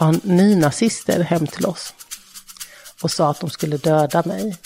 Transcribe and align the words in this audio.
ringde 0.00 0.20
nynazister 0.22 1.20
hem 1.20 1.46
till 1.46 1.66
oss 1.66 1.94
och 3.02 3.10
sa 3.10 3.30
att 3.30 3.40
de 3.40 3.50
skulle 3.50 3.76
döda 3.76 4.22
mig. 4.26 4.56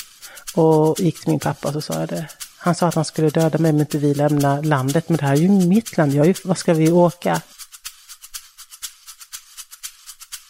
Och 0.55 1.01
gick 1.01 1.21
till 1.21 1.31
min 1.31 1.41
pappa 1.41 1.69
och 1.69 1.75
så 1.75 1.81
sa 1.81 2.01
jag 2.01 2.09
det. 2.09 2.27
Han 2.59 2.75
sa 2.75 2.87
att 2.89 2.95
han 2.95 3.05
skulle 3.05 3.31
döda 3.31 3.59
mig 3.59 3.71
om 3.71 3.81
inte 3.81 3.99
vi 3.99 4.15
lämnar 4.15 4.63
landet. 4.63 5.09
Men 5.09 5.17
det 5.17 5.27
här 5.27 5.33
är 5.33 5.37
ju 5.37 5.49
mitt 5.49 5.97
land. 5.97 6.15
Jag 6.15 6.25
är 6.25 6.29
ju, 6.29 6.35
vad 6.45 6.59
ska 6.59 6.75
vi 6.75 6.91
åka? 6.91 7.41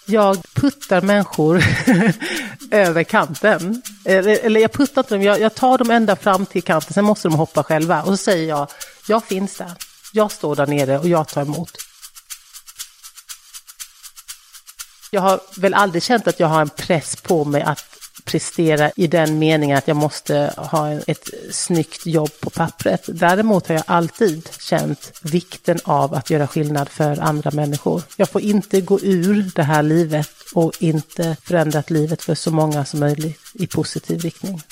Jag 0.07 0.43
puttar 0.55 1.01
människor 1.01 1.65
över 2.71 3.05
kanten. 3.05 3.83
Eller, 4.05 4.39
eller 4.45 4.61
jag 4.61 4.73
puttar 4.73 5.03
inte 5.03 5.15
dem, 5.15 5.23
jag, 5.23 5.41
jag 5.41 5.55
tar 5.55 5.79
dem 5.79 5.91
ända 5.91 6.17
fram 6.17 6.47
till 6.47 6.63
kanten, 6.63 6.95
sen 6.95 7.05
måste 7.05 7.29
de 7.29 7.35
hoppa 7.35 7.63
själva. 7.63 8.03
Och 8.03 8.09
så 8.09 8.17
säger 8.17 8.49
jag, 8.49 8.71
jag 9.09 9.25
finns 9.25 9.57
där. 9.57 9.73
Jag 10.13 10.33
står 10.33 10.57
där 10.57 10.67
nere 10.67 10.99
och 10.99 11.09
jag 11.09 11.29
tar 11.29 11.43
emot. 11.43 11.84
Jag 15.15 15.21
har 15.21 15.41
väl 15.57 15.75
aldrig 15.75 16.03
känt 16.03 16.29
att 16.29 16.41
jag 16.41 16.47
har 16.47 16.61
en 16.61 16.69
press 16.69 17.17
på 17.17 17.45
mig 17.45 17.63
att 17.63 17.85
prestera 18.25 18.91
i 18.97 19.07
den 19.07 19.39
meningen 19.39 19.79
att 19.79 19.89
jag 19.89 19.97
måste 19.97 20.55
ha 20.57 20.93
ett 20.93 21.29
snyggt 21.51 22.07
jobb 22.07 22.31
på 22.41 22.51
pappret. 22.51 23.03
Däremot 23.07 23.69
har 23.69 23.75
jag 23.75 23.85
alltid 23.87 24.49
känt 24.61 25.13
vikten 25.23 25.79
av 25.85 26.15
att 26.15 26.31
göra 26.31 26.47
skillnad 26.47 26.89
för 26.89 27.21
andra 27.21 27.51
människor. 27.51 28.03
Jag 28.17 28.29
får 28.29 28.43
inte 28.43 28.81
gå 28.81 29.01
ur 29.01 29.51
det 29.55 29.63
här 29.63 29.83
livet 29.83 30.31
och 30.55 30.73
inte 30.81 31.37
förändrat 31.43 31.91
livet 31.91 32.23
för 32.23 32.35
så 32.35 32.51
många 32.51 32.85
som 32.85 33.01
möjligt 33.01 33.41
i 33.55 33.67
positiv 33.67 34.21
riktning. 34.21 34.63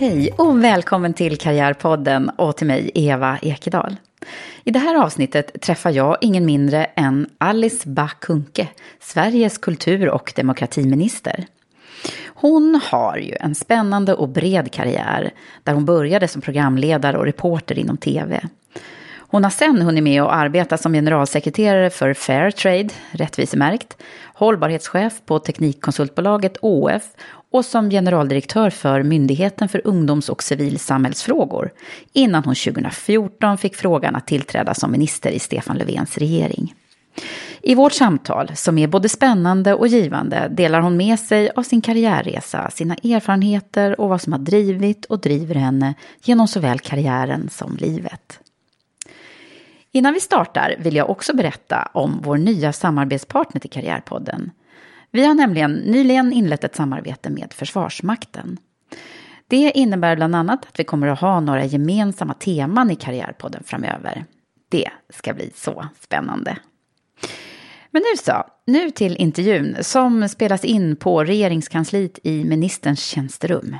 Hej 0.00 0.32
och 0.36 0.64
välkommen 0.64 1.14
till 1.14 1.38
Karriärpodden 1.38 2.28
och 2.28 2.56
till 2.56 2.66
mig, 2.66 2.90
Eva 2.94 3.38
Ekedal. 3.42 3.96
I 4.64 4.70
det 4.70 4.78
här 4.78 5.04
avsnittet 5.04 5.60
träffar 5.62 5.90
jag 5.90 6.16
ingen 6.20 6.46
mindre 6.46 6.84
än 6.84 7.26
Alice 7.38 7.88
Bah 7.88 8.10
Kuhnke, 8.20 8.68
Sveriges 9.00 9.58
kultur 9.58 10.08
och 10.08 10.32
demokratiminister. 10.36 11.46
Hon 12.26 12.80
har 12.90 13.16
ju 13.16 13.34
en 13.40 13.54
spännande 13.54 14.14
och 14.14 14.28
bred 14.28 14.72
karriär 14.72 15.30
där 15.62 15.72
hon 15.72 15.84
började 15.84 16.28
som 16.28 16.42
programledare 16.42 17.18
och 17.18 17.24
reporter 17.24 17.78
inom 17.78 17.96
tv. 17.96 18.40
Hon 19.30 19.44
har 19.44 19.50
sen 19.50 19.82
hunnit 19.82 20.04
med 20.04 20.22
att 20.22 20.32
arbeta 20.32 20.76
som 20.76 20.92
generalsekreterare 20.92 21.90
för 21.90 22.14
Fairtrade, 22.14 22.88
rättvisemärkt, 23.10 23.96
hållbarhetschef 24.34 25.12
på 25.26 25.38
teknikkonsultbolaget 25.38 26.56
ÅF 26.60 27.02
och 27.52 27.64
som 27.64 27.90
generaldirektör 27.90 28.70
för 28.70 29.02
Myndigheten 29.02 29.68
för 29.68 29.80
ungdoms 29.84 30.28
och 30.28 30.42
civilsamhällsfrågor 30.42 31.70
innan 32.12 32.44
hon 32.44 32.54
2014 32.54 33.58
fick 33.58 33.76
frågan 33.76 34.16
att 34.16 34.26
tillträda 34.26 34.74
som 34.74 34.92
minister 34.92 35.30
i 35.30 35.38
Stefan 35.38 35.76
Löfvens 35.78 36.18
regering. 36.18 36.74
I 37.62 37.74
vårt 37.74 37.92
samtal, 37.92 38.50
som 38.54 38.78
är 38.78 38.86
både 38.86 39.08
spännande 39.08 39.74
och 39.74 39.86
givande, 39.86 40.48
delar 40.50 40.80
hon 40.80 40.96
med 40.96 41.20
sig 41.20 41.50
av 41.50 41.62
sin 41.62 41.80
karriärresa, 41.80 42.70
sina 42.70 42.94
erfarenheter 42.94 44.00
och 44.00 44.08
vad 44.08 44.20
som 44.20 44.32
har 44.32 44.40
drivit 44.40 45.04
och 45.04 45.20
driver 45.20 45.54
henne 45.54 45.94
genom 46.22 46.48
såväl 46.48 46.78
karriären 46.78 47.48
som 47.50 47.76
livet. 47.76 48.40
Innan 49.92 50.14
vi 50.14 50.20
startar 50.20 50.76
vill 50.78 50.96
jag 50.96 51.10
också 51.10 51.36
berätta 51.36 51.88
om 51.92 52.20
vår 52.22 52.36
nya 52.36 52.72
samarbetspartner 52.72 53.60
till 53.60 53.70
Karriärpodden. 53.70 54.50
Vi 55.10 55.24
har 55.24 55.34
nämligen 55.34 55.72
nyligen 55.72 56.32
inlett 56.32 56.64
ett 56.64 56.76
samarbete 56.76 57.30
med 57.30 57.52
Försvarsmakten. 57.52 58.58
Det 59.48 59.72
innebär 59.74 60.16
bland 60.16 60.34
annat 60.34 60.66
att 60.66 60.80
vi 60.80 60.84
kommer 60.84 61.06
att 61.06 61.20
ha 61.20 61.40
några 61.40 61.64
gemensamma 61.64 62.34
teman 62.34 62.90
i 62.90 62.96
Karriärpodden 62.96 63.62
framöver. 63.66 64.24
Det 64.68 64.90
ska 65.10 65.34
bli 65.34 65.50
så 65.54 65.86
spännande. 66.00 66.58
Men 67.90 68.02
nu 68.02 68.16
så, 68.16 68.44
nu 68.66 68.90
till 68.90 69.16
intervjun 69.16 69.76
som 69.80 70.28
spelas 70.28 70.64
in 70.64 70.96
på 70.96 71.24
regeringskansliet 71.24 72.18
i 72.22 72.44
ministerns 72.44 73.00
tjänsterum. 73.00 73.76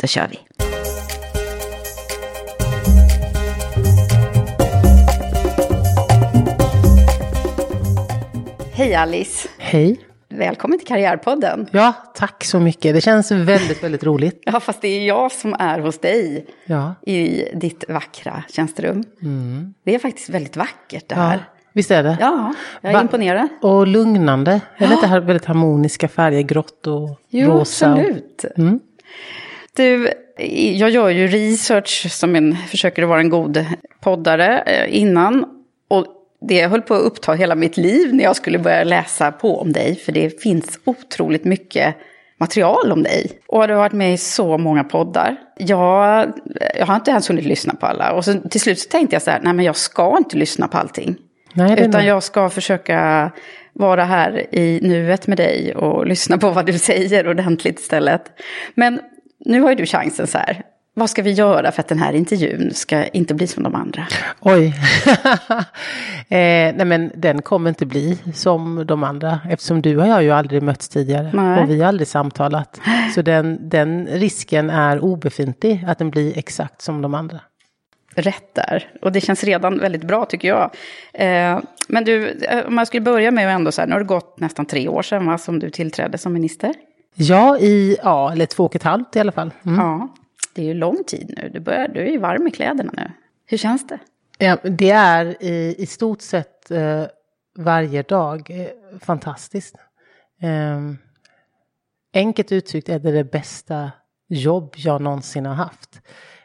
Då 0.00 0.06
kör 0.06 0.28
vi! 0.28 0.38
Hej 8.72 8.94
Alice! 8.94 9.48
Hej! 9.58 10.11
Välkommen 10.36 10.78
till 10.78 10.88
Karriärpodden. 10.88 11.66
Ja, 11.70 11.92
tack 12.14 12.44
så 12.44 12.60
mycket. 12.60 12.94
Det 12.94 13.00
känns 13.00 13.30
väldigt, 13.32 13.82
väldigt 13.84 14.04
roligt. 14.04 14.42
Ja, 14.44 14.60
fast 14.60 14.80
det 14.80 14.88
är 14.88 15.06
jag 15.06 15.32
som 15.32 15.54
är 15.58 15.78
hos 15.78 15.98
dig 15.98 16.46
Ja. 16.64 16.94
i 17.06 17.44
ditt 17.54 17.84
vackra 17.88 18.42
tjänsterum. 18.48 19.04
Det 19.84 19.94
är 19.94 19.98
faktiskt 19.98 20.28
väldigt 20.28 20.56
vackert 20.56 21.08
det 21.08 21.14
ja. 21.14 21.20
här. 21.20 21.44
Visst 21.72 21.90
är 21.90 22.02
det? 22.02 22.16
Ja, 22.20 22.54
jag 22.80 22.90
är 22.90 22.94
Va- 22.94 23.02
imponerad. 23.02 23.48
Och 23.62 23.86
lugnande. 23.86 24.60
Är 24.78 24.86
det 24.88 24.94
inte 24.94 25.06
här 25.06 25.20
väldigt 25.20 25.44
harmoniska 25.44 26.08
färger? 26.08 26.42
Grått 26.42 26.86
och 26.86 27.20
Jo, 27.28 27.50
rosa. 27.50 27.92
och- 27.94 27.98
absolut. 28.00 28.44
Du, 29.76 30.08
jag 30.74 30.90
gör 30.90 31.08
ju 31.08 31.26
research 31.26 32.06
som 32.10 32.36
en, 32.36 32.56
försöker 32.56 33.02
vara 33.02 33.20
en 33.20 33.28
god 33.30 33.64
poddare 34.00 34.58
eh, 34.60 34.96
innan. 35.00 35.44
Och 35.88 36.06
det 36.48 36.66
höll 36.66 36.82
på 36.82 36.94
att 36.94 37.00
uppta 37.02 37.32
hela 37.32 37.54
mitt 37.54 37.76
liv 37.76 38.14
när 38.14 38.24
jag 38.24 38.36
skulle 38.36 38.58
börja 38.58 38.84
läsa 38.84 39.32
på 39.32 39.60
om 39.60 39.72
dig. 39.72 39.96
För 39.96 40.12
det 40.12 40.42
finns 40.42 40.78
otroligt 40.84 41.44
mycket 41.44 41.94
material 42.38 42.92
om 42.92 43.02
dig. 43.02 43.30
Och 43.46 43.68
du 43.68 43.74
har 43.74 43.80
varit 43.80 43.92
med 43.92 44.14
i 44.14 44.16
så 44.16 44.58
många 44.58 44.84
poddar. 44.84 45.36
Jag, 45.58 46.32
jag 46.78 46.86
har 46.86 46.94
inte 46.94 47.10
ens 47.10 47.30
hunnit 47.30 47.44
lyssna 47.44 47.74
på 47.74 47.86
alla. 47.86 48.12
Och 48.12 48.24
så, 48.24 48.40
till 48.40 48.60
slut 48.60 48.78
så 48.78 48.88
tänkte 48.88 49.14
jag 49.14 49.22
så 49.22 49.30
här, 49.30 49.40
nej 49.42 49.52
men 49.52 49.64
jag 49.64 49.76
ska 49.76 50.16
inte 50.18 50.36
lyssna 50.36 50.68
på 50.68 50.78
allting. 50.78 51.16
Nej, 51.54 51.72
Utan 51.72 51.90
nog- 51.90 52.04
jag 52.04 52.22
ska 52.22 52.50
försöka 52.50 53.30
vara 53.72 54.04
här 54.04 54.54
i 54.54 54.80
nuet 54.82 55.26
med 55.26 55.36
dig 55.36 55.74
och 55.74 56.06
lyssna 56.06 56.38
på 56.38 56.50
vad 56.50 56.66
du 56.66 56.72
säger 56.78 57.28
ordentligt 57.28 57.80
istället. 57.80 58.22
Men 58.74 59.00
nu 59.44 59.60
har 59.60 59.70
ju 59.70 59.76
du 59.76 59.86
chansen 59.86 60.26
så 60.26 60.38
här. 60.38 60.62
Vad 60.94 61.10
ska 61.10 61.22
vi 61.22 61.32
göra 61.32 61.72
för 61.72 61.80
att 61.80 61.88
den 61.88 61.98
här 61.98 62.12
intervjun 62.12 62.70
ska 62.74 63.04
inte 63.04 63.34
bli 63.34 63.46
som 63.46 63.62
de 63.62 63.74
andra? 63.74 64.06
Oj. 64.40 64.66
eh, 66.28 66.74
nej 66.74 66.84
men 66.84 67.12
den 67.14 67.42
kommer 67.42 67.68
inte 67.68 67.86
bli 67.86 68.18
som 68.34 68.86
de 68.86 69.04
andra. 69.04 69.40
Eftersom 69.48 69.82
du 69.82 69.96
och 69.96 70.06
jag 70.06 70.22
ju 70.22 70.30
aldrig 70.30 70.62
mötts 70.62 70.88
tidigare. 70.88 71.30
Nej. 71.32 71.62
Och 71.62 71.70
vi 71.70 71.80
har 71.80 71.88
aldrig 71.88 72.08
samtalat. 72.08 72.80
Så 73.14 73.22
den, 73.22 73.68
den 73.68 74.06
risken 74.06 74.70
är 74.70 75.04
obefintlig. 75.04 75.84
Att 75.86 75.98
den 75.98 76.10
blir 76.10 76.38
exakt 76.38 76.82
som 76.82 77.02
de 77.02 77.14
andra. 77.14 77.40
Rätt 78.14 78.54
där. 78.54 78.90
Och 79.02 79.12
det 79.12 79.20
känns 79.20 79.44
redan 79.44 79.78
väldigt 79.78 80.04
bra 80.04 80.24
tycker 80.24 80.48
jag. 80.48 80.70
Eh, 81.12 81.60
men 81.88 82.04
du, 82.04 82.28
eh, 82.28 82.66
om 82.66 82.78
jag 82.78 82.86
skulle 82.86 83.00
börja 83.00 83.30
med 83.30 83.48
att 83.48 83.54
ändå 83.54 83.72
så 83.72 83.80
här, 83.80 83.88
nu 83.88 83.94
har 83.94 84.00
det 84.00 84.06
gått 84.06 84.40
nästan 84.40 84.66
tre 84.66 84.88
år 84.88 85.02
sedan 85.02 85.26
va, 85.26 85.38
som 85.38 85.58
du 85.58 85.70
tillträdde 85.70 86.18
som 86.18 86.32
minister. 86.32 86.74
Ja, 87.14 87.58
i, 87.58 87.96
ja, 88.02 88.32
eller 88.32 88.46
två 88.46 88.64
och 88.64 88.76
ett 88.76 88.82
halvt 88.82 89.16
i 89.16 89.20
alla 89.20 89.32
fall. 89.32 89.50
Mm. 89.66 89.80
Ja, 89.80 90.08
det 90.54 90.62
är 90.62 90.66
ju 90.66 90.74
lång 90.74 91.04
tid 91.04 91.34
nu. 91.36 91.48
Du, 91.48 91.60
börjar, 91.60 91.88
du 91.88 92.00
är 92.00 92.10
ju 92.10 92.18
varm 92.18 92.46
i 92.46 92.50
kläderna 92.50 92.92
nu. 92.96 93.10
Hur 93.46 93.58
känns 93.58 93.86
det? 93.86 93.98
Ja, 94.38 94.56
det 94.62 94.90
är 94.90 95.42
i, 95.42 95.74
i 95.78 95.86
stort 95.86 96.20
sett 96.20 96.70
eh, 96.70 97.04
varje 97.56 98.02
dag 98.02 98.50
eh, 98.50 98.98
fantastiskt. 99.00 99.74
Eh, 100.42 100.80
enkelt 102.14 102.52
uttryckt 102.52 102.88
är 102.88 102.98
det 102.98 103.12
det 103.12 103.24
bästa 103.24 103.90
jobb 104.28 104.74
jag 104.76 105.00
någonsin 105.00 105.46
har 105.46 105.54
haft. 105.54 106.00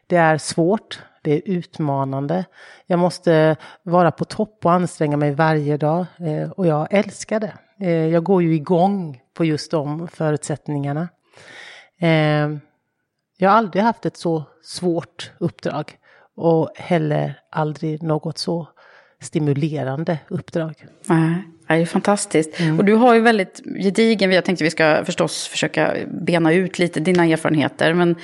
Det 0.07 0.15
är 0.15 0.37
svårt, 0.37 0.99
det 1.21 1.31
är 1.31 1.41
utmanande. 1.45 2.45
Jag 2.85 2.99
måste 2.99 3.55
vara 3.83 4.11
på 4.11 4.25
topp 4.25 4.65
och 4.65 4.71
anstränga 4.71 5.17
mig 5.17 5.31
varje 5.31 5.77
dag 5.77 6.05
eh, 6.19 6.51
och 6.51 6.67
jag 6.67 6.87
älskar 6.91 7.39
det. 7.39 7.53
Eh, 7.79 8.07
jag 8.07 8.23
går 8.23 8.43
ju 8.43 8.55
igång 8.55 9.21
på 9.33 9.45
just 9.45 9.71
de 9.71 10.07
förutsättningarna. 10.07 11.09
Ehm, 11.99 12.59
jag 13.37 13.49
har 13.49 13.57
aldrig 13.57 13.83
haft 13.83 14.05
ett 14.05 14.17
så 14.17 14.43
svårt 14.63 15.31
uppdrag 15.37 15.97
och 16.35 16.71
heller 16.75 17.39
aldrig 17.51 18.03
något 18.03 18.37
så 18.37 18.67
stimulerande 19.21 20.19
uppdrag. 20.27 20.85
Nej, 21.05 21.43
det 21.67 21.73
är 21.73 21.85
fantastiskt. 21.85 22.59
Och 22.77 22.85
du 22.85 22.93
har 22.93 23.13
ju 23.13 23.21
väldigt 23.21 23.61
gedigen, 23.83 24.31
jag 24.31 24.45
tänkte 24.45 24.63
vi 24.63 24.69
ska 24.69 25.05
förstås 25.05 25.47
försöka 25.47 25.95
bena 26.07 26.53
ut 26.53 26.79
lite 26.79 26.99
dina 26.99 27.25
erfarenheter 27.25 27.93
men, 27.93 28.15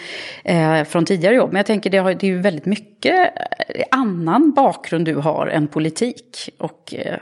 eh, 0.44 0.84
från 0.84 1.06
tidigare 1.06 1.36
jobb. 1.36 1.50
Men 1.50 1.58
jag 1.58 1.66
tänker 1.66 1.90
det, 1.90 1.98
har, 1.98 2.14
det 2.14 2.28
är 2.28 2.32
ju 2.32 2.42
väldigt 2.42 2.66
mycket 2.66 3.34
eh, 3.70 3.86
annan 3.92 4.54
bakgrund 4.54 5.06
du 5.06 5.16
har 5.16 5.48
än 5.48 5.68
politik. 5.68 6.50
Och 6.58 6.94
eh, 6.98 7.20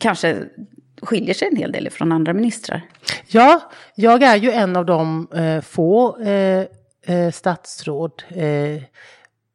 kanske 0.00 0.36
skiljer 1.02 1.34
sig 1.34 1.48
en 1.48 1.56
hel 1.56 1.72
del 1.72 1.90
från 1.90 2.12
andra 2.12 2.32
ministrar. 2.32 2.82
Ja, 3.26 3.70
jag 3.94 4.22
är 4.22 4.36
ju 4.36 4.50
en 4.50 4.76
av 4.76 4.86
de 4.86 5.28
eh, 5.34 5.60
få 5.60 6.20
eh, 6.22 6.64
eh, 7.08 7.30
statsråd 7.30 8.22
eh, 8.28 8.82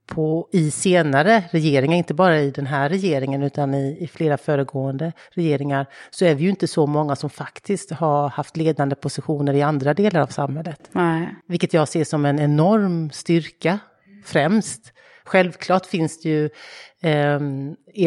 på, 0.06 0.50
i 0.52 0.72
senare 0.72 1.44
regeringar, 1.52 1.98
inte 1.98 2.14
bara 2.14 2.40
i 2.40 2.52
den 2.52 2.68
här 2.68 2.90
regeringen 2.90 3.44
utan 3.44 3.74
i, 3.74 3.98
i 4.00 4.08
flera 4.08 4.38
föregående 4.38 5.12
regeringar, 5.32 5.86
så 6.10 6.26
är 6.26 6.36
vi 6.36 6.44
ju 6.44 6.50
inte 6.50 6.68
så 6.68 6.88
många 6.88 7.16
som 7.16 7.30
faktiskt 7.30 7.92
har 7.92 8.30
haft 8.30 8.58
ledande 8.58 8.96
positioner 8.96 9.54
i 9.54 9.62
andra 9.62 9.94
delar 9.94 10.22
av 10.22 10.28
samhället. 10.28 10.90
Nej. 10.92 11.36
Vilket 11.48 11.74
jag 11.74 11.88
ser 11.88 12.04
som 12.04 12.26
en 12.26 12.40
enorm 12.40 13.12
styrka 13.12 13.80
främst. 14.26 14.94
Självklart 15.26 15.86
finns 15.86 16.22
det 16.22 16.30
ju 16.30 16.50
eh, 17.04 17.40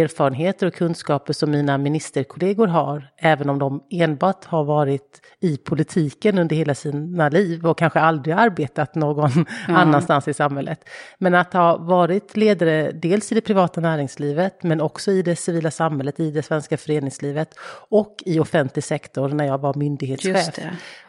erfarenheter 0.02 0.66
och 0.66 0.74
kunskaper 0.74 1.32
som 1.32 1.50
mina 1.50 1.78
ministerkollegor 1.78 2.66
har, 2.66 3.10
även 3.18 3.50
om 3.50 3.58
de 3.58 3.82
enbart 3.90 4.44
har 4.44 4.64
varit 4.64 5.20
i 5.40 5.56
politiken 5.56 6.38
under 6.38 6.56
hela 6.56 6.74
sina 6.74 7.28
liv 7.28 7.66
och 7.66 7.78
kanske 7.78 8.00
aldrig 8.00 8.36
arbetat 8.36 8.94
någon 8.94 9.30
annanstans 9.68 10.28
i 10.28 10.34
samhället. 10.34 10.88
Men 11.18 11.34
att 11.34 11.52
ha 11.52 11.76
varit 11.76 12.36
ledare 12.36 12.90
dels 12.92 13.32
i 13.32 13.34
det 13.34 13.40
privata 13.40 13.80
näringslivet, 13.80 14.62
men 14.62 14.80
också 14.80 15.12
i 15.12 15.22
det 15.22 15.36
civila 15.36 15.70
samhället, 15.70 16.20
i 16.20 16.30
det 16.30 16.42
svenska 16.42 16.76
föreningslivet 16.76 17.54
och 17.88 18.16
i 18.26 18.38
offentlig 18.38 18.84
sektor 18.84 19.28
när 19.28 19.44
jag 19.44 19.58
var 19.58 19.74
myndighetschef. 19.74 20.58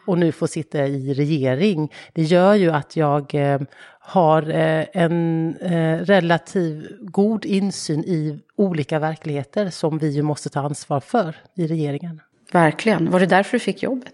Och 0.07 0.17
nu 0.17 0.31
får 0.31 0.47
sitta 0.47 0.87
i 0.87 1.13
regering, 1.13 1.93
det 2.13 2.23
gör 2.23 2.53
ju 2.53 2.71
att 2.71 2.95
jag 2.95 3.35
eh, 3.35 3.59
har 4.07 4.49
eh, 4.49 4.85
en 4.93 5.55
eh, 5.61 5.99
relativ 5.99 6.87
god 6.99 7.45
insyn 7.45 8.03
i 8.03 8.39
olika 8.55 8.99
verkligheter 8.99 9.69
som 9.69 9.97
vi 9.97 10.09
ju 10.09 10.21
måste 10.21 10.49
ta 10.49 10.59
ansvar 10.59 10.99
för 10.99 11.35
i 11.55 11.67
regeringen. 11.67 12.21
Verkligen. 12.51 13.11
Var 13.11 13.19
det 13.19 13.25
därför 13.25 13.51
du 13.51 13.59
fick 13.59 13.83
jobbet? 13.83 14.13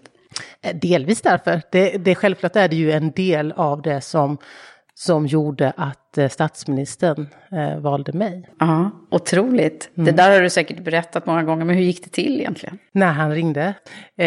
Eh, 0.62 0.76
Delvis 0.76 1.22
därför. 1.22 1.62
Det, 1.70 1.90
det, 1.90 2.14
självklart 2.14 2.56
är 2.56 2.68
det 2.68 2.76
ju 2.76 2.92
en 2.92 3.10
del 3.10 3.52
av 3.52 3.82
det 3.82 4.00
som, 4.00 4.38
som 5.06 5.26
gjorde 5.26 5.72
att 5.76 6.18
eh, 6.18 6.28
statsministern 6.28 7.28
eh, 7.52 7.78
valde 7.78 8.12
mig. 8.12 8.48
Ja, 8.58 8.90
otroligt. 9.10 9.90
Det 9.94 10.12
där 10.12 10.30
har 10.30 10.40
du 10.40 10.50
säkert 10.50 10.84
berättat 10.84 11.26
många 11.26 11.42
gånger, 11.42 11.64
men 11.64 11.76
hur 11.76 11.82
gick 11.82 12.04
det 12.04 12.10
till 12.10 12.40
egentligen? 12.40 12.78
När 12.92 13.12
han 13.12 13.30
ringde. 13.34 13.74
Eh, 14.16 14.26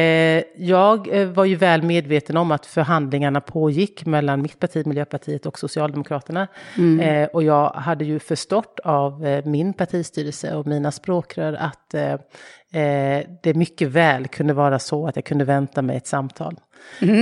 jag 0.58 1.26
var 1.26 1.46
ju 1.46 1.56
väl 1.56 1.84
medveten 1.84 2.38
om 2.38 2.52
att 2.52 2.66
förhandlingarna 2.66 3.42
pågick 3.42 4.06
mellan 4.06 4.42
mitt 4.42 4.60
parti, 4.60 4.86
Miljöpartiet 4.86 5.46
och 5.46 5.60
Socialdemokraterna. 5.60 6.48
Eh, 7.02 7.28
och 7.28 7.44
jag 7.44 7.70
hade 7.70 8.06
ju 8.06 8.20
förstått 8.20 8.80
av 8.84 9.42
min 9.46 9.74
partistyrelse 9.74 10.56
och 10.56 10.68
mina 10.68 10.92
språkrör 10.92 11.54
att 11.54 11.96
det 13.44 13.54
mycket 13.56 13.88
väl 13.88 14.28
kunde 14.28 14.54
vara 14.54 14.80
så 14.80 15.08
att 15.08 15.16
jag 15.16 15.26
kunde 15.26 15.46
vänta 15.46 15.82
mig 15.82 15.98
ett 15.98 16.08
samtal. 16.08 16.56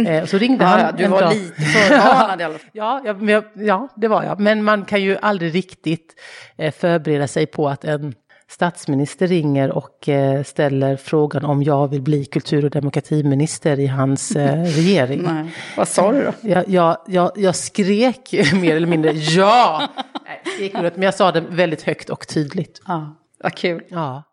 Eh, 0.08 0.24
och 0.24 0.30
så 0.30 0.38
ringde 0.38 0.64
Ja, 0.64 0.70
han. 0.70 0.80
ja, 0.80 0.92
du 0.92 1.08
var 1.08 1.22
dag. 1.22 1.34
lite 1.34 1.62
förvarnad 1.62 2.42
i 2.42 2.44
alla 2.44 2.54
fall. 2.54 2.62
Ja, 2.74 3.02
ja, 3.06 3.44
ja, 3.56 3.88
det 3.96 4.08
var 4.08 4.24
jag. 4.24 4.40
Men 4.40 4.64
man 4.64 4.86
kan 4.86 5.02
ju 5.02 5.18
aldrig 5.22 5.56
riktigt 5.56 6.16
eh, 6.58 6.74
förbereda 6.74 7.28
sig 7.28 7.46
på 7.46 7.70
att 7.70 7.86
en 7.86 8.14
statsminister 8.50 9.28
ringer 9.28 9.72
och 9.72 10.10
eh, 10.10 10.44
ställer 10.44 10.98
frågan 10.98 11.46
om 11.46 11.64
jag 11.64 11.88
vill 11.88 12.02
bli 12.02 12.26
kultur 12.26 12.66
och 12.66 12.72
demokratiminister 12.72 13.80
i 13.80 13.88
hans 13.88 14.32
eh, 14.36 14.64
regering. 14.64 15.22
Nej. 15.24 15.46
Vad 15.78 15.88
sa 15.88 16.12
du 16.12 16.24
då? 16.24 16.32
Jag, 16.50 16.70
jag, 16.70 16.98
jag, 17.08 17.32
jag 17.36 17.56
skrek 17.56 18.34
mer 18.62 18.76
eller 18.76 18.88
mindre 18.88 19.12
ja. 19.12 19.88
Nej, 20.60 20.72
men 20.96 21.02
jag 21.02 21.14
sa 21.14 21.32
det 21.32 21.44
väldigt 21.50 21.82
högt 21.82 22.10
och 22.10 22.28
tydligt. 22.28 22.82
Ja, 22.88 23.16
vad 23.44 23.56
kul. 23.56 23.82
Ja. 23.90 24.24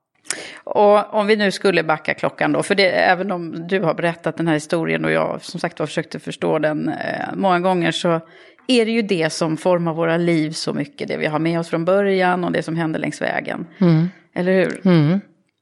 Och 0.64 1.14
om 1.14 1.26
vi 1.26 1.36
nu 1.36 1.50
skulle 1.50 1.82
backa 1.82 2.14
klockan 2.14 2.52
då, 2.52 2.62
för 2.62 2.74
det, 2.74 2.88
även 2.90 3.30
om 3.30 3.68
du 3.68 3.80
har 3.80 3.94
berättat 3.94 4.36
den 4.36 4.46
här 4.46 4.54
historien 4.54 5.04
och 5.04 5.10
jag 5.10 5.42
som 5.42 5.60
sagt 5.60 5.78
var 5.78 5.86
försökte 5.86 6.18
förstå 6.18 6.58
den 6.58 6.88
eh, 6.88 7.28
många 7.34 7.60
gånger 7.60 7.92
så 7.92 8.20
är 8.66 8.84
det 8.84 8.92
ju 8.92 9.02
det 9.02 9.32
som 9.32 9.56
formar 9.56 9.94
våra 9.94 10.16
liv 10.16 10.50
så 10.50 10.72
mycket, 10.72 11.08
det 11.08 11.16
vi 11.16 11.26
har 11.26 11.38
med 11.38 11.60
oss 11.60 11.68
från 11.68 11.84
början 11.84 12.44
och 12.44 12.52
det 12.52 12.62
som 12.62 12.76
händer 12.76 13.00
längs 13.00 13.22
vägen. 13.22 13.66
Eller 14.34 14.52
hur? 14.52 14.80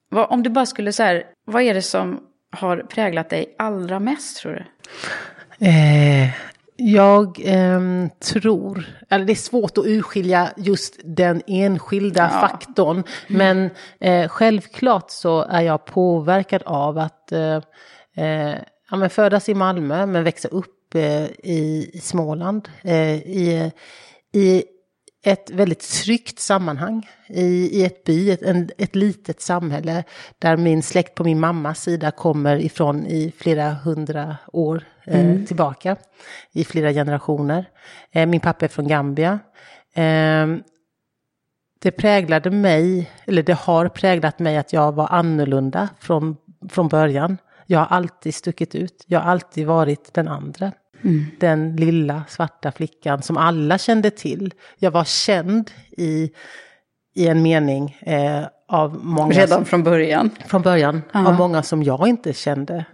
Vad, 0.08 0.26
om 0.30 0.42
du 0.42 0.50
bara 0.50 0.66
skulle 0.66 0.92
så 0.92 1.02
här, 1.02 1.24
vad 1.46 1.62
är 1.62 1.74
det 1.74 1.82
som 1.82 2.20
har 2.52 2.76
präglat 2.76 3.30
dig 3.30 3.54
allra 3.58 4.00
mest 4.00 4.36
tror 4.36 4.52
du? 4.52 4.64
Eh, 5.66 6.30
jag 6.80 7.40
ehm, 7.44 8.10
tror, 8.18 8.84
eller 9.08 9.24
det 9.24 9.32
är 9.32 9.34
svårt 9.34 9.78
att 9.78 9.86
urskilja 9.86 10.52
just 10.56 11.00
den 11.04 11.42
enskilda 11.46 12.28
faktorn. 12.28 13.02
Men 13.28 13.70
eh, 14.00 14.28
självklart 14.28 15.10
så 15.10 15.42
är 15.42 15.60
jag 15.60 15.84
påverkad 15.84 16.62
av 16.66 16.98
att 16.98 17.32
eh, 17.32 17.60
eh, 18.16 18.56
ja, 18.90 18.96
men 18.96 19.10
födas 19.10 19.48
i 19.48 19.54
Malmö 19.54 20.06
men 20.06 20.24
växa 20.24 20.48
upp 20.48 20.94
eh, 20.94 21.24
i, 21.24 21.90
i 21.92 22.00
Småland. 22.02 22.68
Eh, 22.82 23.14
i, 23.16 23.72
I 24.32 24.64
ett 25.22 25.50
väldigt 25.50 25.90
tryggt 26.04 26.38
sammanhang 26.38 27.08
i, 27.28 27.80
i 27.80 27.84
ett 27.84 28.04
by, 28.04 28.30
ett, 28.30 28.42
en, 28.42 28.70
ett 28.78 28.94
litet 28.94 29.40
samhälle 29.40 30.04
där 30.38 30.56
min 30.56 30.82
släkt 30.82 31.14
på 31.14 31.24
min 31.24 31.40
mammas 31.40 31.82
sida 31.82 32.10
kommer 32.10 32.56
ifrån 32.56 33.06
i 33.06 33.32
flera 33.38 33.70
hundra 33.70 34.36
år 34.52 34.84
eh, 35.10 35.44
tillbaka, 35.46 35.96
i 36.52 36.64
flera 36.64 36.92
generationer. 36.92 37.68
Eh, 38.12 38.26
min 38.26 38.40
pappa 38.40 38.64
är 38.64 38.68
från 38.68 38.88
Gambia. 38.88 39.38
Eh, 39.94 40.46
det 41.82 41.90
präglade 41.90 42.50
mig, 42.50 43.10
eller 43.24 43.42
det 43.42 43.58
har 43.58 43.88
präglat 43.88 44.38
mig 44.38 44.56
att 44.56 44.72
jag 44.72 44.92
var 44.92 45.08
annorlunda 45.08 45.88
från, 46.00 46.36
från 46.68 46.88
början. 46.88 47.38
Jag 47.66 47.78
har 47.78 47.86
alltid 47.96 48.34
stuckit 48.34 48.74
ut, 48.74 49.04
jag 49.06 49.20
har 49.20 49.30
alltid 49.30 49.66
varit 49.66 50.14
den 50.14 50.28
andra. 50.28 50.72
Den 51.38 51.76
lilla 51.76 52.24
svarta 52.28 52.72
flickan 52.72 53.22
som 53.22 53.36
alla 53.36 53.78
kände 53.78 54.10
till. 54.10 54.54
Jag 54.78 54.90
var 54.90 55.04
känd 55.04 55.70
i, 55.90 56.30
i 57.14 57.28
en 57.28 57.42
mening 57.42 57.98
eh, 58.00 58.44
av 58.68 59.00
många 59.04 59.34
Redan 59.34 59.48
som, 59.58 59.64
från 59.64 59.82
början. 59.82 60.30
från 60.46 60.62
början, 60.62 61.02
av 61.12 61.34
många 61.34 61.62
som 61.62 61.82
jag 61.82 62.08
inte 62.08 62.32
kände. 62.32 62.84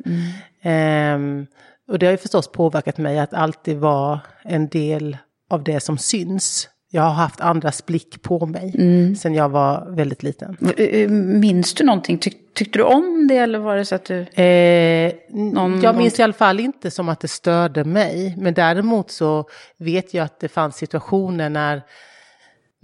Ehm, 0.62 1.46
och 1.88 1.98
det 1.98 2.06
har 2.06 2.10
ju 2.10 2.16
förstås 2.16 2.52
påverkat 2.52 2.98
mig 2.98 3.18
att 3.18 3.34
alltid 3.34 3.76
vara 3.76 4.20
en 4.44 4.68
del 4.68 5.16
av 5.50 5.64
det 5.64 5.80
som 5.80 5.98
syns. 5.98 6.68
Jag 6.90 7.02
har 7.02 7.12
haft 7.12 7.40
andras 7.40 7.86
blick 7.86 8.22
på 8.22 8.46
mig 8.46 8.74
mm. 8.78 9.16
sen 9.16 9.34
jag 9.34 9.48
var 9.48 9.96
väldigt 9.96 10.22
liten. 10.22 10.56
Eh, 10.76 11.10
minns 11.10 11.74
du 11.74 11.84
någonting? 11.84 12.18
Tyck, 12.18 12.54
tyckte 12.54 12.78
du 12.78 12.82
om 12.82 13.26
det 13.28 13.36
eller 13.36 13.58
var 13.58 13.76
det 13.76 13.84
så 13.84 13.94
att 13.94 14.04
du... 14.04 14.42
Eh, 14.42 15.12
någon, 15.30 15.80
jag 15.80 15.96
minns 15.96 16.18
någon... 16.18 16.20
i 16.20 16.24
alla 16.24 16.32
fall 16.32 16.60
inte 16.60 16.90
som 16.90 17.08
att 17.08 17.20
det 17.20 17.28
störde 17.28 17.84
mig. 17.84 18.34
Men 18.38 18.54
däremot 18.54 19.10
så 19.10 19.44
vet 19.78 20.14
jag 20.14 20.24
att 20.24 20.40
det 20.40 20.48
fanns 20.48 20.76
situationer 20.76 21.50
när 21.50 21.82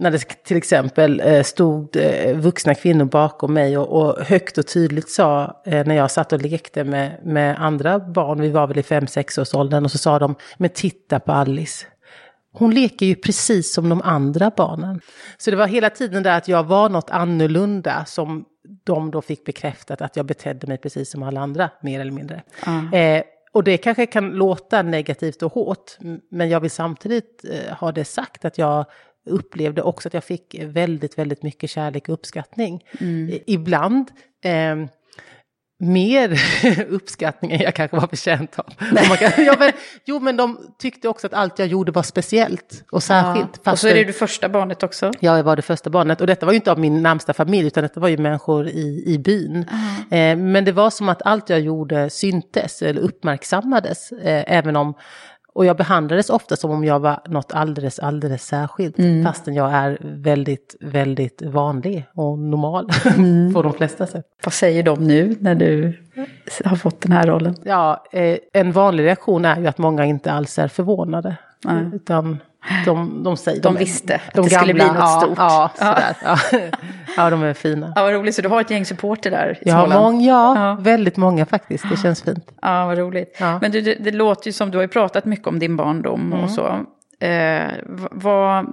när 0.03 0.11
det 0.11 0.43
till 0.43 0.57
exempel 0.57 1.21
eh, 1.25 1.43
stod 1.43 1.95
eh, 1.95 2.37
vuxna 2.37 2.75
kvinnor 2.75 3.05
bakom 3.05 3.53
mig 3.53 3.77
och, 3.77 4.01
och 4.01 4.25
högt 4.25 4.57
och 4.57 4.67
tydligt 4.67 5.09
sa 5.09 5.61
när 5.65 5.95
jag 5.95 6.11
satt 6.11 6.33
och 6.33 6.41
lekte 6.41 6.83
med, 6.83 7.19
med 7.25 7.55
andra 7.59 7.99
barn, 7.99 8.41
vi 8.41 8.49
var 8.49 8.67
väl 8.67 8.77
i 8.77 8.81
5-6 8.81 9.41
års 9.41 9.53
åldern, 9.53 9.85
och 9.85 9.91
så 9.91 9.97
sa 9.97 10.19
de, 10.19 10.35
men 10.57 10.69
titta 10.69 11.19
på 11.19 11.31
Alice, 11.31 11.85
hon 12.53 12.73
leker 12.73 13.05
ju 13.05 13.15
precis 13.15 13.73
som 13.73 13.89
de 13.89 14.01
andra 14.01 14.51
barnen. 14.57 15.01
Så 15.37 15.51
det 15.51 15.57
var 15.57 15.67
hela 15.67 15.89
tiden 15.89 16.23
där 16.23 16.37
att 16.37 16.47
jag 16.47 16.63
var 16.63 16.89
något 16.89 17.09
annorlunda 17.09 18.05
som 18.05 18.45
de 18.83 19.11
då 19.11 19.21
fick 19.21 19.45
bekräftat 19.45 20.01
att 20.01 20.15
jag 20.15 20.25
betedde 20.25 20.67
mig 20.67 20.77
precis 20.77 21.11
som 21.11 21.23
alla 21.23 21.41
andra, 21.41 21.69
mer 21.81 21.99
eller 21.99 22.11
mindre. 22.11 22.43
Mm. 22.67 22.93
Eh, 22.93 23.23
och 23.51 23.63
det 23.63 23.77
kanske 23.77 24.05
kan 24.05 24.29
låta 24.29 24.81
negativt 24.81 25.43
och 25.43 25.53
hårt, 25.53 25.97
men 26.31 26.49
jag 26.49 26.59
vill 26.59 26.71
samtidigt 26.71 27.45
eh, 27.49 27.75
ha 27.75 27.91
det 27.91 28.05
sagt 28.05 28.45
att 28.45 28.57
jag 28.57 28.85
upplevde 29.25 29.81
också 29.81 30.09
att 30.09 30.13
jag 30.13 30.23
fick 30.23 30.55
väldigt, 30.59 31.17
väldigt 31.17 31.43
mycket 31.43 31.69
kärlek 31.69 32.09
och 32.09 32.13
uppskattning. 32.13 32.83
Mm. 32.99 33.39
Ibland 33.45 34.11
eh, 34.43 34.75
mer 35.83 36.41
uppskattning 36.89 37.51
än 37.51 37.61
jag 37.61 37.75
kanske 37.75 37.97
var 37.97 38.07
förtjänt 38.07 38.59
av. 38.59 38.73
Kan, 39.17 39.45
ja, 39.45 39.55
men, 39.59 39.71
jo, 40.05 40.19
men 40.19 40.37
de 40.37 40.57
tyckte 40.79 41.07
också 41.07 41.27
att 41.27 41.33
allt 41.33 41.59
jag 41.59 41.67
gjorde 41.67 41.91
var 41.91 42.03
speciellt 42.03 42.83
och 42.91 43.03
särskilt. 43.03 43.61
Ja. 43.63 43.71
Och 43.71 43.79
så 43.79 43.87
är 43.87 43.95
det 43.95 44.03
det 44.03 44.13
första 44.13 44.49
barnet 44.49 44.83
också. 44.83 45.11
Ja, 45.19 45.37
jag 45.37 45.43
var 45.43 45.55
det 45.55 45.61
första 45.61 45.89
barnet. 45.89 46.21
Och 46.21 46.27
detta 46.27 46.45
var 46.45 46.53
ju 46.53 46.55
inte 46.55 46.71
av 46.71 46.79
min 46.79 47.03
närmsta 47.03 47.33
familj, 47.33 47.67
utan 47.67 47.83
detta 47.83 47.99
var 47.99 48.07
ju 48.07 48.17
människor 48.17 48.67
i, 48.67 49.03
i 49.07 49.17
byn. 49.17 49.65
Eh, 50.11 50.37
men 50.37 50.65
det 50.65 50.71
var 50.71 50.89
som 50.89 51.09
att 51.09 51.21
allt 51.21 51.49
jag 51.49 51.59
gjorde 51.59 52.09
syntes 52.09 52.81
eller 52.81 53.01
uppmärksammades, 53.01 54.11
eh, 54.11 54.43
även 54.57 54.75
om 54.75 54.93
och 55.55 55.65
jag 55.65 55.77
behandlades 55.77 56.29
ofta 56.29 56.55
som 56.55 56.71
om 56.71 56.83
jag 56.83 56.99
var 56.99 57.19
något 57.27 57.53
alldeles, 57.53 57.99
alldeles 57.99 58.45
särskilt. 58.45 58.99
Mm. 58.99 59.23
Fastän 59.25 59.53
jag 59.53 59.71
är 59.71 59.97
väldigt, 60.01 60.75
väldigt 60.79 61.41
vanlig 61.41 62.05
och 62.13 62.39
normal 62.39 62.89
mm. 63.17 63.53
på 63.53 63.61
de 63.61 63.73
flesta 63.73 64.07
sätt. 64.07 64.25
Vad 64.43 64.53
säger 64.53 64.83
de 64.83 65.07
nu 65.07 65.35
när 65.39 65.55
du 65.55 65.99
har 66.65 66.75
fått 66.75 67.01
den 67.01 67.11
här 67.11 67.27
rollen? 67.27 67.55
Ja, 67.63 68.05
eh, 68.11 68.37
en 68.53 68.71
vanlig 68.71 69.03
reaktion 69.03 69.45
är 69.45 69.59
ju 69.59 69.67
att 69.67 69.77
många 69.77 70.05
inte 70.05 70.31
alls 70.31 70.59
är 70.59 70.67
förvånade. 70.67 71.37
Mm. 71.69 71.93
Utan 71.93 72.37
de, 72.85 73.23
de 73.23 73.37
säger... 73.37 73.61
De, 73.61 73.73
de 73.73 73.79
visste 73.79 74.15
att 74.15 74.33
de 74.33 74.41
det 74.41 74.49
skulle 74.49 74.73
bli 74.73 74.85
något 74.85 74.95
ja, 74.99 75.19
stort. 75.21 75.37
Ja, 75.37 75.71
sådär. 75.75 76.15
Ja. 76.23 76.37
ja, 77.17 77.29
de 77.29 77.43
är 77.43 77.53
fina. 77.53 77.93
Ja, 77.95 78.03
vad 78.03 78.13
roligt. 78.13 78.35
Så 78.35 78.41
du 78.41 78.49
har 78.49 78.61
ett 78.61 78.71
gäng 78.71 78.85
supporter 78.85 79.31
där 79.31 79.57
i 79.61 79.69
ja, 79.69 79.87
mång, 79.87 80.21
ja, 80.21 80.55
ja, 80.55 80.77
väldigt 80.79 81.17
många 81.17 81.45
faktiskt. 81.45 81.89
Det 81.89 81.97
känns 81.97 82.21
fint. 82.21 82.51
Ja, 82.61 82.85
vad 82.85 82.97
roligt. 82.97 83.37
Ja. 83.39 83.59
Men 83.61 83.71
du, 83.71 83.81
det, 83.81 83.95
det, 83.95 84.11
låter 84.11 84.47
ju 84.47 84.51
som, 84.51 84.71
du 84.71 84.77
har 84.77 84.83
ju 84.83 84.87
pratat 84.87 85.25
mycket 85.25 85.47
om 85.47 85.59
din 85.59 85.75
barndom 85.75 86.21
mm. 86.21 86.43
och 86.43 86.49
så. 86.49 86.85
Eh, 87.25 87.71
vad, 88.11 88.65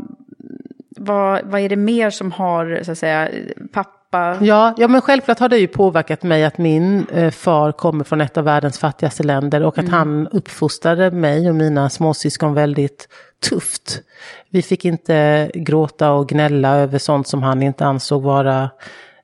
vad, 0.96 1.40
vad 1.44 1.60
är 1.60 1.68
det 1.68 1.76
mer 1.76 2.10
som 2.10 2.32
har, 2.32 2.80
så 2.82 2.92
att 2.92 2.98
säga, 2.98 3.28
pappa 3.72 4.00
Ja, 4.40 4.74
ja, 4.76 4.88
men 4.88 5.00
självklart 5.00 5.38
har 5.38 5.48
det 5.48 5.58
ju 5.58 5.66
påverkat 5.66 6.22
mig 6.22 6.44
att 6.44 6.58
min 6.58 7.06
eh, 7.12 7.30
far 7.30 7.72
kommer 7.72 8.04
från 8.04 8.20
ett 8.20 8.36
av 8.36 8.44
världens 8.44 8.78
fattigaste 8.78 9.22
länder 9.22 9.62
och 9.62 9.78
att 9.78 9.84
mm. 9.84 9.92
han 9.92 10.28
uppfostrade 10.28 11.10
mig 11.10 11.48
och 11.48 11.54
mina 11.54 11.90
småsyskon 11.90 12.54
väldigt 12.54 13.08
tufft. 13.48 14.02
Vi 14.50 14.62
fick 14.62 14.84
inte 14.84 15.50
gråta 15.54 16.12
och 16.12 16.28
gnälla 16.28 16.76
över 16.76 16.98
sånt 16.98 17.28
som 17.28 17.42
han 17.42 17.62
inte 17.62 17.86
ansåg 17.86 18.22
vara 18.22 18.70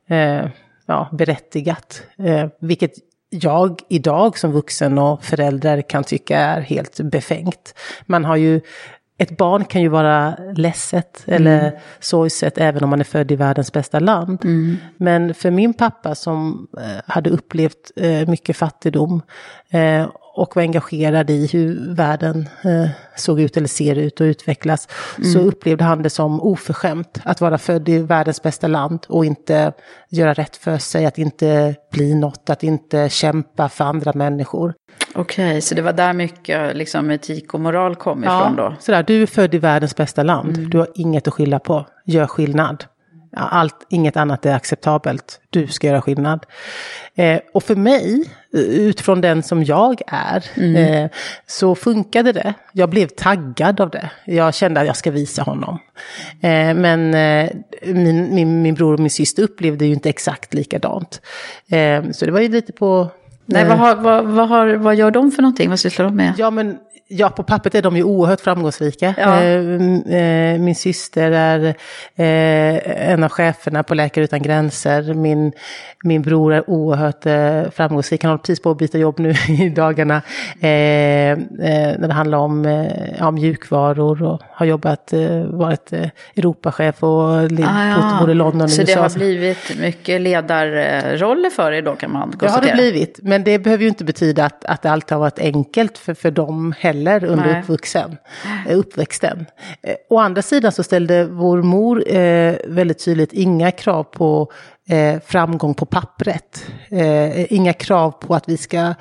eh, 0.08 0.46
ja, 0.86 1.08
berättigat. 1.12 2.02
Eh, 2.18 2.48
vilket 2.60 2.92
jag 3.30 3.80
idag 3.88 4.38
som 4.38 4.52
vuxen 4.52 4.98
och 4.98 5.24
förälder 5.24 5.82
kan 5.82 6.04
tycka 6.04 6.38
är 6.38 6.60
helt 6.60 7.00
befängt. 7.00 7.74
Man 8.06 8.24
har 8.24 8.36
ju 8.36 8.60
ett 9.18 9.36
barn 9.36 9.64
kan 9.64 9.82
ju 9.82 9.88
vara 9.88 10.36
ledset 10.54 11.24
eller 11.26 11.60
mm. 11.68 11.80
sorgset 12.00 12.58
även 12.58 12.84
om 12.84 12.90
man 12.90 13.00
är 13.00 13.04
född 13.04 13.30
i 13.32 13.36
världens 13.36 13.72
bästa 13.72 13.98
land. 13.98 14.44
Mm. 14.44 14.76
Men 14.96 15.34
för 15.34 15.50
min 15.50 15.74
pappa 15.74 16.14
som 16.14 16.66
eh, 16.78 17.02
hade 17.06 17.30
upplevt 17.30 17.92
eh, 17.96 18.28
mycket 18.28 18.56
fattigdom 18.56 19.22
eh, 19.70 20.06
och 20.36 20.56
var 20.56 20.62
engagerad 20.62 21.30
i 21.30 21.46
hur 21.46 21.94
världen 21.94 22.48
eh, 22.64 22.88
såg 23.16 23.40
ut 23.40 23.56
eller 23.56 23.68
ser 23.68 23.96
ut 23.96 24.20
och 24.20 24.24
utvecklas, 24.24 24.88
mm. 25.18 25.32
så 25.32 25.38
upplevde 25.38 25.84
han 25.84 26.02
det 26.02 26.10
som 26.10 26.40
oförskämt 26.40 27.20
att 27.24 27.40
vara 27.40 27.58
född 27.58 27.88
i 27.88 27.98
världens 27.98 28.42
bästa 28.42 28.66
land 28.66 29.06
och 29.08 29.24
inte 29.24 29.72
göra 30.08 30.34
rätt 30.34 30.56
för 30.56 30.78
sig, 30.78 31.06
att 31.06 31.18
inte 31.18 31.74
bli 31.92 32.14
något, 32.14 32.50
att 32.50 32.62
inte 32.62 33.08
kämpa 33.08 33.68
för 33.68 33.84
andra 33.84 34.12
människor. 34.14 34.74
Okej, 35.14 35.48
okay, 35.48 35.60
så 35.60 35.74
det 35.74 35.82
var 35.82 35.92
där 35.92 36.12
mycket 36.12 36.76
liksom, 36.76 37.10
etik 37.10 37.54
och 37.54 37.60
moral 37.60 37.96
kom 37.96 38.24
ifrån 38.24 38.54
ja, 38.56 38.62
då? 38.70 38.74
Sådär, 38.80 39.02
du 39.02 39.22
är 39.22 39.26
född 39.26 39.54
i 39.54 39.58
världens 39.58 39.96
bästa 39.96 40.22
land, 40.22 40.56
mm. 40.56 40.70
du 40.70 40.78
har 40.78 40.88
inget 40.94 41.28
att 41.28 41.34
skylla 41.34 41.58
på, 41.58 41.86
gör 42.04 42.26
skillnad. 42.26 42.84
Allt, 43.38 43.86
inget 43.88 44.16
annat 44.16 44.46
är 44.46 44.54
acceptabelt. 44.54 45.40
Du 45.50 45.66
ska 45.66 45.86
göra 45.86 46.02
skillnad. 46.02 46.46
Eh, 47.14 47.40
och 47.54 47.62
för 47.62 47.76
mig, 47.76 48.30
utifrån 48.52 49.20
den 49.20 49.42
som 49.42 49.64
jag 49.64 50.00
är, 50.06 50.44
mm. 50.54 50.76
eh, 50.76 51.10
så 51.46 51.74
funkade 51.74 52.32
det. 52.32 52.54
Jag 52.72 52.90
blev 52.90 53.06
taggad 53.06 53.80
av 53.80 53.90
det. 53.90 54.10
Jag 54.24 54.54
kände 54.54 54.80
att 54.80 54.86
jag 54.86 54.96
ska 54.96 55.10
visa 55.10 55.42
honom. 55.42 55.78
Eh, 56.40 56.74
men 56.74 57.14
eh, 57.14 57.50
min, 57.82 58.34
min, 58.34 58.62
min 58.62 58.74
bror 58.74 58.94
och 58.94 59.00
min 59.00 59.10
syster 59.10 59.42
upplevde 59.42 59.86
ju 59.86 59.92
inte 59.92 60.08
exakt 60.08 60.54
likadant. 60.54 61.20
Eh, 61.68 62.10
så 62.10 62.24
det 62.24 62.30
var 62.32 62.40
ju 62.40 62.48
lite 62.48 62.72
på 62.72 63.10
Nej, 63.46 63.64
vad, 63.64 63.78
har, 63.78 63.96
vad, 63.96 64.24
vad, 64.24 64.48
har, 64.48 64.74
vad 64.74 64.96
gör 64.96 65.10
de 65.10 65.30
för 65.30 65.42
någonting? 65.42 65.70
Vad 65.70 65.80
sysslar 65.80 66.04
de 66.04 66.16
med? 66.16 66.34
Ja, 66.38 66.50
men 66.50 66.78
Ja, 67.08 67.30
på 67.30 67.42
pappret 67.42 67.74
är 67.74 67.82
de 67.82 67.96
ju 67.96 68.02
oerhört 68.02 68.40
framgångsrika. 68.40 69.14
Ja. 69.18 69.42
Eh, 69.42 70.54
eh, 70.54 70.60
min 70.60 70.74
syster 70.74 71.30
är 71.30 71.64
eh, 72.16 73.12
en 73.12 73.24
av 73.24 73.28
cheferna 73.28 73.82
på 73.82 73.94
Läkare 73.94 74.24
Utan 74.24 74.42
Gränser. 74.42 75.14
Min, 75.14 75.52
min 76.04 76.22
bror 76.22 76.54
är 76.54 76.70
oerhört 76.70 77.22
framgångsrik. 77.74 78.22
Han 78.22 78.30
håller 78.30 78.38
precis 78.38 78.62
på 78.62 78.70
att 78.70 78.78
byta 78.78 78.98
jobb 78.98 79.18
nu 79.18 79.30
i 79.48 79.68
dagarna. 79.68 80.22
när 80.60 82.08
det 82.08 82.12
handlar 82.12 82.38
om 82.38 82.86
ja, 83.18 83.30
mjukvaror 83.30 84.22
och 84.22 84.42
har 84.50 84.66
jobbat, 84.66 85.12
varit 85.46 85.92
Europachef 86.36 87.02
och 87.02 87.10
ah, 87.10 87.48
ja. 87.50 88.16
både 88.20 88.34
London 88.34 88.62
och 88.62 88.70
Så 88.70 88.82
USA. 88.82 88.94
det 88.94 89.00
har 89.00 89.10
blivit 89.10 89.78
mycket 89.80 90.20
ledarroller 90.20 91.50
för 91.50 91.72
er 91.72 91.82
då 91.82 91.96
kan 91.96 92.12
man 92.12 92.30
konstatera? 92.30 92.60
Det 92.60 92.70
har 92.70 92.76
det 92.76 92.90
blivit, 92.92 93.18
men 93.36 93.44
det 93.44 93.58
behöver 93.58 93.82
ju 93.82 93.88
inte 93.88 94.04
betyda 94.04 94.44
att, 94.44 94.64
att 94.64 94.82
det 94.82 94.90
alltid 94.90 95.12
har 95.12 95.18
varit 95.18 95.38
enkelt 95.38 95.98
för, 95.98 96.14
för 96.14 96.30
dem 96.30 96.74
heller 96.78 96.96
heller 97.20 97.24
under 97.24 97.60
uppvuxen, 97.60 98.16
eh, 98.68 98.78
uppväxten. 98.78 99.46
Eh, 99.82 99.94
å 100.10 100.18
andra 100.18 100.42
sidan 100.42 100.72
så 100.72 100.82
ställde 100.82 101.24
vår 101.24 101.62
mor 101.62 102.08
eh, 102.08 102.56
väldigt 102.66 103.04
tydligt 103.04 103.32
inga 103.32 103.70
krav 103.70 104.02
på 104.02 104.52
eh, 104.88 105.20
framgång 105.26 105.74
på 105.74 105.86
pappret. 105.86 106.66
Eh, 106.88 107.52
inga 107.52 107.72
krav 107.72 108.10
på 108.10 108.34
att 108.34 108.48
vi 108.48 108.56
ska 108.56 108.94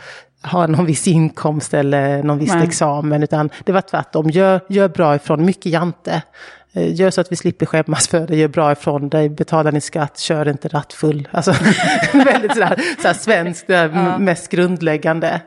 ha 0.43 0.67
någon 0.67 0.85
viss 0.85 1.07
inkomst 1.07 1.73
eller 1.73 2.23
någon 2.23 2.39
viss 2.39 2.53
Nej. 2.53 2.63
examen, 2.63 3.23
utan 3.23 3.49
det 3.63 3.71
var 3.71 3.81
tvärtom. 3.81 4.29
Gör, 4.29 4.61
gör 4.69 4.89
bra 4.89 5.15
ifrån, 5.15 5.45
mycket 5.45 5.71
jante. 5.71 6.21
Eh, 6.75 6.95
gör 6.95 7.09
så 7.09 7.21
att 7.21 7.31
vi 7.31 7.35
slipper 7.35 7.65
skämmas 7.65 8.07
för 8.07 8.27
det, 8.27 8.35
gör 8.35 8.47
bra 8.47 8.71
ifrån 8.71 9.09
dig, 9.09 9.29
betala 9.29 9.71
din 9.71 9.81
skatt, 9.81 10.19
kör 10.19 10.47
inte 10.47 10.67
rattfull. 10.67 11.27
Alltså 11.31 11.51
väldigt 12.13 12.53
sådär, 12.53 12.81
sådär 12.97 13.13
svenskt, 13.13 13.67
det 13.67 13.73
ja. 13.73 14.17
mest 14.17 14.51
grundläggande. 14.51 15.41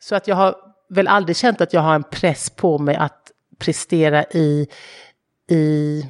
Så 0.00 0.14
att 0.14 0.28
jag 0.28 0.36
har 0.36 0.54
väl 0.88 1.08
aldrig 1.08 1.36
känt 1.36 1.60
att 1.60 1.72
jag 1.72 1.80
har 1.80 1.94
en 1.94 2.02
press 2.02 2.50
på 2.50 2.78
mig 2.78 2.96
att 2.96 3.30
prestera 3.58 4.24
i, 4.24 4.68
i, 5.50 6.02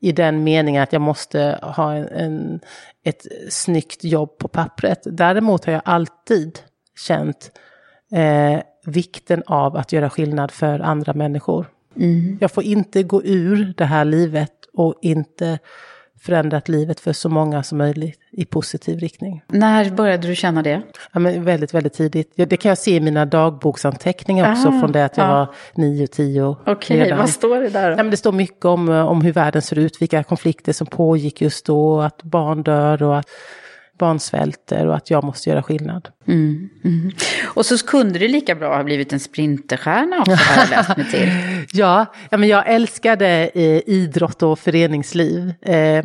i 0.00 0.12
den 0.12 0.44
meningen 0.44 0.82
att 0.82 0.92
jag 0.92 1.02
måste 1.02 1.58
ha 1.62 1.94
en, 1.94 2.08
en, 2.08 2.60
ett 3.04 3.26
snyggt 3.50 4.04
jobb 4.04 4.38
på 4.38 4.48
pappret. 4.48 5.00
Däremot 5.04 5.64
har 5.64 5.72
jag 5.72 5.82
alltid 5.84 6.58
känt 6.98 7.50
eh, 8.12 8.60
vikten 8.86 9.42
av 9.46 9.76
att 9.76 9.92
göra 9.92 10.10
skillnad 10.10 10.50
för 10.50 10.80
andra 10.80 11.14
människor. 11.14 11.66
Mm. 11.96 12.38
Jag 12.40 12.50
får 12.50 12.64
inte 12.64 13.02
gå 13.02 13.22
ur 13.24 13.74
det 13.76 13.84
här 13.84 14.04
livet 14.04 14.52
och 14.72 14.94
inte 15.02 15.58
förändrat 16.20 16.68
livet 16.68 17.00
för 17.00 17.12
så 17.12 17.28
många 17.28 17.62
som 17.62 17.78
möjligt 17.78 18.18
i 18.32 18.44
positiv 18.44 18.98
riktning. 18.98 19.42
När 19.46 19.90
började 19.90 20.28
du 20.28 20.34
känna 20.34 20.62
det? 20.62 20.82
Ja, 21.12 21.20
men 21.20 21.44
väldigt, 21.44 21.74
väldigt 21.74 21.92
tidigt. 21.92 22.32
Det 22.36 22.56
kan 22.56 22.68
jag 22.68 22.78
se 22.78 22.96
i 22.96 23.00
mina 23.00 23.24
dagboksanteckningar 23.24 24.52
också 24.52 24.68
Aha, 24.68 24.80
från 24.80 24.92
det 24.92 25.04
att 25.04 25.16
jag 25.16 25.26
ja. 25.26 25.34
var 25.34 25.54
nio, 25.74 26.06
tio. 26.06 26.56
Okej, 26.66 27.02
okay, 27.02 27.16
vad 27.16 27.30
står 27.30 27.60
det 27.60 27.68
där? 27.68 27.90
Ja, 27.90 27.96
men 27.96 28.10
det 28.10 28.16
står 28.16 28.32
mycket 28.32 28.64
om, 28.64 28.88
om 28.88 29.22
hur 29.22 29.32
världen 29.32 29.62
ser 29.62 29.78
ut, 29.78 30.02
vilka 30.02 30.22
konflikter 30.22 30.72
som 30.72 30.86
pågick 30.86 31.40
just 31.40 31.66
då, 31.66 32.00
att 32.00 32.22
barn 32.22 32.62
dör 32.62 33.02
och 33.02 33.18
att 33.18 33.26
barn 33.98 34.20
svälter 34.20 34.86
och 34.86 34.96
att 34.96 35.10
jag 35.10 35.24
måste 35.24 35.50
göra 35.50 35.62
skillnad. 35.62 36.08
Mm, 36.26 36.68
mm. 36.84 37.12
Och 37.44 37.66
så 37.66 37.86
kunde 37.86 38.18
det 38.18 38.28
lika 38.28 38.54
bra 38.54 38.76
ha 38.76 38.84
blivit 38.84 39.12
en 39.12 39.20
sprinterstjärna 39.20 40.18
också 40.18 40.32
har 40.32 40.62
jag 40.62 40.70
läst 40.70 40.96
mig 40.96 41.10
till. 41.10 41.28
ja, 41.80 42.06
ja, 42.30 42.36
men 42.36 42.48
jag 42.48 42.68
älskade 42.68 43.50
eh, 43.54 43.80
idrott 43.86 44.42
och 44.42 44.58
föreningsliv. 44.58 45.54
Eh, 45.62 46.04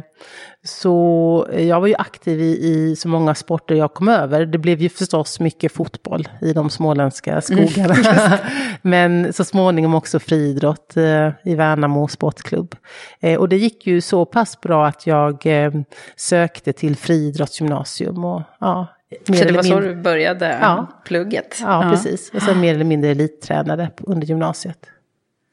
så 0.63 1.47
jag 1.51 1.79
var 1.79 1.87
ju 1.87 1.95
aktiv 1.95 2.41
i, 2.41 2.67
i, 2.67 2.95
så 2.95 3.07
många 3.07 3.35
sporter 3.35 3.75
jag 3.75 3.93
kom 3.93 4.07
över. 4.07 4.45
Det 4.45 4.57
blev 4.57 4.81
ju 4.81 4.89
förstås 4.89 5.39
mycket 5.39 5.71
fotboll 5.71 6.27
i 6.41 6.53
de 6.53 6.69
småländska 6.69 7.41
skogarna. 7.41 7.93
Mm, 7.93 8.37
Men 8.81 9.33
så 9.33 9.43
småningom 9.43 9.95
också 9.95 10.19
friidrott 10.19 10.97
eh, 10.97 11.29
i 11.43 11.55
Värnamo 11.55 12.07
sportklubb. 12.07 12.75
Eh, 13.19 13.39
och 13.39 13.49
det 13.49 13.57
gick 13.57 13.87
ju 13.87 14.01
så 14.01 14.25
pass 14.25 14.61
bra 14.61 14.87
att 14.87 15.07
jag 15.07 15.45
eh, 15.45 15.71
sökte 16.15 16.73
till 16.73 16.95
friidrottsgymnasium. 16.95 18.25
Och, 18.25 18.41
ja, 18.59 18.87
så 19.25 19.33
det 19.33 19.51
var 19.51 19.63
så 19.63 19.79
du 19.79 19.95
började 19.95 20.57
ja. 20.61 20.87
plugget? 21.05 21.57
Ja, 21.61 21.83
ja, 21.83 21.91
precis. 21.91 22.31
Och 22.33 22.41
sen 22.41 22.59
mer 22.59 22.73
eller 22.73 22.85
mindre 22.85 23.09
elittränade 23.09 23.91
under 23.97 24.27
gymnasiet. 24.27 24.87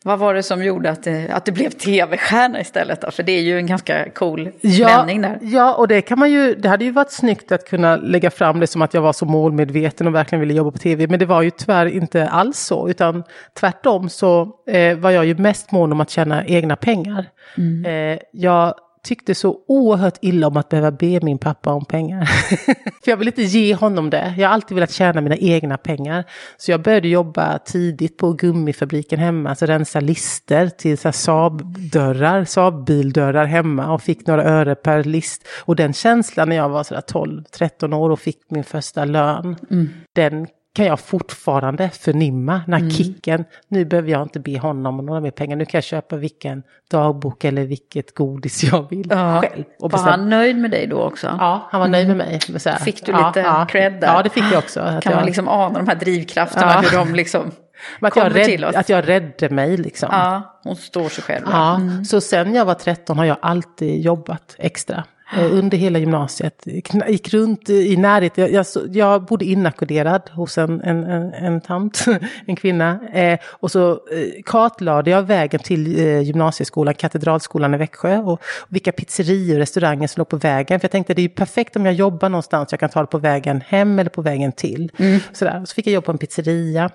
Vad 0.05 0.19
var 0.19 0.35
det 0.35 0.43
som 0.43 0.65
gjorde 0.65 0.91
att 0.91 1.03
det, 1.03 1.29
att 1.33 1.45
det 1.45 1.53
blev 1.53 1.71
tv-stjärna 1.71 2.61
istället 2.61 3.01
då? 3.01 3.11
För 3.11 3.23
det 3.23 3.33
är 3.33 3.41
ju 3.41 3.59
en 3.59 3.67
ganska 3.67 4.11
cool 4.11 4.51
ja, 4.61 4.87
vändning 4.87 5.23
där. 5.23 5.39
Ja, 5.43 5.75
och 5.75 5.89
det 5.89 6.01
kan 6.01 6.19
man 6.19 6.31
ju, 6.31 6.55
det 6.55 6.69
hade 6.69 6.85
ju 6.85 6.91
varit 6.91 7.13
snyggt 7.13 7.53
att 7.53 7.69
kunna 7.69 7.97
lägga 7.97 8.31
fram 8.31 8.61
det 8.61 8.67
som 8.67 8.83
att 8.83 8.95
jag 8.95 9.03
var 9.03 9.13
så 9.13 9.27
målmedveten 9.27 10.07
och 10.07 10.15
verkligen 10.15 10.41
ville 10.41 10.55
jobba 10.55 10.71
på 10.71 10.79
tv. 10.79 11.07
Men 11.07 11.19
det 11.19 11.27
var 11.27 11.43
ju 11.43 11.51
tyvärr 11.51 11.87
inte 11.87 12.29
alls 12.29 12.59
så, 12.59 12.89
utan 12.89 13.25
tvärtom 13.61 14.09
så 14.09 14.51
eh, 14.71 14.99
var 14.99 15.11
jag 15.11 15.25
ju 15.27 15.35
mest 15.35 15.73
mån 15.73 15.93
om 15.93 16.01
att 16.01 16.11
tjäna 16.11 16.47
egna 16.47 16.77
pengar. 16.77 17.27
Mm. 17.57 17.85
Eh, 17.85 18.19
jag 18.33 18.75
tyckte 19.03 19.35
så 19.35 19.59
oerhört 19.69 20.19
illa 20.21 20.47
om 20.47 20.57
att 20.57 20.69
behöva 20.69 20.91
be 20.91 21.21
min 21.23 21.39
pappa 21.39 21.73
om 21.73 21.85
pengar. 21.85 22.25
För 23.05 23.11
jag 23.11 23.17
vill 23.17 23.29
inte 23.29 23.43
ge 23.43 23.75
honom 23.75 24.11
det. 24.11 24.35
Jag 24.39 24.49
har 24.49 24.55
alltid 24.55 24.75
velat 24.75 24.93
tjäna 24.93 25.21
mina 25.21 25.37
egna 25.37 25.77
pengar. 25.77 26.25
Så 26.57 26.71
jag 26.71 26.83
började 26.83 27.09
jobba 27.09 27.59
tidigt 27.59 28.17
på 28.17 28.33
gummifabriken 28.33 29.19
hemma, 29.19 29.51
alltså 29.51 29.67
rensa 29.67 30.01
lister 30.01 30.69
till 30.69 30.99
Saab-dörrar, 30.99 32.45
Saab-bildörrar 32.45 33.45
hemma 33.45 33.93
och 33.93 34.03
fick 34.03 34.27
några 34.27 34.45
öre 34.45 34.75
per 34.75 35.05
list. 35.05 35.49
Och 35.65 35.77
den 35.77 35.93
känslan 35.93 36.49
när 36.49 36.57
jag 36.57 36.69
var 36.69 36.83
12-13 36.83 37.95
år 37.95 38.11
och 38.11 38.21
fick 38.21 38.51
min 38.51 38.65
första 38.65 39.05
lön, 39.05 39.57
mm. 39.71 39.89
den 40.15 40.47
kan 40.79 40.87
jag 40.87 41.01
fortfarande 41.01 41.91
förnimma 41.91 42.61
när 42.67 42.79
mm. 42.79 42.91
kicken, 42.91 43.45
nu 43.69 43.85
behöver 43.85 44.11
jag 44.11 44.23
inte 44.23 44.41
be 44.41 44.59
honom 44.59 44.99
om 44.99 45.07
några 45.07 45.21
mer 45.21 45.31
pengar, 45.31 45.57
nu 45.57 45.65
kan 45.65 45.79
jag 45.79 45.85
köpa 45.85 46.17
vilken 46.17 46.63
dagbok 46.91 47.45
eller 47.45 47.65
vilket 47.65 48.15
godis 48.15 48.65
jag 48.65 48.91
vill 48.91 49.07
ja. 49.11 49.41
själv. 49.41 49.65
Och 49.81 49.93
var 49.93 49.99
han 49.99 50.29
nöjd 50.29 50.57
med 50.57 50.71
dig 50.71 50.87
då 50.87 51.03
också? 51.03 51.37
Ja, 51.39 51.69
han 51.71 51.81
var 51.81 51.89
nöjd 51.89 52.07
med 52.07 52.15
mm. 52.15 52.27
mig. 52.27 52.41
Med 52.49 52.63
här, 52.65 52.79
fick 52.79 53.07
du 53.07 53.13
lite 53.13 53.41
ja, 53.41 53.67
cred 53.71 53.93
där? 54.01 54.15
Ja, 54.15 54.23
det 54.23 54.31
fick 54.31 54.45
jag 54.53 54.59
också. 54.59 54.81
kan 54.81 55.01
jag, 55.05 55.15
man 55.15 55.27
liksom 55.27 55.49
ana 55.49 55.79
de 55.79 55.89
här 55.89 55.95
drivkrafterna, 55.95 56.73
ja. 56.73 56.81
hur 56.81 56.99
de 56.99 57.15
liksom 57.15 57.51
att 58.01 58.17
jag, 58.17 58.37
rädd, 58.37 58.65
att 58.65 58.89
jag 58.89 59.09
räddade 59.09 59.55
mig 59.55 59.77
liksom. 59.77 60.09
Ja, 60.13 60.61
hon 60.65 60.77
står 60.77 61.09
sig 61.09 61.25
själv. 61.25 61.47
Ja, 61.51 61.77
mm. 61.77 62.05
så 62.05 62.21
sen 62.21 62.55
jag 62.55 62.65
var 62.65 62.75
13 62.75 63.19
har 63.19 63.25
jag 63.25 63.37
alltid 63.43 64.01
jobbat 64.01 64.55
extra. 64.59 65.05
Eh, 65.33 65.53
under 65.53 65.79
hela 65.79 65.99
gymnasiet. 65.99 66.63
Gick 67.09 67.35
runt 67.35 67.71
i 67.71 67.97
närheten. 67.97 68.53
Jag, 68.53 68.67
jag, 68.75 68.97
jag 68.97 69.25
bodde 69.25 69.45
inackorderad 69.45 70.31
hos 70.31 70.59
en, 70.59 70.81
en, 70.81 71.05
en, 71.05 71.33
en 71.33 71.61
tant, 71.61 72.05
en 72.47 72.57
kvinna. 72.57 73.01
Eh, 73.13 73.39
och 73.45 73.71
så 73.71 73.91
eh, 73.91 74.43
kartlade 74.45 75.11
jag 75.11 75.23
vägen 75.23 75.61
till 75.61 75.99
eh, 75.99 76.21
gymnasieskolan, 76.21 76.95
Katedralskolan 76.95 77.75
i 77.75 77.77
Växjö. 77.77 78.19
Och, 78.19 78.33
och 78.33 78.41
vilka 78.69 78.93
pizzerior 78.93 79.55
och 79.55 79.59
restauranger 79.59 80.09
som 80.09 80.21
låg 80.21 80.29
på 80.29 80.37
vägen. 80.37 80.81
För 80.81 80.85
jag 80.85 80.93
tänkte 80.93 81.15
det 81.15 81.21
är 81.21 81.23
ju 81.23 81.29
perfekt 81.29 81.77
om 81.77 81.87
jag 81.87 81.95
jobbar 81.95 82.29
någonstans. 82.29 82.69
Jag 82.71 82.81
kan 82.81 82.91
ta 82.91 83.01
det 83.01 83.07
på 83.07 83.19
vägen 83.19 83.63
hem 83.67 83.99
eller 83.99 84.11
på 84.11 84.23
vägen 84.23 84.53
till. 84.53 84.93
Mm. 84.97 85.21
Sådär. 85.33 85.63
Så 85.65 85.75
fick 85.75 85.87
jag 85.87 85.95
jobb 85.95 86.05
på 86.05 86.13
en 86.13 86.19
pizzeria 86.19 86.91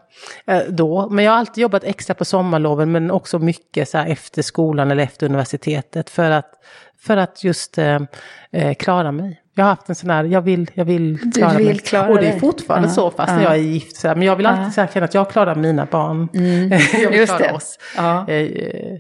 eh, 0.48 0.62
då. 0.70 1.10
Men 1.10 1.26
jag 1.26 1.32
har 1.32 1.40
alltid 1.40 1.62
jobbat 1.62 1.84
extra 1.84 2.14
på 2.14 2.26
sommarloven 2.26 2.92
men 2.92 3.12
också 3.12 3.40
mycket 3.40 3.90
så 3.90 3.98
efter 3.98 4.42
skolan 4.42 4.92
eller 4.92 5.04
efter 5.04 5.26
universitetet. 5.26 6.10
För 6.10 6.32
att 6.32 6.54
för 7.06 7.18
att 7.18 7.44
just 7.44 7.78
eh, 7.78 8.00
eh, 8.52 8.74
klara 8.74 9.12
mig. 9.12 9.40
Jag 9.56 9.64
har 9.64 9.70
haft 9.70 9.90
en 9.90 9.96
sån 9.96 10.10
här, 10.10 10.24
jag 10.24 10.42
vill, 10.42 10.72
jag 10.74 10.86
vill 10.86 11.32
klara 11.34 11.52
du 11.52 11.58
vill 11.58 11.68
mig. 11.68 11.78
Klara 11.78 12.10
och 12.10 12.18
det 12.18 12.28
är 12.28 12.40
fortfarande 12.40 12.88
uh, 12.88 12.94
så 12.94 13.12
fast 13.12 13.30
uh. 13.30 13.36
när 13.36 13.44
jag 13.44 13.54
är 13.54 13.58
gift. 13.58 13.96
Så 13.96 14.08
här, 14.08 14.16
men 14.16 14.28
jag 14.28 14.36
vill 14.36 14.46
alltid 14.46 14.84
uh. 14.84 14.92
känna 14.94 15.06
att 15.06 15.14
jag 15.14 15.30
klarar 15.30 15.56
mina 15.56 15.86
barn. 15.86 16.30
Mm. 16.34 16.70
jag 16.94 17.10
vill 17.10 17.20
just 17.20 17.38
klara 17.38 17.52
det. 17.52 17.56
oss. 17.56 17.80
Uh. 18.00 18.98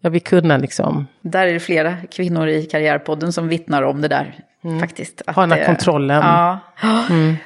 Jag 0.00 0.10
vill 0.10 0.22
kunna 0.22 0.56
liksom. 0.56 1.06
Där 1.20 1.46
är 1.46 1.52
det 1.52 1.60
flera 1.60 1.96
kvinnor 2.10 2.48
i 2.48 2.66
Karriärpodden 2.66 3.32
som 3.32 3.48
vittnar 3.48 3.82
om 3.82 4.00
det 4.00 4.08
där. 4.08 4.34
Mm. 4.64 4.80
Faktiskt. 4.80 5.22
Ha 5.26 5.42
den 5.42 5.52
här 5.52 5.66
kontrollen. 5.66 6.22
Ja. 6.22 6.58
Mm. 7.10 7.36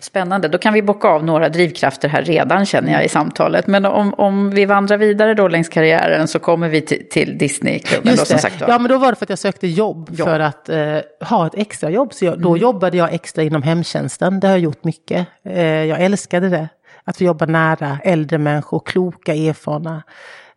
Spännande, 0.00 0.48
då 0.48 0.58
kan 0.58 0.74
vi 0.74 0.82
bocka 0.82 1.08
av 1.08 1.24
några 1.24 1.48
drivkrafter 1.48 2.08
här 2.08 2.22
redan 2.22 2.66
känner 2.66 2.92
jag 2.92 3.04
i 3.04 3.08
samtalet. 3.08 3.66
Men 3.66 3.84
om, 3.84 4.14
om 4.14 4.50
vi 4.50 4.64
vandrar 4.64 4.96
vidare 4.96 5.34
då 5.34 5.48
längs 5.48 5.68
karriären 5.68 6.28
så 6.28 6.38
kommer 6.38 6.68
vi 6.68 6.80
till, 6.80 7.08
till 7.08 7.38
Disneyklubben. 7.38 8.10
Just 8.10 8.22
då, 8.22 8.26
som 8.26 8.38
sagt, 8.38 8.62
Ja, 8.68 8.78
men 8.78 8.90
då 8.90 8.98
var 8.98 9.10
det 9.10 9.16
för 9.16 9.24
att 9.24 9.30
jag 9.30 9.38
sökte 9.38 9.66
jobb, 9.66 10.10
jobb. 10.12 10.28
för 10.28 10.40
att 10.40 10.68
eh, 10.68 10.98
ha 11.20 11.46
ett 11.46 11.54
extra 11.54 11.90
jobb. 11.90 12.14
Så 12.14 12.24
jag, 12.24 12.40
då 12.40 12.48
mm. 12.48 12.60
jobbade 12.60 12.96
jag 12.96 13.12
extra 13.12 13.42
inom 13.42 13.62
hemtjänsten, 13.62 14.40
det 14.40 14.46
har 14.46 14.54
jag 14.54 14.60
gjort 14.60 14.84
mycket. 14.84 15.26
Eh, 15.44 15.62
jag 15.64 16.00
älskade 16.00 16.48
det, 16.48 16.68
att 17.04 17.16
få 17.16 17.24
jobba 17.24 17.46
nära 17.46 17.98
äldre 18.04 18.38
människor, 18.38 18.82
kloka, 18.86 19.34
erfarna 19.34 20.02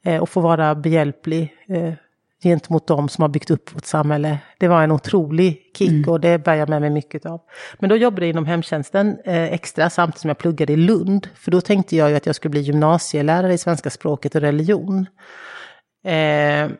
eh, 0.05 0.17
och 0.17 0.29
få 0.29 0.39
vara 0.39 0.75
behjälplig. 0.75 1.53
Gentemot 2.43 2.87
de 2.87 3.09
som 3.09 3.21
har 3.21 3.29
byggt 3.29 3.51
upp 3.51 3.75
vårt 3.75 3.85
samhälle. 3.85 4.37
Det 4.57 4.67
var 4.67 4.83
en 4.83 4.91
otrolig 4.91 5.61
kick 5.77 5.89
mm. 5.89 6.09
och 6.09 6.19
det 6.19 6.37
bär 6.37 6.55
jag 6.55 6.69
med 6.69 6.81
mig 6.81 6.89
mycket 6.89 7.25
av. 7.25 7.41
Men 7.79 7.89
då 7.89 7.95
jobbade 7.95 8.25
jag 8.25 8.29
inom 8.29 8.45
hemtjänsten 8.45 9.17
eh, 9.25 9.43
extra 9.43 9.89
samtidigt 9.89 10.21
som 10.21 10.27
jag 10.27 10.37
pluggade 10.37 10.73
i 10.73 10.77
Lund. 10.77 11.27
För 11.35 11.51
då 11.51 11.61
tänkte 11.61 11.95
jag 11.95 12.09
ju 12.09 12.15
att 12.15 12.25
jag 12.25 12.35
skulle 12.35 12.49
bli 12.49 12.61
gymnasielärare 12.61 13.53
i 13.53 13.57
svenska 13.57 13.89
språket 13.89 14.35
och 14.35 14.41
religion. 14.41 15.05
Eh, 16.03 16.71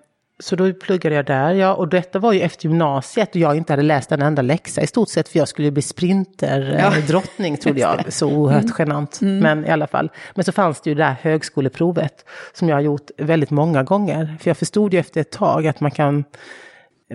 så 0.41 0.56
då 0.56 0.73
pluggade 0.73 1.15
jag 1.15 1.25
där, 1.25 1.54
ja. 1.54 1.73
Och 1.73 1.88
detta 1.88 2.19
var 2.19 2.34
ju 2.34 2.41
efter 2.41 2.65
gymnasiet 2.65 3.30
och 3.30 3.36
jag 3.36 3.58
inte 3.58 3.73
hade 3.73 3.84
läst 3.84 4.12
en 4.12 4.21
enda 4.21 4.41
läxa 4.41 4.82
i 4.82 4.88
stort 4.88 5.10
sett 5.10 5.30
för 5.30 5.39
jag 5.39 5.47
skulle 5.47 5.71
bli 5.71 5.82
sprinterdrottning 5.82 7.54
ja. 7.54 7.62
trodde 7.62 7.80
jag. 7.80 8.13
Så 8.13 8.32
oerhört 8.32 8.63
mm. 8.63 8.75
genant. 8.80 9.21
Mm. 9.21 9.39
Men 9.39 9.65
i 9.65 9.69
alla 9.69 9.88
fall. 9.88 10.12
Men 10.36 10.45
så 10.45 10.51
fanns 10.51 10.82
det 10.82 10.89
ju 10.89 10.95
det 10.95 11.04
här 11.04 11.15
högskoleprovet 11.21 12.25
som 12.54 12.69
jag 12.69 12.75
har 12.75 12.82
gjort 12.82 13.12
väldigt 13.17 13.51
många 13.51 13.84
gånger. 13.84 14.38
För 14.39 14.49
jag 14.49 14.58
förstod 14.58 14.93
ju 14.93 14.99
efter 14.99 15.21
ett 15.21 15.32
tag 15.32 15.67
att 15.67 15.80
man 15.80 15.91
kan, 15.91 16.23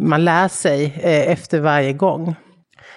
man 0.01 0.25
lär 0.25 0.49
sig 0.49 0.85
eh, 0.85 1.33
efter 1.33 1.61
varje 1.61 1.93
gång. 1.93 2.35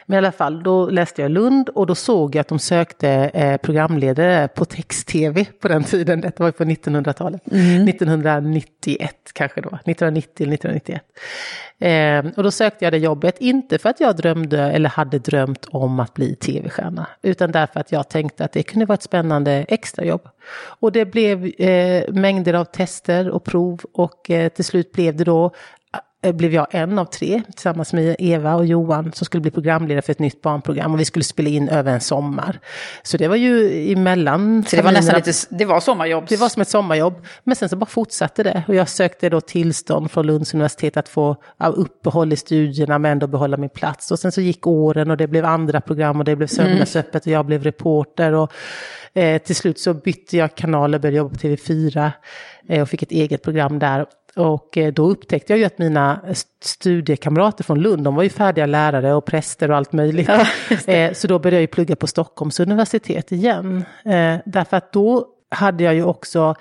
Men 0.10 0.16
i 0.16 0.18
alla 0.18 0.32
fall, 0.32 0.64
då 0.64 0.90
läste 0.90 1.22
jag 1.22 1.32
Lund 1.32 1.70
och 1.70 1.88
då 1.88 1.96
såg 1.96 2.36
jag 2.36 2.42
att 2.42 2.48
de 2.48 2.60
sökte 2.60 3.10
eh, 3.10 3.58
programledare 3.58 4.48
på 4.48 4.66
text-tv 4.66 5.46
på 5.46 5.68
den 5.68 5.84
tiden. 5.84 6.22
Detta 6.22 6.44
var 6.44 6.48
ju 6.48 6.52
på 6.52 6.64
1900-talet. 6.64 7.42
Mm. 7.52 7.88
1991 7.88 9.16
kanske 9.34 9.62
då, 9.62 9.70
1990 9.70 10.44
eller 10.44 10.54
1991. 10.54 11.04
Eh, 11.80 12.38
och 12.38 12.44
då 12.44 12.52
sökte 12.52 12.86
jag 12.86 12.94
det 12.94 12.98
jobbet, 12.98 13.36
inte 13.40 13.78
för 13.78 13.90
att 13.90 14.00
jag 14.00 14.16
drömde 14.16 14.60
eller 14.60 14.90
hade 14.90 15.20
drömt 15.20 15.66
om 15.66 16.00
att 16.00 16.14
bli 16.14 16.36
tv-stjärna, 16.36 17.08
utan 17.22 17.52
därför 17.52 17.80
att 17.80 17.92
jag 17.92 18.10
tänkte 18.10 18.46
att 18.46 18.52
det 18.52 18.64
kunde 18.64 18.86
vara 18.86 18.94
ett 18.94 19.04
spännande 19.04 19.66
extrajobb. 19.68 20.28
Och 20.80 20.92
det 20.92 21.06
blev 21.06 21.46
eh, 21.46 22.14
mängder 22.14 22.54
av 22.54 22.66
tester 22.66 23.30
och 23.30 23.44
prov 23.44 23.82
och 23.94 24.30
eh, 24.30 24.50
till 24.50 24.66
slut 24.66 24.92
blev 24.92 25.16
det 25.16 25.24
då 25.24 25.52
blev 26.22 26.54
jag 26.54 26.68
en 26.72 27.00
av 27.00 27.06
tre 27.06 27.42
tillsammans 27.52 27.94
med 27.94 28.16
Eva 28.20 28.56
och 28.56 28.66
Johan 28.66 29.12
som 29.14 29.26
skulle 29.26 29.42
bli 29.42 29.52
programledare 29.52 30.02
för 30.02 30.12
ett 30.12 30.20
nytt 30.20 30.42
barnprogram 30.42 30.94
och 30.94 31.00
vi 31.00 31.06
skulle 31.06 31.24
spela 31.24 31.50
in 31.50 31.70
över 31.70 31.94
en 31.94 32.02
sommar. 32.02 32.60
Så 33.04 33.18
det 33.18 33.28
var 33.28 33.36
ju 33.36 33.92
emellan. 33.92 34.64
Så 34.68 34.76
det 34.76 34.82
var 34.82 34.92
nästan 34.92 35.16
lite, 35.16 35.32
det 35.50 35.66
var 35.66 35.80
sommarjobb? 35.80 36.26
Det 36.28 36.38
var 36.38 36.50
som 36.50 36.62
ett 36.62 36.70
sommarjobb. 36.70 37.26
Men 37.44 37.56
sen 37.56 37.70
så 37.70 37.76
bara 37.76 37.86
fortsatte 37.86 38.44
det 38.44 38.64
och 38.68 38.76
jag 38.76 38.90
sökte 38.90 39.30
då 39.30 39.42
tillstånd 39.42 40.12
från 40.12 40.28
Lunds 40.28 40.54
universitet 40.54 40.98
att 40.98 41.10
få 41.10 41.36
uppehåll 41.76 42.34
i 42.34 42.36
studierna 42.36 43.00
men 43.00 43.12
ändå 43.12 43.28
behålla 43.28 43.58
min 43.58 43.70
plats. 43.70 44.12
Och 44.12 44.20
sen 44.20 44.32
så 44.32 44.42
gick 44.42 44.68
åren 44.68 45.12
och 45.12 45.18
det 45.18 45.28
blev 45.28 45.46
andra 45.46 45.82
program 45.82 46.20
och 46.20 46.26
det 46.26 46.36
blev 46.36 46.48
Söndagsöppet 46.48 47.26
och 47.26 47.32
jag 47.32 47.46
blev 47.46 47.64
reporter 47.64 48.34
och 48.34 48.54
eh, 49.14 49.42
till 49.42 49.56
slut 49.56 49.80
så 49.80 49.94
bytte 49.94 50.38
jag 50.38 50.56
kanal 50.56 50.94
och 50.94 51.02
började 51.02 51.18
jobba 51.18 51.30
på 51.30 51.36
TV4 51.36 52.12
eh, 52.68 52.82
och 52.82 52.90
fick 52.90 53.04
ett 53.04 53.12
eget 53.12 53.44
program 53.44 53.80
där. 53.80 54.06
Och 54.36 54.78
eh, 54.78 54.94
då 54.94 55.10
upptäckte 55.10 55.54
jag 55.54 55.60
ju 55.60 55.66
att 55.66 55.78
mina 55.78 56.22
studiekamrater 56.62 57.64
från 57.64 57.80
Lund, 57.80 58.04
de 58.04 58.16
var 58.16 58.24
ju 58.24 58.30
färdiga 58.30 58.66
lärare 58.66 59.14
och 59.14 59.26
präster 59.26 59.72
och 59.72 59.78
allt 59.78 59.94
möjligt. 59.94 60.30
Ja, 60.30 60.46
eh, 60.94 61.14
så 61.14 61.28
då 61.28 61.40
började 61.40 61.56
jag 61.56 61.62
ju 61.62 61.68
plugga 61.68 61.96
på 61.96 62.08
Stockholms 62.08 62.60
universitet 62.60 63.32
igen. 63.32 63.86
Eh, 64.06 64.36
därför 64.46 64.78
att 64.78 64.94
då 64.94 65.28
hade 65.52 65.84
jag 65.84 65.96
ju 65.96 66.04
också, 66.04 66.56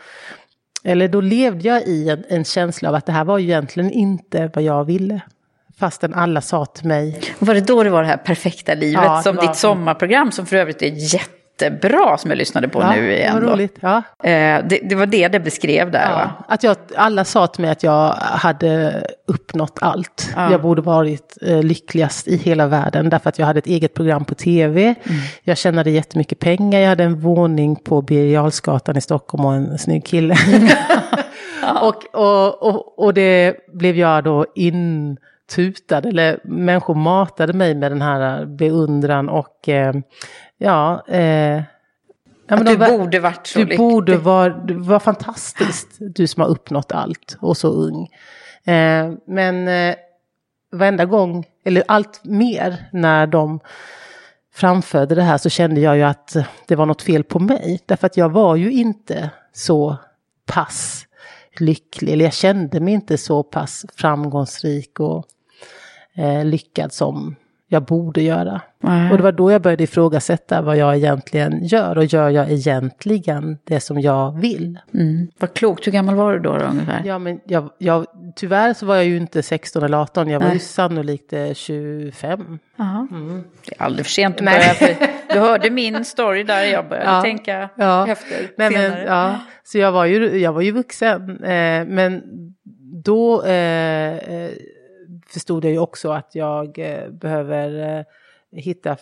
eller 0.85 1.09
då 1.09 1.21
levde 1.21 1.69
jag 1.69 1.83
i 1.87 2.09
en, 2.09 2.25
en 2.29 2.45
känsla 2.45 2.89
av 2.89 2.95
att 2.95 3.07
det 3.07 3.13
här 3.13 3.25
var 3.25 3.39
ju 3.39 3.45
egentligen 3.45 3.91
inte 3.91 4.51
vad 4.55 4.65
jag 4.65 4.85
ville 4.85 5.21
fastän 5.79 6.15
alla 6.15 6.41
sa 6.41 6.65
till 6.65 6.87
mig. 6.87 7.21
Var 7.39 7.55
det 7.55 7.61
då 7.61 7.83
det 7.83 7.91
var 7.91 8.03
det 8.03 8.09
här 8.09 8.17
perfekta 8.17 8.75
livet 8.75 9.05
ja, 9.05 9.23
som 9.23 9.37
var... 9.37 9.47
ditt 9.47 9.57
sommarprogram 9.57 10.33
som 10.33 10.47
för 10.47 10.57
övrigt 10.57 10.83
är 10.83 11.15
jätte 11.15 11.38
jättebra 11.63 12.19
som 12.19 12.31
jag 12.31 12.39
lyssnade 12.39 12.69
på 12.69 12.81
ja, 12.81 12.93
nu 12.93 13.13
igen. 13.13 13.35
Vad 13.35 13.53
roligt. 13.53 13.77
Ja. 13.81 13.97
Eh, 14.23 14.65
det, 14.69 14.81
det 14.89 14.95
var 14.95 15.07
det 15.07 15.29
det 15.29 15.41
beskrev 15.41 15.91
där? 15.91 16.11
Ja, 16.11 16.45
att 16.49 16.63
jag, 16.63 16.77
alla 16.97 17.25
sa 17.25 17.47
till 17.47 17.63
mig 17.63 17.71
att 17.71 17.83
jag 17.83 18.11
hade 18.17 19.03
uppnått 19.27 19.79
allt. 19.81 20.31
Ja. 20.37 20.51
Jag 20.51 20.63
borde 20.63 20.83
varit 20.83 21.39
eh, 21.43 21.63
lyckligast 21.63 22.29
i 22.29 22.37
hela 22.37 22.67
världen 22.67 23.11
därför 23.11 23.29
att 23.29 23.39
jag 23.39 23.47
hade 23.47 23.59
ett 23.59 23.67
eget 23.67 23.95
program 23.95 24.25
på 24.25 24.35
tv. 24.35 24.83
Mm. 24.83 25.21
Jag 25.43 25.59
tjänade 25.59 25.91
jättemycket 25.91 26.39
pengar, 26.39 26.81
jag 26.81 26.89
hade 26.89 27.05
en 27.05 27.21
våning 27.21 27.77
på 27.77 28.03
Birger 28.03 28.97
i 28.99 29.01
Stockholm 29.01 29.45
och 29.45 29.55
en 29.55 29.79
snygg 29.79 30.05
kille. 30.05 30.37
och, 31.83 32.05
och, 32.13 32.63
och, 32.63 32.99
och 32.99 33.15
det 33.15 33.57
blev 33.73 33.97
jag 33.97 34.25
då 34.25 34.47
intutad, 34.55 35.99
eller 36.09 36.41
människor 36.45 36.95
matade 36.95 37.53
mig 37.53 37.75
med 37.75 37.93
den 37.93 38.03
här 38.03 38.47
beundran 38.47 39.29
och 39.29 39.69
eh, 39.69 39.95
ja... 40.59 41.05
Eh, 41.09 41.63
Ja, 42.51 42.57
Att 42.57 42.67
du 42.67 42.77
de- 42.77 42.99
borde 42.99 43.21
varit 43.21 43.47
så 43.47 43.59
Du 43.59 43.65
lycklig. 43.65 43.79
borde 43.79 44.17
vara, 44.17 44.61
var 44.69 44.99
fantastiskt, 44.99 45.89
du 46.01 46.27
som 46.27 46.41
har 46.43 46.49
uppnått 46.49 46.93
allt 46.93 47.37
och 47.41 47.57
så 47.57 47.69
ung. 47.69 48.09
Eh, 48.65 49.13
men 49.27 49.69
eh, 49.69 49.95
varenda 50.73 51.05
gång, 51.05 51.45
eller 51.65 51.83
allt 51.89 52.21
mer 52.25 52.89
när 52.93 53.27
de 53.27 53.61
framförde 54.55 55.15
det 55.15 55.23
här 55.23 55.39
så 55.39 55.49
kände 55.49 55.81
jag 55.81 55.97
ju 55.97 56.03
att 56.03 56.37
det 56.67 56.77
var 56.77 56.87
något 56.87 57.03
fel 57.03 57.25
på 57.25 57.39
mig. 57.39 57.81
Därför 57.87 58.07
att 58.07 58.17
jag 58.17 58.29
var 58.33 58.57
ju 58.57 58.73
inte 58.73 59.31
så 59.53 59.97
pass 60.47 61.07
lycklig, 61.59 62.13
eller 62.13 62.25
jag 62.25 62.35
kände 62.35 62.81
mig 62.81 62.95
inte 62.95 63.19
så 63.19 63.43
pass 63.43 63.87
framgångsrik 63.97 65.01
och 65.01 65.25
eh, 66.15 66.45
lyckad 66.45 66.93
som 66.93 67.37
jag 67.71 67.83
borde 67.85 68.23
göra. 68.23 68.61
Nej. 68.81 69.11
Och 69.11 69.17
det 69.17 69.23
var 69.23 69.33
då 69.33 69.53
jag 69.53 69.63
började 69.63 69.83
ifrågasätta 69.85 70.63
vad 70.63 70.77
jag 70.77 70.97
egentligen 70.97 71.65
gör 71.65 71.99
och 71.99 72.05
gör 72.05 72.29
jag 72.31 72.51
egentligen 72.53 73.59
det 73.65 73.81
som 73.81 74.01
jag 74.01 74.41
vill? 74.41 74.79
Mm. 74.95 75.29
Vad 75.39 75.55
klokt, 75.55 75.87
hur 75.87 75.93
gammal 75.93 76.15
var 76.15 76.33
du 76.33 76.39
då, 76.39 76.57
då 76.59 76.65
ungefär? 76.65 77.03
Ja, 77.05 77.19
men 77.19 77.41
jag, 77.45 77.71
jag, 77.79 78.07
tyvärr 78.37 78.75
så 78.75 78.87
var 78.87 78.97
jag 78.97 79.05
ju 79.05 79.17
inte 79.17 79.43
16 79.43 79.83
eller 79.83 79.99
18, 79.99 80.29
jag 80.29 80.41
var 80.41 80.47
Nej. 80.47 80.55
ju 80.57 80.61
sannolikt 80.61 81.33
eh, 81.33 81.53
25. 81.55 82.59
Jaha. 82.77 83.09
Det 83.69 83.75
är 83.79 83.83
aldrig 83.83 84.07
för 84.07 84.13
sent 84.13 84.37
att 84.39 84.45
börja. 84.45 84.59
För 84.61 84.95
du 85.35 85.39
hörde 85.39 85.71
min 85.71 86.05
story 86.05 86.43
där 86.43 86.63
jag 86.65 86.89
började 86.89 87.11
Ja. 87.11 87.23
tänka 87.23 87.69
Ja. 87.77 88.09
efter 88.09 88.37
Nej, 88.57 88.71
men, 88.71 88.93
ja, 89.07 89.35
så 89.65 89.79
jag 89.79 89.93
var 89.93 90.05
ju, 90.05 90.39
jag 90.39 90.53
var 90.53 90.61
ju 90.61 90.71
vuxen. 90.73 91.45
Eh, 91.45 91.85
men 91.87 92.23
då 93.05 93.43
eh, 93.45 94.13
eh, 94.17 94.51
förstod 95.31 95.65
jag 95.65 95.73
ju 95.73 95.79
också 95.79 96.11
att 96.11 96.35
jag 96.35 96.79
eh, 96.79 97.11
behöver 97.11 97.99
eh, 97.99 98.05
hitta 98.51 98.97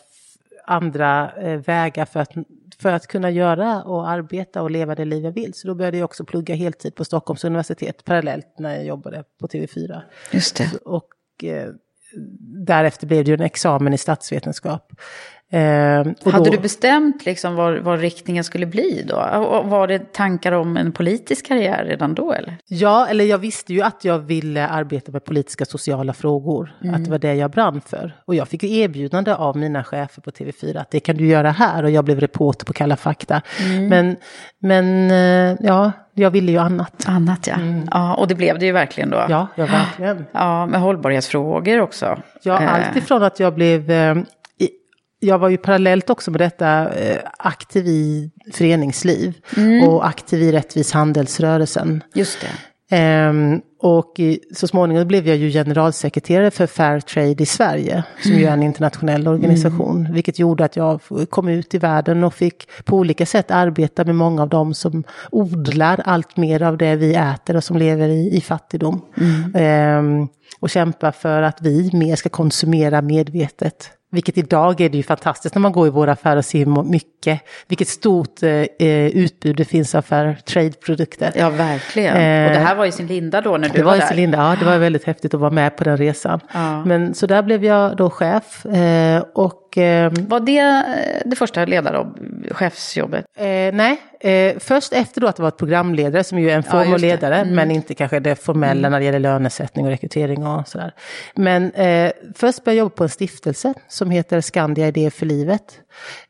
andra 0.65 1.33
eh, 1.33 1.61
vägar 1.61 2.05
för 2.05 2.21
att, 2.21 2.33
för 2.79 2.93
att 2.93 3.07
kunna 3.07 3.31
göra 3.31 3.83
och 3.83 4.09
arbeta 4.09 4.63
och 4.63 4.71
leva 4.71 4.95
det 4.95 5.05
liv 5.05 5.25
jag 5.25 5.33
vill. 5.33 5.55
Så 5.55 5.69
då 5.69 5.75
började 5.75 5.97
jag 5.97 6.05
också 6.05 6.25
plugga 6.25 6.55
heltid 6.55 6.95
på 6.95 7.05
Stockholms 7.05 7.45
universitet 7.45 8.05
parallellt 8.05 8.59
när 8.59 8.75
jag 8.75 8.85
jobbade 8.85 9.25
på 9.41 9.47
TV4. 9.47 10.01
Just 10.33 10.57
det. 10.57 10.77
Och 10.85 11.09
därefter 12.67 13.07
blev 13.07 13.25
det 13.25 13.31
ju 13.31 13.35
en 13.35 13.41
examen 13.41 13.93
i 13.93 13.99
statsvetenskap. 13.99 14.93
Eh, 15.53 15.61
Hade 16.33 16.45
då- 16.45 16.51
du 16.51 16.59
bestämt 16.59 17.27
liksom 17.27 17.55
vad, 17.55 17.79
vad 17.79 18.01
riktningen 18.01 18.45
skulle 18.45 18.67
bli 18.67 19.05
då? 19.09 19.17
Och 19.39 19.67
Var 19.71 19.87
det 19.89 20.13
tankar 20.13 20.53
om 20.53 20.77
en 20.77 20.93
politisk 20.93 21.47
karriär 21.47 21.85
redan 21.85 22.15
då 22.15 22.33
eller? 22.33 22.57
Ja, 22.69 23.07
eller 23.11 23.25
jag 23.25 23.39
visste 23.39 23.73
ju 23.75 23.83
att 23.83 24.05
jag 24.05 24.19
ville 24.19 24.69
arbeta 24.69 25.13
med 25.13 25.25
politiska 25.25 25.65
sociala 25.65 26.13
frågor. 26.13 26.71
Att 26.95 27.05
det 27.05 27.11
var 27.11 27.19
det 27.19 27.35
jag 27.35 27.51
brann 27.51 27.81
för. 27.81 28.17
Och 28.25 28.35
jag 28.35 28.49
fick 28.49 28.63
ju 28.63 28.79
erbjudande 28.79 29.35
av 29.35 29.57
mina 29.57 29.85
chefer 29.85 30.23
på 30.23 30.31
TV4 30.31 30.81
att 30.81 30.91
det 30.91 31.01
kan 31.01 31.17
du 31.17 31.27
göra 31.27 31.51
här. 31.51 31.83
Och 31.83 31.91
jag 31.91 32.05
blev 32.05 32.21
reporter 32.21 32.65
på 32.67 32.73
Kalla 32.73 32.97
fakta. 32.97 33.43
Men, 33.89 34.17
men 34.63 35.11
eh, 35.11 35.57
ja, 35.67 35.93
jag 36.15 36.31
ville 36.31 36.53
ju 36.53 36.59
annat. 36.59 37.05
Annat 37.09 37.47
ja. 37.47 37.55
Ja, 37.91 38.15
och 38.15 38.29
det 38.29 38.35
blev 38.35 38.59
det 38.59 38.67
ju 38.67 38.73
verkligen 38.73 39.11
då. 39.11 39.17
Ja, 39.29 39.47
ja 39.55 39.67
verkligen. 39.67 40.25
Ja, 40.33 40.67
med 40.67 40.81
hållbarhetsfrågor 40.81 41.81
också. 41.81 42.19
Ja, 42.43 42.63
Eh, 42.63 42.75
allt 42.75 42.97
ifrån 42.97 43.23
att 43.23 43.41
jag 43.41 43.55
blev... 43.55 43.91
Jag 45.21 45.39
var 45.39 45.49
ju 45.49 45.57
parallellt 45.57 46.11
också 46.11 46.31
med 46.31 46.41
detta 46.41 46.95
eh, 46.95 47.19
aktiv 47.39 47.87
i 47.87 48.31
föreningsliv 48.53 49.35
och 49.87 50.07
aktiv 50.07 50.43
i 50.43 50.53
Rättvis 50.53 50.93
handelsrörelsen. 50.93 52.03
Just 52.15 52.41
det. 52.41 52.49
Ehm, 52.91 53.61
och 53.81 54.21
så 54.55 54.67
småningom 54.67 55.09
blev 55.09 55.29
jag 55.29 55.37
ju 55.37 55.51
generalsekreterare 55.51 56.51
för 56.51 56.67
Fair 56.67 57.01
Trade 57.01 57.43
i 57.43 57.47
Sverige, 57.47 58.05
som 58.23 58.33
ju 58.33 58.45
är 58.45 58.53
en 58.53 58.63
internationell 58.63 59.29
organisation. 59.29 60.09
Vilket 60.13 60.39
gjorde 60.39 60.65
att 60.65 60.77
jag 60.77 61.01
kom 61.31 61.49
ut 61.49 61.75
i 61.75 61.79
världen 61.79 62.25
och 62.25 62.35
fick 62.35 62.69
på 62.85 62.97
olika 62.97 63.27
sätt 63.27 63.51
arbeta 63.51 64.05
med 64.05 64.15
många 64.15 64.43
av 64.43 64.49
dem 64.49 64.75
som 64.75 65.05
odlar 65.31 66.03
allt 66.05 66.37
mer 66.37 66.63
av 66.63 66.77
det 66.77 66.97
vi 66.97 67.15
äter 67.15 67.57
och 67.57 67.65
som 67.65 67.77
lever 67.77 68.09
i, 68.09 68.37
i 68.37 68.41
fattigdom. 68.41 69.05
Ehm, 69.55 70.29
och 70.61 70.71
kämpa 70.71 71.13
för 71.13 71.43
att 71.43 71.59
vi 71.63 71.91
mer 71.93 72.17
ska 72.17 72.29
konsumera 72.29 73.03
medvetet. 73.03 73.91
Vilket 74.13 74.39
idag 74.39 74.81
är 74.81 74.89
det 74.89 74.97
ju 74.97 75.03
fantastiskt 75.03 75.55
när 75.55 75.61
man 75.63 75.73
går 75.73 75.87
i 75.87 75.91
våra 75.91 76.13
affärer 76.13 76.37
och 76.37 76.45
ser 76.45 76.67
må- 76.67 76.83
mycket, 76.83 77.41
vilket 77.69 77.89
stort 77.89 78.43
eh, 78.43 78.51
eh, 78.51 79.07
utbud 79.07 79.57
det 79.57 79.65
finns 79.65 79.95
av 79.95 80.03
fair 80.03 80.39
trade-produkter. 80.49 81.33
Ja, 81.37 81.51
verkligen. 81.51 82.17
Eh, 82.17 82.47
och 82.47 82.53
det 82.53 82.59
här 82.67 82.75
var 82.77 82.87
i 82.87 82.93
sin 82.93 83.07
linda 83.07 83.41
då 83.41 83.57
när 83.57 83.69
du 83.69 83.75
Det 83.79 83.83
var, 83.83 83.91
var 83.91 83.97
i 83.97 84.01
där. 84.01 84.07
Celinda, 84.07 84.39
ja 84.39 84.57
det 84.61 84.65
var 84.65 84.79
väldigt 84.79 85.05
häftigt 85.05 85.35
att 85.35 85.41
vara 85.41 85.51
med 85.51 85.77
på 85.77 85.85
den 85.85 85.97
resan. 85.97 86.41
Ja. 86.55 86.85
Men 86.85 87.15
så 87.15 87.27
där 87.27 87.43
blev 87.43 87.65
jag 87.65 87.97
då 87.97 88.11
chef 88.11 88.67
eh, 88.67 89.23
och 89.35 89.63
eh, 89.79 90.13
Var 90.29 90.41
det 90.41 90.59
eh, 90.59 91.23
det 91.31 91.37
första 91.37 91.65
ledar 91.65 92.07
chefsjobbet? 92.51 93.25
eh, 93.39 93.45
nej, 93.75 94.01
eh, 94.21 94.59
först 94.59 94.93
efter 94.93 95.21
då 95.21 95.27
att 95.27 95.39
vara 95.39 95.51
programledare 95.51 96.25
som 96.25 96.39
ju 96.39 96.51
är 96.51 96.57
en 96.57 96.63
form 96.63 96.93
av 96.93 97.01
det. 97.01 97.07
ledare 97.07 97.45
men 97.45 97.71
inte 97.71 97.95
kanske 97.95 98.21
det 98.21 98.37
formella 98.37 98.89
när 98.89 98.99
det 98.99 99.05
gäller 99.05 99.19
lönesättning 99.19 99.85
och 99.85 99.91
rekrytering 99.91 100.47
och 100.47 100.69
sådär. 100.69 100.93
Men 101.35 101.73
eh, 101.73 102.13
först 102.35 102.65
började 102.65 102.77
jag 102.77 102.85
jobba 102.85 102.95
på 102.97 103.03
en 103.03 103.09
stiftelse 103.09 103.75
som 103.89 104.11
heter 104.11 104.41
Skandia 104.41 104.89
Idé 104.89 105.11
för 105.11 105.27
livet. 105.27 105.79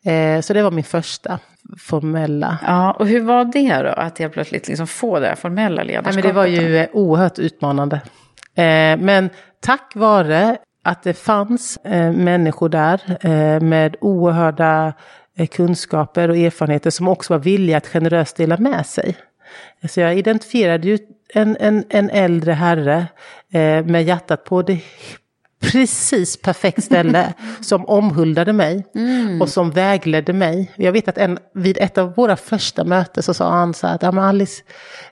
Eh, 0.04 0.40
så 0.40 0.52
det 0.52 0.62
var 0.62 0.70
min 0.70 0.85
första 0.85 1.38
formella 1.78 2.59
Ja, 2.66 2.92
och 2.92 3.06
hur 3.06 3.20
var 3.20 3.44
det 3.44 3.82
då? 3.82 3.88
Att 3.88 4.18
helt 4.18 4.32
plötsligt 4.32 4.68
liksom 4.68 4.87
få 4.87 5.20
det 5.20 5.26
här 5.26 5.35
formella 5.35 5.76
Nej, 5.76 5.87
ledarskapet? 5.87 6.14
men 6.14 6.22
det 6.24 6.32
var 6.32 6.46
ju 6.46 6.76
eh, 6.78 6.88
oerhört 6.92 7.38
utmanande. 7.38 8.00
Men 8.98 9.30
tack 9.61 9.92
vare 9.94 10.56
att 10.87 11.03
det 11.03 11.14
fanns 11.14 11.77
eh, 11.77 12.12
människor 12.12 12.68
där 12.68 13.01
eh, 13.20 13.61
med 13.61 13.96
oerhörda 14.01 14.92
eh, 15.37 15.46
kunskaper 15.46 16.29
och 16.29 16.37
erfarenheter 16.37 16.90
som 16.90 17.09
också 17.09 17.33
var 17.33 17.38
villiga 17.38 17.77
att 17.77 17.87
generöst 17.87 18.37
dela 18.37 18.57
med 18.57 18.87
sig. 18.87 19.16
Så 19.88 20.01
jag 20.01 20.18
identifierade 20.18 20.88
ju 20.88 20.99
en, 21.35 21.57
en, 21.61 21.85
en 21.88 22.11
äldre 22.11 22.53
herre 22.53 23.07
eh, 23.53 23.85
med 23.85 24.05
hjärtat 24.05 24.44
på 24.44 24.62
det 24.62 24.81
precis 25.61 26.42
perfekt 26.42 26.85
ställe 26.85 27.35
som 27.61 27.87
omhuldade 27.87 28.53
mig 28.53 28.87
och 29.40 29.49
som 29.49 29.71
vägledde 29.71 30.33
mig. 30.33 30.73
Jag 30.77 30.92
vet 30.92 31.09
att 31.09 31.19
en, 31.19 31.38
vid 31.55 31.79
ett 31.81 31.99
av 31.99 32.14
våra 32.14 32.37
första 32.37 32.85
möten 32.85 33.23
så 33.23 33.35
sa 33.35 33.51
han 33.51 33.75
så 33.75 33.87
här 33.87 33.95
att 33.95 34.03
"Ja, 34.03 34.23
Alice, 34.29 34.62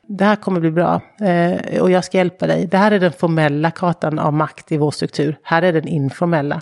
det 0.08 0.24
här 0.24 0.36
kommer 0.36 0.60
bli 0.60 0.70
bra 0.70 1.00
eh, 1.20 1.80
och 1.82 1.90
jag 1.90 2.04
ska 2.04 2.18
hjälpa 2.18 2.46
dig. 2.46 2.66
Det 2.66 2.76
här 2.76 2.90
är 2.92 2.98
den 3.00 3.12
formella 3.12 3.70
kartan 3.70 4.18
av 4.18 4.32
makt 4.32 4.72
i 4.72 4.76
vår 4.76 4.90
struktur. 4.90 5.36
Här 5.42 5.62
är 5.62 5.72
den 5.72 5.88
informella. 5.88 6.60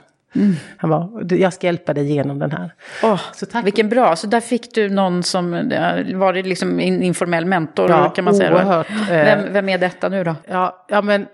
Han 0.76 0.90
bara, 0.90 1.22
"Du, 1.24 1.40
jag 1.40 1.52
ska 1.52 1.66
hjälpa 1.66 1.94
dig 1.94 2.12
genom 2.12 2.38
den 2.38 2.50
här. 2.52 2.74
Åh, 3.02 3.20
Så 3.34 3.46
tack. 3.46 3.66
Vilken 3.66 3.88
bra, 3.88 4.16
så 4.16 4.26
där 4.26 4.40
fick 4.40 4.74
du 4.74 4.88
någon 4.90 5.22
som, 5.22 5.54
eh, 5.54 6.16
var 6.16 6.32
det 6.32 6.42
liksom 6.42 6.80
en 6.80 7.02
informell 7.02 7.44
mentor 7.46 7.90
Ja, 7.90 8.08
kan 8.08 8.24
man 8.24 8.34
säga? 8.34 8.50
då? 8.50 8.56
oerhört, 8.56 8.90
eh. 8.90 9.06
Vem, 9.08 9.52
vem 9.52 9.68
är 9.68 9.78
detta 9.78 10.08
nu 10.08 10.24
då? 10.24 10.34
Ja, 10.48 10.86
ja 10.88 11.02
men 11.02 11.26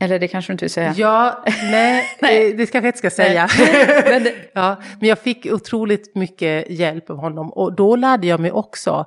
Eller 0.00 0.18
det 0.18 0.28
kanske 0.28 0.50
du 0.50 0.54
inte 0.54 0.64
vill 0.64 0.70
säga? 0.70 0.94
Ja, 0.96 1.44
nej, 1.70 2.04
Nej. 2.20 2.52
det, 2.52 2.66
kanske 2.66 2.78
jag 2.78 2.84
inte 2.88 2.98
ska 2.98 3.10
säga. 3.10 3.48
Men 4.10 4.26
ja, 4.52 4.76
men 5.00 5.08
jag 5.08 5.18
fick 5.18 5.46
otroligt 5.46 6.14
mycket 6.14 6.70
hjälp 6.70 7.10
av 7.10 7.16
honom 7.16 7.52
och 7.52 7.72
då 7.72 7.96
lärde 7.96 8.26
jag 8.26 8.40
mig 8.40 8.52
också 8.52 9.04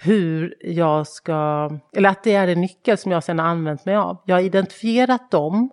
hur 0.00 0.54
jag 0.60 1.06
ska, 1.06 1.70
eller 1.96 2.08
att 2.08 2.22
det 2.24 2.34
är 2.34 2.48
en 2.48 2.60
nyckel 2.60 2.98
som 2.98 3.12
jag 3.12 3.24
sedan 3.24 3.38
har 3.38 3.46
använt 3.46 3.84
mig 3.84 3.96
av. 3.96 4.16
Jag 4.24 4.36
har 4.36 4.42
identifierat 4.42 5.30
dem, 5.30 5.70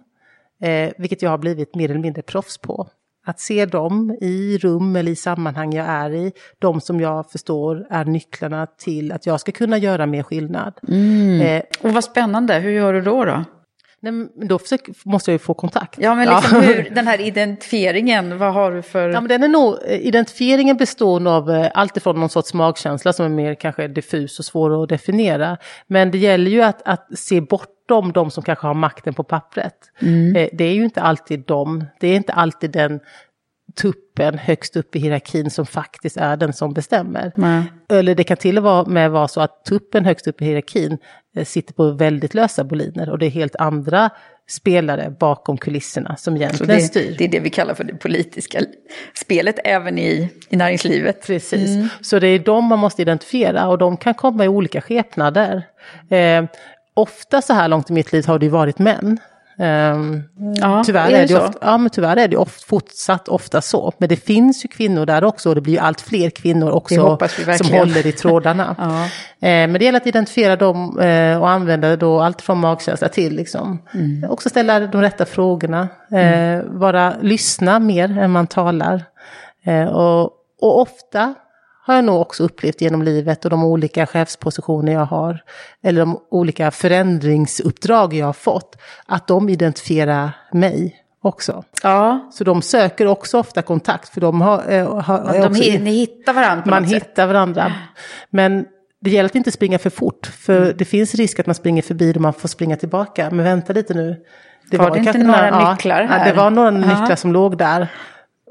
eh, 0.62 0.89
vilket 0.97 1.21
jag 1.21 1.30
har 1.30 1.38
blivit 1.38 1.75
mer 1.75 1.89
eller 1.91 1.99
mindre 1.99 2.21
proffs 2.21 2.58
på. 2.58 2.88
Att 3.28 3.39
se 3.39 3.65
dem 3.65 4.17
i 4.21 4.58
rum 4.58 4.95
eller 4.95 5.12
i 5.12 5.15
sammanhang 5.15 5.73
jag 5.73 5.86
är 5.88 6.10
i, 6.13 6.32
de 6.60 6.82
som 6.82 6.99
jag 7.01 7.32
förstår 7.32 7.88
är 7.89 8.06
nycklarna 8.06 8.65
till 8.65 9.12
att 9.12 9.25
jag 9.25 9.39
ska 9.39 9.51
kunna 9.51 9.78
göra 9.78 10.06
mer 10.06 10.23
skillnad. 10.23 10.73
Eh, 11.41 11.63
Och 11.82 11.93
vad 11.93 12.04
spännande, 12.04 12.54
hur 12.54 12.71
gör 12.71 12.93
du 12.93 13.01
då? 13.01 13.25
då? 13.25 13.43
Nej, 14.12 14.30
men 14.36 14.48
då 14.48 14.60
försöker, 14.60 14.94
måste 15.04 15.32
jag 15.32 15.34
ju 15.34 15.39
få 15.39 15.54
kontakt. 15.54 16.00
Ja, 16.02 16.15
men 16.15 16.28
liksom 16.30 16.62
hur, 16.62 16.89
den 16.96 17.08
här 17.08 17.22
identifieringen, 17.22 18.38
vad 18.38 18.54
har 18.54 18.72
du 18.72 18.82
för... 18.82 19.10
Ja, 19.10 19.22
men 19.22 19.28
den 19.28 19.44
är 19.44 19.48
nog, 19.48 19.78
identifieringen 19.88 20.78
består 20.78 21.28
av 21.28 21.52
eh, 21.52 21.72
allt 21.74 21.98
ifrån 21.98 22.20
någon 22.20 22.30
sorts 22.30 22.54
magkänsla 22.54 23.13
som 23.13 23.26
är 23.26 23.30
mer 23.30 23.56
kanske 23.56 23.88
diffus 23.88 24.39
och 24.39 24.46
svår 24.46 24.84
att 24.84 24.89
definiera. 24.89 25.58
Men 25.88 26.12
det 26.12 26.18
gäller 26.18 26.52
ju 26.52 26.62
att, 26.62 26.82
att 26.86 27.08
se 27.15 27.41
bortom 27.41 28.12
de 28.12 28.32
som 28.32 28.44
kanske 28.44 28.68
har 28.68 28.74
makten 28.74 29.13
på 29.13 29.24
pappret. 29.24 29.76
Eh, 30.36 30.50
Det 30.54 30.63
är 30.63 30.74
ju 30.74 30.84
inte 30.84 31.02
alltid 31.02 31.44
de, 31.48 31.86
det 32.00 32.08
är 32.08 32.15
inte 32.15 32.34
alltid 32.34 32.72
den 32.72 33.00
tuppen 33.82 34.38
högst 34.38 34.76
upp 34.76 34.96
i 34.96 35.00
hierarkin 35.00 35.52
som 35.52 35.65
faktiskt 35.65 36.18
är 36.18 36.38
den 36.38 36.54
som 36.54 36.74
bestämmer. 36.74 37.32
Nej. 37.36 37.63
Eller 37.89 38.15
det 38.15 38.24
kan 38.24 38.38
till 38.38 38.58
och 38.58 38.88
med 38.88 39.12
vara 39.12 39.28
så 39.28 39.41
att 39.41 39.65
tuppen 39.65 40.06
högst 40.06 40.28
upp 40.28 40.41
i 40.41 40.46
hierarkin 40.46 40.98
sitter 41.43 41.74
på 41.74 41.91
väldigt 41.91 42.34
lösa 42.34 42.63
boliner 42.63 43.10
och 43.10 43.19
det 43.19 43.26
är 43.26 43.30
helt 43.30 43.56
andra 43.56 44.10
spelare 44.50 45.15
bakom 45.19 45.58
kulisserna 45.58 46.15
som 46.15 46.36
egentligen 46.36 46.76
det, 46.76 46.82
styr. 46.82 47.15
det 47.17 47.24
är 47.24 47.28
det 47.28 47.39
vi 47.39 47.50
kallar 47.50 47.74
för 47.74 47.84
det 47.84 47.93
politiska 47.93 48.60
spelet 49.13 49.60
även 49.63 50.00
i, 50.00 50.30
i 50.50 50.56
näringslivet. 50.56 51.28
Precis, 51.28 51.91
så 52.02 52.19
det 52.19 52.28
är 52.28 52.39
de 52.39 52.65
man 52.65 52.80
måste 52.80 53.02
identifiera 53.02 53.67
och 53.67 53.78
de 53.78 53.98
kan 53.98 54.13
komma 54.13 54.45
i 54.45 54.48
olika 54.48 54.82
skepnader. 54.82 55.63
Eh, 56.10 56.45
ofta 56.93 57.41
så 57.41 57.54
här 57.54 57.67
långt 57.67 57.89
i 57.89 57.93
mitt 57.93 58.12
liv 58.12 58.26
har 58.26 58.39
det 58.39 58.50
varit 58.50 58.80
män. 58.80 59.19
Ehm, 59.58 60.24
Ja, 60.56 60.84
tyvärr, 60.86 61.12
är 61.12 61.24
är 61.24 61.28
det 61.28 61.36
ofta, 61.36 61.58
ja, 61.62 61.78
men 61.78 61.89
tyvärr 61.89 62.18
är 62.18 62.28
det 62.28 62.38
oft, 62.38 62.63
fortsatt 62.63 63.28
ofta 63.28 63.62
så. 63.62 63.94
Men 63.98 64.10
det 64.10 64.15
finns 64.15 64.65
ju 64.65 64.68
kvinnor 64.68 65.06
där 65.06 65.24
också 65.24 65.50
och 65.50 65.56
det 65.56 65.62
blir 65.62 65.74
ju 65.74 65.80
allt 65.80 66.02
fler 66.02 66.30
kvinnor 66.30 66.70
också 66.72 67.18
som 67.58 67.72
håller 67.72 68.08
i 68.08 68.12
trådarna. 68.12 68.76
Ja. 68.86 69.04
Eh, 69.48 69.68
men 69.68 69.74
det 69.74 69.86
gäller 69.86 70.00
att 70.00 70.08
identifiera 70.08 70.56
dem 70.56 71.00
eh, 71.00 71.41
och 71.41 71.50
använda 71.50 71.96
då 71.96 72.22
allt 72.22 72.41
från 72.41 72.58
magkänsla 72.58 73.10
till 73.10 73.36
liksom. 73.36 73.82
Mm. 73.94 74.32
Också 74.32 74.50
ställa 74.50 74.80
de 74.80 75.02
rätta 75.02 75.26
frågorna. 75.26 75.88
Eh, 76.12 76.62
vara, 76.65 77.13
lyssna 77.22 77.80
mer 77.80 78.18
än 78.18 78.32
man 78.32 78.48
talar. 78.48 79.04
Eh, 79.65 79.86
och, 79.86 80.24
och 80.62 80.82
ofta 80.82 81.34
har 81.88 81.95
jag 81.95 82.06
nog 82.06 82.21
också 82.21 82.43
upplevt 82.43 82.82
genom 82.82 83.02
livet 83.04 83.45
och 83.45 83.52
de 83.52 83.63
olika 83.63 84.06
chefspositioner 84.06 84.91
jag 84.93 85.06
har, 85.06 85.43
eller 85.84 86.00
de 86.00 86.19
olika 86.32 86.71
förändringsuppdrag 86.71 88.13
jag 88.13 88.26
har 88.26 88.34
fått, 88.34 88.76
att 89.06 89.28
de 89.28 89.50
identifierar 89.50 90.32
mig 90.52 90.95
också. 91.21 91.63
Ja, 91.84 92.30
Så 92.34 92.43
de 92.43 92.62
söker 92.62 93.08
också 93.08 93.39
ofta 93.39 93.62
kontakt, 93.62 94.10
för 94.10 94.21
de 94.21 94.41
har... 94.41 94.63
eh, 94.71 95.00
har 95.02 95.34
de, 95.34 95.48
också- 95.48 95.62
ni 95.63 95.91
hittar 95.91 96.34
varandra 96.34 96.63
på 96.63 96.69
man 96.69 96.82
något 96.84 96.91
sätt. 96.91 97.04
hittar 97.04 97.28
varandra. 97.28 97.74
Men 98.30 98.65
det 99.02 99.10
gäller 99.10 99.30
att 99.30 99.36
inte 99.36 99.52
springa 99.52 99.80
för 99.80 99.89
fort, 99.89 100.26
för 100.28 100.62
Mm. 100.62 100.74
det 100.78 100.86
finns 100.86 101.15
risk 101.15 101.39
att 101.39 101.45
man 101.45 101.56
springer 101.56 101.82
förbi 101.82 102.12
och 102.13 102.21
man 102.21 102.34
får 102.34 102.48
springa 102.48 102.76
tillbaka. 102.76 103.30
Men 103.32 103.45
vänta 103.45 103.74
lite 103.74 103.93
nu. 103.93 104.24
Var 104.71 104.91
det 104.91 104.98
inte 105.00 105.12
kanske 105.12 105.24
några 105.24 105.71
nycklar 105.71 106.02
Ja, 106.02 106.08
här? 106.08 106.26
det 106.32 106.34
var 106.38 106.50
några 106.50 106.71
Ja. 106.71 106.78
nycklar 107.00 107.15
som 107.15 107.34
låg 107.34 107.58
där. 107.58 107.88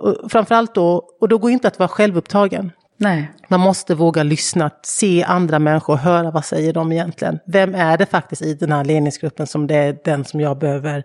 Och 0.01 0.31
framförallt 0.33 0.75
då, 0.75 1.03
och 1.21 1.29
då 1.29 1.39
går 1.39 1.51
inte 1.51 1.69
att 1.69 1.79
vara 1.79 1.89
självupptagen. 1.89 2.73
Nej. 2.97 3.31
Man 3.49 3.61
måste 3.61 3.95
våga 3.95 4.23
lyssna, 4.23 4.71
se 4.83 5.25
andra 5.25 5.59
människor, 5.59 5.97
höra 5.97 6.31
vad 6.31 6.45
säger 6.45 6.73
de 6.73 6.93
egentligen. 6.93 7.39
Vem 7.47 7.75
är 7.75 7.99
det 7.99 8.07
faktiskt 8.07 8.43
i 8.43 8.55
den 8.55 8.73
här 8.73 8.85
ledningsgruppen 8.85 9.47
som 9.47 9.67
det 9.67 9.75
är 9.75 9.99
den 10.05 10.25
som 10.25 10.41
jag 10.41 10.59
behöver 10.59 11.05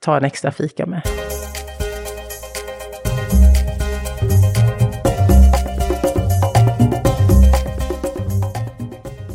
ta 0.00 0.16
en 0.16 0.24
extra 0.24 0.52
fika 0.52 0.86
med. 0.86 1.02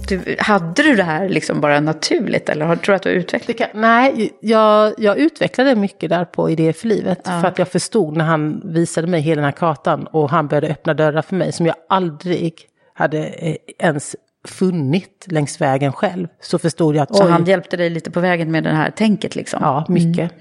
Du, 0.08 0.36
hade 0.40 0.84
du 0.84 0.96
det 0.96 1.04
här 1.04 1.30
liksom 1.30 1.62
bara 1.62 1.80
naturligt 1.80 2.50
eller 2.50 2.76
tror 2.76 2.94
du 2.94 2.96
att 2.96 3.02
du 3.02 3.10
har 3.10 3.16
utvecklat 3.16 3.58
Det 3.58 3.80
nej, 3.80 4.34
jag, 4.42 4.94
jag 4.98 5.18
utvecklade 5.18 5.76
mycket 5.76 6.10
där 6.10 6.26
på 6.26 6.50
Idé 6.50 6.74
för 6.74 6.88
livet. 6.88 7.28
För 7.28 7.46
att 7.46 7.60
jag 7.60 7.68
förstod 7.68 8.18
när 8.18 8.26
han 8.26 8.62
visade 8.74 9.08
mig 9.08 9.22
hela 9.22 9.42
den 9.42 9.46
här 9.46 9.58
kartan 9.58 10.08
och 10.08 10.30
han 10.30 10.48
började 10.48 10.68
öppna 10.68 10.94
dörrar 10.94 11.22
för 11.22 11.36
mig 11.36 11.52
som 11.52 11.66
jag 11.66 11.76
aldrig 11.90 12.54
hade 12.94 13.28
eh, 13.28 13.56
ens 13.80 14.16
funnit 14.48 15.26
längs 15.28 15.62
vägen 15.62 15.94
själv. 15.94 16.28
Så 16.42 16.60
förstod 16.60 16.96
jag 16.96 17.04
att 17.04 17.16
Så 17.16 17.24
oj, 17.24 17.32
han 17.32 17.46
hjälpte 17.46 17.78
dig 17.78 17.90
lite 17.90 18.12
på 18.12 18.20
vägen 18.20 18.52
med 18.52 18.64
det 18.64 18.70
här 18.70 18.92
tänket 18.92 19.36
liksom? 19.36 19.60
ja, 19.64 19.86
mycket. 19.90 20.32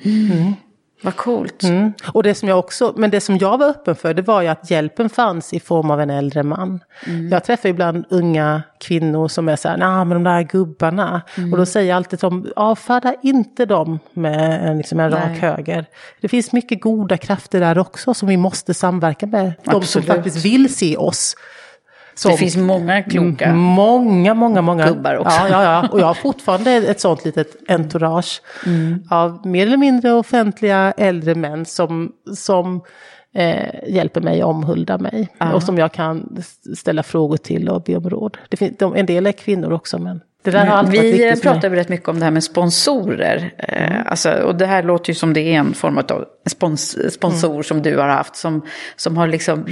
Vad 1.02 1.16
coolt. 1.16 1.62
Mm. 1.62 1.92
Och 2.12 2.22
det 2.22 2.34
som 2.34 2.48
jag 2.48 2.58
också, 2.58 2.92
men 2.96 3.10
det 3.10 3.20
som 3.20 3.36
jag 3.36 3.58
var 3.58 3.68
öppen 3.68 3.96
för 3.96 4.14
det 4.14 4.22
var 4.22 4.42
ju 4.42 4.48
att 4.48 4.70
hjälpen 4.70 5.08
fanns 5.08 5.52
i 5.52 5.60
form 5.60 5.90
av 5.90 6.00
en 6.00 6.10
äldre 6.10 6.42
man. 6.42 6.80
Jag 7.30 7.44
träffar 7.44 7.68
ibland 7.68 8.04
unga 8.10 8.62
kvinnor 8.80 9.28
som 9.28 9.48
är 9.48 9.56
så 9.56 9.68
här, 9.68 9.76
nej 9.76 10.04
men 10.04 10.08
de 10.08 10.24
där 10.24 10.42
gubbarna. 10.42 11.22
Och 11.52 11.58
då 11.58 11.66
säger 11.66 11.88
jag 11.88 11.96
alltid 11.96 12.18
till 12.18 12.28
dem, 12.28 12.46
avfärda 12.56 13.14
inte 13.22 13.66
dem 13.66 13.98
med 14.12 14.76
liksom 14.76 15.00
en 15.00 15.10
rak 15.10 15.28
Nej. 15.28 15.38
höger. 15.38 15.86
Det 16.20 16.28
finns 16.28 16.52
mycket 16.52 16.80
goda 16.80 17.16
krafter 17.16 17.60
där 17.60 17.78
också 17.78 18.14
som 18.14 18.28
vi 18.28 18.36
måste 18.36 18.74
samverka 18.74 19.26
med. 19.26 19.52
De 19.64 19.70
som 19.70 19.76
Absolut. 19.76 20.08
faktiskt 20.08 20.44
vill 20.44 20.74
se 20.74 20.96
oss. 20.96 21.36
Som, 22.18 22.30
Det 22.30 22.36
finns 22.36 22.56
många 22.56 23.02
kloka. 23.02 23.44
Mm, 23.44 23.58
Många, 23.58 24.34
många, 24.34 24.62
många. 24.62 24.86
Gubbar 24.88 25.16
också. 25.16 25.36
Ja, 25.40 25.48
ja, 25.48 25.62
ja. 25.62 25.88
Och 25.92 26.00
jag 26.00 26.06
har 26.06 26.14
fortfarande 26.14 26.70
ett 26.72 27.00
sånt 27.00 27.24
litet 27.24 27.56
entourage 27.68 28.42
Mm. 28.66 29.02
av 29.10 29.46
mer 29.46 29.66
eller 29.66 29.76
mindre 29.76 30.12
offentliga 30.12 30.92
äldre 30.96 31.34
män 31.34 31.64
som, 31.64 32.12
som 32.36 32.80
eh, 33.34 33.88
hjälper 33.88 34.20
mig 34.20 34.44
och 34.44 34.50
omhuldar 34.50 34.98
mig. 34.98 35.28
Och 35.54 35.62
som 35.62 35.78
jag 35.78 35.92
kan 35.92 36.38
ställa 36.76 37.02
frågor 37.02 37.36
till 37.36 37.68
och 37.68 37.82
be 37.82 37.96
om 37.96 38.10
råd. 38.10 38.36
Det 38.48 38.56
finns, 38.56 38.76
de, 38.78 38.94
en 38.96 39.06
del 39.06 39.26
är 39.26 39.32
kvinnor 39.32 39.72
också, 39.72 39.98
men 39.98 40.20
Vi 40.90 41.40
pratar 41.42 41.70
rätt 41.70 41.88
mycket 41.88 42.08
om 42.08 42.18
det 42.18 42.24
här 42.24 42.32
med 42.32 42.44
sponsorer. 42.44 43.52
Eh, 43.58 44.06
alltså, 44.06 44.30
och 44.30 44.54
det 44.54 44.66
här 44.66 44.82
låter 44.82 45.10
ju 45.10 45.14
som 45.14 45.32
det 45.32 45.40
är 45.40 45.58
en 45.58 45.74
form 45.74 45.98
av 45.98 46.24
spons, 46.50 47.12
sponsor 47.14 47.50
Mm. 47.50 47.62
som 47.62 47.82
du 47.82 47.96
har 47.98 48.08
haft. 48.08 48.36
Som, 48.36 48.62
som 48.96 49.16
har 49.16 49.26
liksom 49.26 49.66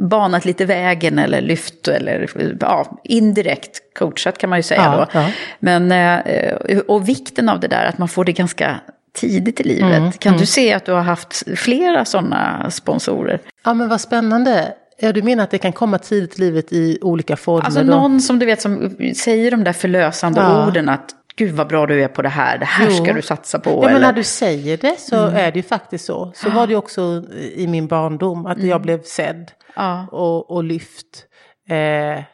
banat 0.00 0.44
lite 0.44 0.64
vägen 0.64 1.18
eller 1.18 1.40
lyft 1.40 1.88
eller 1.88 2.28
ja, 2.60 3.00
indirekt 3.04 3.80
coachat 3.98 4.38
kan 4.38 4.50
man 4.50 4.58
ju 4.58 4.62
säga 4.62 4.82
Ja, 4.84 5.08
då. 5.12 5.18
ja. 5.18 5.26
Men, 5.58 5.92
eh, 5.92 6.78
och 6.78 7.08
vikten 7.08 7.48
av 7.48 7.60
det 7.60 7.68
där 7.68 7.84
att 7.84 7.98
man 7.98 8.08
får 8.08 8.24
det 8.24 8.32
ganska 8.32 8.80
tidigt 9.16 9.60
i 9.60 9.64
livet. 9.64 9.98
Mm, 9.98 10.12
kan 10.12 10.36
du 10.36 10.46
se 10.46 10.72
att 10.72 10.84
du 10.84 10.92
har 10.92 11.02
haft 11.02 11.42
flera 11.58 12.04
sådana 12.04 12.70
sponsorer? 12.70 13.40
Ja, 13.64 13.74
men 13.74 13.88
vad 13.88 14.00
spännande. 14.00 14.72
Ja, 14.98 15.12
du 15.12 15.22
menar 15.22 15.44
att 15.44 15.50
det 15.50 15.58
kan 15.58 15.72
komma 15.72 15.98
tidigt 15.98 16.38
i 16.38 16.40
livet 16.40 16.72
i 16.72 16.98
olika 17.02 17.36
former? 17.36 17.64
Alltså 17.64 17.82
någon 17.82 18.20
som 18.20 18.38
du 18.38 18.46
vet 18.46 18.60
som 18.60 18.96
säger 19.16 19.50
de 19.50 19.64
där 19.64 19.72
förlösande 19.72 20.40
Ja. 20.40 20.66
orden 20.66 20.88
att 20.88 21.10
Gud 21.36 21.52
vad 21.54 21.68
bra 21.68 21.86
du 21.86 22.02
är 22.02 22.08
på 22.08 22.22
det 22.22 22.28
här, 22.28 22.58
det 22.58 22.64
här 22.64 22.86
Jo. 22.90 23.04
ska 23.04 23.12
du 23.12 23.22
satsa 23.22 23.58
på. 23.58 23.70
Ja, 23.70 23.80
men 23.80 23.88
eller? 23.90 24.00
när 24.00 24.12
du 24.12 24.22
säger 24.24 24.76
det 24.76 25.00
så 25.00 25.16
är 25.26 25.52
det 25.52 25.56
ju 25.58 25.62
faktiskt 25.62 26.04
så. 26.04 26.32
Så 26.34 26.50
var 26.50 26.66
det 26.66 26.70
ju 26.72 26.76
också 26.76 27.22
i 27.54 27.66
min 27.66 27.86
barndom, 27.86 28.46
att 28.46 28.62
jag 28.62 28.82
blev 28.82 29.02
sedd 29.02 29.50
Ja. 29.76 30.06
och, 30.12 30.50
och 30.50 30.64
lyft. 30.64 31.26
Eh, 31.68 32.24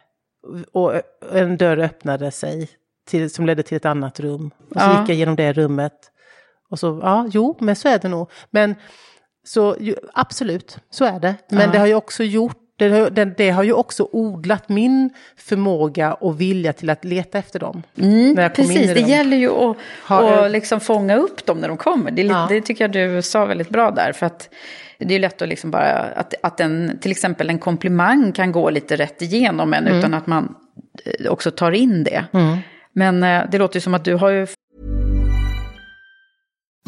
och 0.72 0.92
en 1.32 1.56
dörr 1.56 1.78
öppnade 1.78 2.30
sig 2.30 2.68
till, 3.08 3.30
som 3.30 3.46
ledde 3.46 3.62
till 3.62 3.76
ett 3.76 3.84
annat 3.86 4.20
rum. 4.20 4.50
Och 4.74 4.80
så 4.80 4.86
Ja. 4.86 5.00
gick 5.00 5.08
jag 5.10 5.16
genom 5.16 5.36
det 5.36 5.52
rummet. 5.52 5.92
Och 6.70 6.78
så, 6.78 7.00
ja, 7.02 7.26
jo, 7.32 7.56
men 7.60 7.76
så 7.76 7.88
är 7.88 7.98
det 7.98 8.08
nog. 8.08 8.30
Men 8.50 8.74
så 9.44 9.76
ju, 9.80 9.94
absolut, 10.14 10.78
så 10.90 11.04
är 11.04 11.20
det. 11.20 11.34
Men 11.48 11.70
det 11.70 11.78
har 11.78 11.86
ju 11.86 11.94
också 11.94 12.24
gjort 12.24 12.56
det 12.76 12.88
har, 12.88 13.10
det, 13.10 13.24
det 13.24 13.50
har 13.50 13.62
ju 13.62 13.72
också 13.72 14.08
odlat 14.12 14.68
min 14.68 15.10
förmåga 15.36 16.12
och 16.14 16.40
vilja 16.40 16.72
till 16.72 16.90
att 16.90 17.04
leta 17.04 17.38
efter 17.38 17.58
dem. 17.58 17.82
in 17.96 18.36
Precis, 18.36 18.88
det 18.88 18.94
dem. 18.94 19.08
gäller 19.10 19.36
ju 19.36 19.50
att, 19.50 19.76
Har- 20.02 20.32
att 20.44 20.50
liksom 20.50 20.80
fånga 20.80 21.16
upp 21.16 21.46
dem 21.46 21.58
när 21.58 21.68
de 21.68 21.76
kommer. 21.76 22.10
Det, 22.10 22.22
Ja. 22.22 22.46
det 22.48 22.60
tycker 22.60 22.84
jag 22.84 22.92
du 23.16 23.22
sa 23.22 23.44
väldigt 23.44 23.68
bra 23.70 23.90
där. 23.90 24.12
För 24.12 24.26
att 24.26 24.48
det 24.98 25.14
är 25.14 25.18
lätt 25.18 25.42
att 25.42 25.48
liksom 25.48 25.70
bara, 25.70 25.92
att, 25.98 26.34
att 26.42 26.60
en, 26.60 26.98
till 27.00 27.10
exempel 27.10 27.50
en 27.50 27.58
komplimang 27.58 28.32
kan 28.32 28.52
gå 28.52 28.70
lite 28.70 28.96
rätt 28.96 29.22
igenom 29.22 29.74
en 29.74 29.86
Mm. 29.86 29.98
utan 29.98 30.14
att 30.14 30.26
man 30.26 30.54
eh, 31.04 31.30
också 31.32 31.50
tar 31.50 31.72
in 31.72 32.04
det. 32.04 32.24
Men 32.92 33.22
eh, 33.22 33.42
det 33.50 33.58
låter 33.58 33.76
ju 33.76 33.80
som 33.80 33.94
att 33.94 34.04
du 34.04 34.14
har 34.14 34.30
ju 34.30 34.46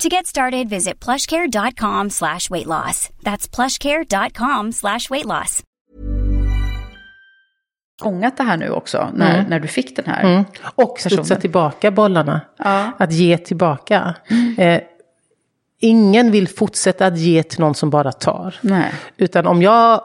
To 0.00 0.08
get 0.08 0.26
started, 0.26 0.68
visit 0.68 1.04
plushcare.com 1.04 2.10
slash 2.10 2.50
weight 2.50 2.66
loss. 2.66 3.10
That's 3.22 3.48
plushcare.com 3.56 4.72
slash 4.72 5.10
weight 5.10 5.24
loss. 5.26 5.62
Fångat 8.02 8.36
det 8.36 8.42
här 8.42 8.56
nu 8.56 8.70
också, 8.70 9.10
när, 9.14 9.34
Mm. 9.38 9.50
när 9.50 9.60
du 9.60 9.68
fick 9.68 9.96
den 9.96 10.04
här 10.06 10.24
Mm. 10.24 10.44
Och 10.74 10.96
studsa 11.00 11.36
tillbaka 11.36 11.90
bollarna. 11.90 12.40
Ja. 12.58 12.90
Att 12.98 13.12
ge 13.12 13.38
tillbaka. 13.38 14.14
Eh, 14.58 14.80
ingen 15.80 16.30
vill 16.30 16.48
fortsätta 16.48 17.06
att 17.06 17.18
ge 17.18 17.42
till 17.42 17.60
någon 17.60 17.74
som 17.74 17.90
bara 17.90 18.12
tar. 18.12 18.54
Nej. 18.60 18.92
Utan 19.16 19.46
om 19.46 19.62
jag 19.62 20.00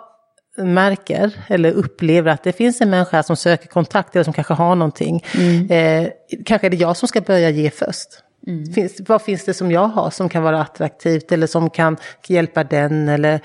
märker 0.57 1.31
eller 1.47 1.71
upplever 1.71 2.31
att 2.31 2.43
det 2.43 2.51
finns 2.53 2.81
en 2.81 2.89
människa 2.89 3.23
som 3.23 3.35
söker 3.35 3.67
kontakt 3.67 4.15
eller 4.15 4.23
som 4.23 4.33
kanske 4.33 4.53
har 4.53 4.75
någonting. 4.75 5.21
Eh, 5.69 6.07
kanske 6.45 6.67
är 6.67 6.71
det 6.71 6.77
jag 6.77 6.97
som 6.97 7.07
ska 7.07 7.21
börja 7.21 7.49
ge 7.49 7.69
först. 7.69 8.07
Finns, 8.75 9.01
vad 9.07 9.21
finns 9.21 9.45
det 9.45 9.53
som 9.53 9.71
jag 9.71 9.87
har 9.87 10.09
som 10.09 10.29
kan 10.29 10.43
vara 10.43 10.61
attraktivt 10.61 11.31
eller 11.31 11.47
som 11.47 11.69
kan 11.69 11.97
hjälpa 12.27 12.63
den? 12.63 13.09
Eller, 13.09 13.41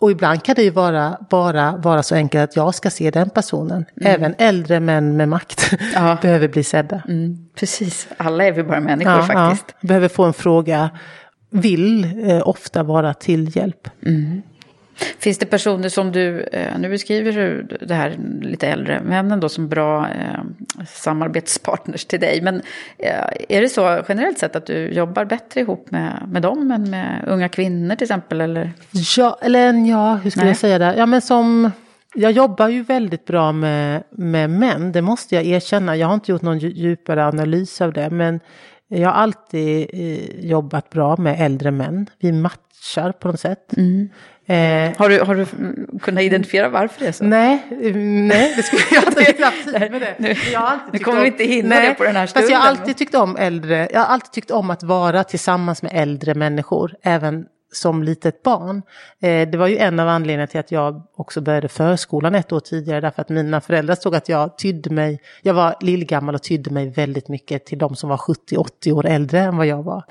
och 0.00 0.10
ibland 0.10 0.42
kan 0.44 0.54
det 0.54 0.62
ju 0.62 0.70
vara, 0.70 1.16
bara 1.30 1.76
vara 1.76 2.02
så 2.02 2.14
enkelt 2.14 2.50
att 2.50 2.56
jag 2.56 2.74
ska 2.74 2.90
se 2.90 3.10
den 3.10 3.30
personen. 3.30 3.84
Även 4.00 4.34
äldre 4.38 4.80
män 4.80 5.16
med 5.16 5.28
makt 5.28 5.70
Ja. 5.94 6.18
behöver 6.22 6.48
bli 6.48 6.64
sedda. 6.64 7.02
Mm, 7.08 7.48
precis, 7.54 8.08
alla 8.16 8.44
är 8.44 8.52
vi 8.52 8.62
bara 8.62 8.80
människor 8.80 9.22
faktiskt. 9.22 9.74
Ja, 9.80 9.88
behöver 9.88 10.08
få 10.08 10.24
en 10.24 10.32
fråga, 10.32 10.90
vill 11.50 12.04
eh, 12.30 12.48
ofta 12.48 12.82
vara 12.82 13.14
till 13.14 13.56
hjälp. 13.56 13.88
Finns 15.18 15.38
det 15.38 15.46
personer 15.46 15.88
som 15.88 16.12
du, 16.12 16.40
eh, 16.40 16.78
nu 16.78 16.88
beskriver 16.88 17.32
du 17.32 17.62
det 17.80 17.94
här 17.94 18.16
lite 18.40 18.68
äldre 18.68 19.00
männen 19.00 19.40
då 19.40 19.48
som 19.48 19.68
bra 19.68 20.06
eh, 20.08 20.40
samarbetspartners 20.86 22.04
till 22.04 22.20
dig. 22.20 22.40
Men 22.42 22.62
eh, 22.98 23.24
är 23.48 23.60
det 23.60 23.68
så 23.68 24.02
generellt 24.08 24.38
sett 24.38 24.56
att 24.56 24.66
du 24.66 24.92
jobbar 24.92 25.24
bättre 25.24 25.60
ihop 25.60 25.90
med, 25.90 26.22
med 26.28 26.42
dem 26.42 26.70
än 26.70 26.90
med 26.90 27.24
unga 27.26 27.48
kvinnor 27.48 27.94
till 27.94 28.04
exempel? 28.04 28.40
Eller? 28.40 28.72
Ja, 29.16 29.38
eller 29.42 29.88
ja, 29.90 30.14
hur 30.14 30.30
ska 30.30 30.40
Nej. 30.40 30.48
jag 30.48 30.56
säga 30.56 30.78
det? 30.78 30.94
Ja, 30.96 31.06
men 31.06 31.20
som, 31.20 31.70
jag 32.14 32.32
jobbar 32.32 32.68
ju 32.68 32.82
väldigt 32.82 33.24
bra 33.24 33.52
med, 33.52 34.02
med 34.10 34.50
män, 34.50 34.92
det 34.92 35.02
måste 35.02 35.34
jag 35.34 35.44
erkänna. 35.44 35.96
Jag 35.96 36.06
har 36.06 36.14
inte 36.14 36.32
gjort 36.32 36.42
någon 36.42 36.58
dju- 36.58 36.74
djupare 36.74 37.26
analys 37.26 37.80
av 37.80 37.92
det, 37.92 38.10
men 38.10 38.40
jag 38.88 39.08
har 39.08 39.14
alltid 39.14 39.86
jobbat 40.40 40.90
bra 40.90 41.16
med 41.16 41.40
äldre 41.40 41.70
män. 41.70 42.06
Vi 42.20 42.32
matchar 42.32 43.12
på 43.12 43.28
något 43.28 43.40
sätt. 43.40 43.72
Eh, 44.52 44.92
Har 44.98 45.08
du, 45.08 45.20
har 45.20 45.34
du 45.34 45.46
mm, 45.58 45.98
kunnat 46.02 46.22
identifiera 46.22 46.68
varför 46.68 47.00
det 47.00 47.06
är 47.06 47.12
så? 47.12 47.24
Nej, 47.24 47.66
eh, 47.70 47.94
nej, 47.96 48.52
det 48.56 48.62
skulle 48.62 48.82
jag 48.90 49.04
inte 49.04 49.42
ha 49.42 49.50
haft 49.50 49.64
tid 49.64 49.90
med 49.90 50.00
det. 50.00 50.14
Nu- 50.18 50.34
Jag 50.52 50.72
nu 50.92 50.98
kommer 50.98 51.18
om- 51.18 51.22
vi 51.22 51.28
inte 51.28 51.44
hinna 51.44 51.80
det 51.80 51.94
på 51.94 52.04
den 52.04 52.16
här 52.16 52.26
Fast 52.26 52.36
jag 52.36 52.44
stunden. 52.44 52.60
har 52.62 52.68
alltid 52.68 52.96
tyckt 52.96 53.14
om 53.14 53.36
äldre, 53.36 53.88
jag 53.92 54.00
har 54.00 54.06
alltid 54.06 54.32
tyckt 54.32 54.50
om 54.50 54.70
att 54.70 54.82
vara 54.82 55.24
tillsammans 55.24 55.82
med 55.82 55.92
äldre 55.94 56.34
människor, 56.34 56.94
även 57.02 57.44
som 57.74 58.02
litet 58.02 58.42
barn. 58.42 58.82
Eh, 59.22 59.48
det 59.48 59.56
var 59.58 59.66
ju 59.66 59.78
en 59.78 60.00
av 60.00 60.08
anledningarna 60.08 60.46
till 60.46 60.60
att 60.60 60.72
jag 60.72 61.02
också 61.16 61.40
började 61.40 61.68
förskolan 61.68 62.34
ett 62.34 62.52
år 62.52 62.60
tidigare, 62.60 63.00
därför 63.00 63.22
att 63.22 63.28
mina 63.28 63.60
föräldrar 63.60 63.94
såg 63.94 64.14
att 64.14 64.28
jag 64.28 64.58
tydde 64.58 64.90
mig, 64.90 65.20
jag 65.42 65.54
var 65.54 65.74
lillgammal 65.80 66.34
och 66.34 66.42
tydde 66.42 66.70
mig 66.70 66.90
väldigt 66.90 67.28
mycket 67.28 67.66
till 67.66 67.78
de 67.78 67.96
som 67.96 68.08
var 68.10 68.16
70-80 68.16 68.92
år 68.92 69.06
äldre 69.06 69.40
än 69.40 69.56
vad 69.56 69.66
jag 69.66 69.82
var. 69.82 70.04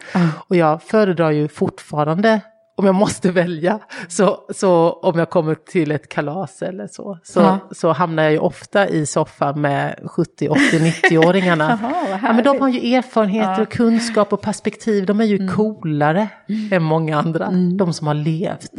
Och 0.47 0.55
jag 0.55 0.83
föredrar 0.83 1.31
ju 1.31 1.47
fortfarande 1.47 2.41
om 2.77 2.85
jag 2.85 2.95
måste 2.95 3.31
välja, 3.31 3.79
så, 4.07 4.39
så 4.55 4.91
om 4.91 5.19
jag 5.19 5.29
kommer 5.29 5.55
till 5.55 5.91
ett 5.91 6.09
kalas 6.09 6.61
eller 6.61 6.87
så, 6.87 7.17
så, 7.23 7.39
Ja. 7.39 7.59
så 7.71 7.91
hamnar 7.91 8.23
jag 8.23 8.31
ju 8.31 8.37
ofta 8.39 8.87
i 8.87 9.05
soffan 9.05 9.61
med 9.61 9.99
70, 10.05 10.49
80, 10.49 10.59
90-åringarna. 10.79 11.77
Jaha, 11.81 11.91
vad 12.09 12.29
ja, 12.29 12.33
men 12.33 12.43
de 12.43 12.61
har 12.61 12.69
ju 12.69 12.95
erfarenheter 12.95 13.61
och 13.61 13.71
kunskap 13.71 14.33
och 14.33 14.41
perspektiv, 14.41 15.05
de 15.05 15.19
är 15.19 15.25
ju 15.25 15.35
Mm. 15.35 15.55
coolare 15.55 16.27
än 16.71 16.83
många 16.83 17.17
andra, 17.19 17.49
de 17.77 17.93
som 17.93 18.07
har 18.07 18.13
levt. 18.13 18.71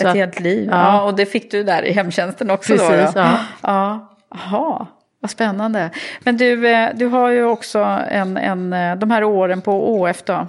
Så 0.00 0.08
Ett 0.08 0.14
helt 0.14 0.40
liv. 0.40 0.68
Ja. 0.70 0.76
Ja. 0.96 1.02
och 1.02 1.14
det 1.14 1.26
fick 1.26 1.50
du 1.50 1.64
där 1.64 1.82
i 1.82 1.92
hemtjänsten 1.92 2.50
också 2.50 2.72
då? 2.76 2.88
Precis, 2.88 3.14
då? 3.14 3.20
ja. 3.20 3.38
ja. 3.62 4.10
Jaha, 4.30 4.86
vad 5.20 5.30
spännande. 5.30 5.90
Men 6.24 6.36
du, 6.36 6.68
eh, 6.68 6.88
du 6.94 7.06
har 7.06 7.30
ju 7.30 7.44
också 7.44 7.78
en, 8.10 8.36
en, 8.36 8.72
eh, 8.72 8.96
de 8.96 9.10
här 9.10 9.24
åren 9.24 9.60
på 9.60 9.94
ÅF 10.00 10.22
då. 10.24 10.46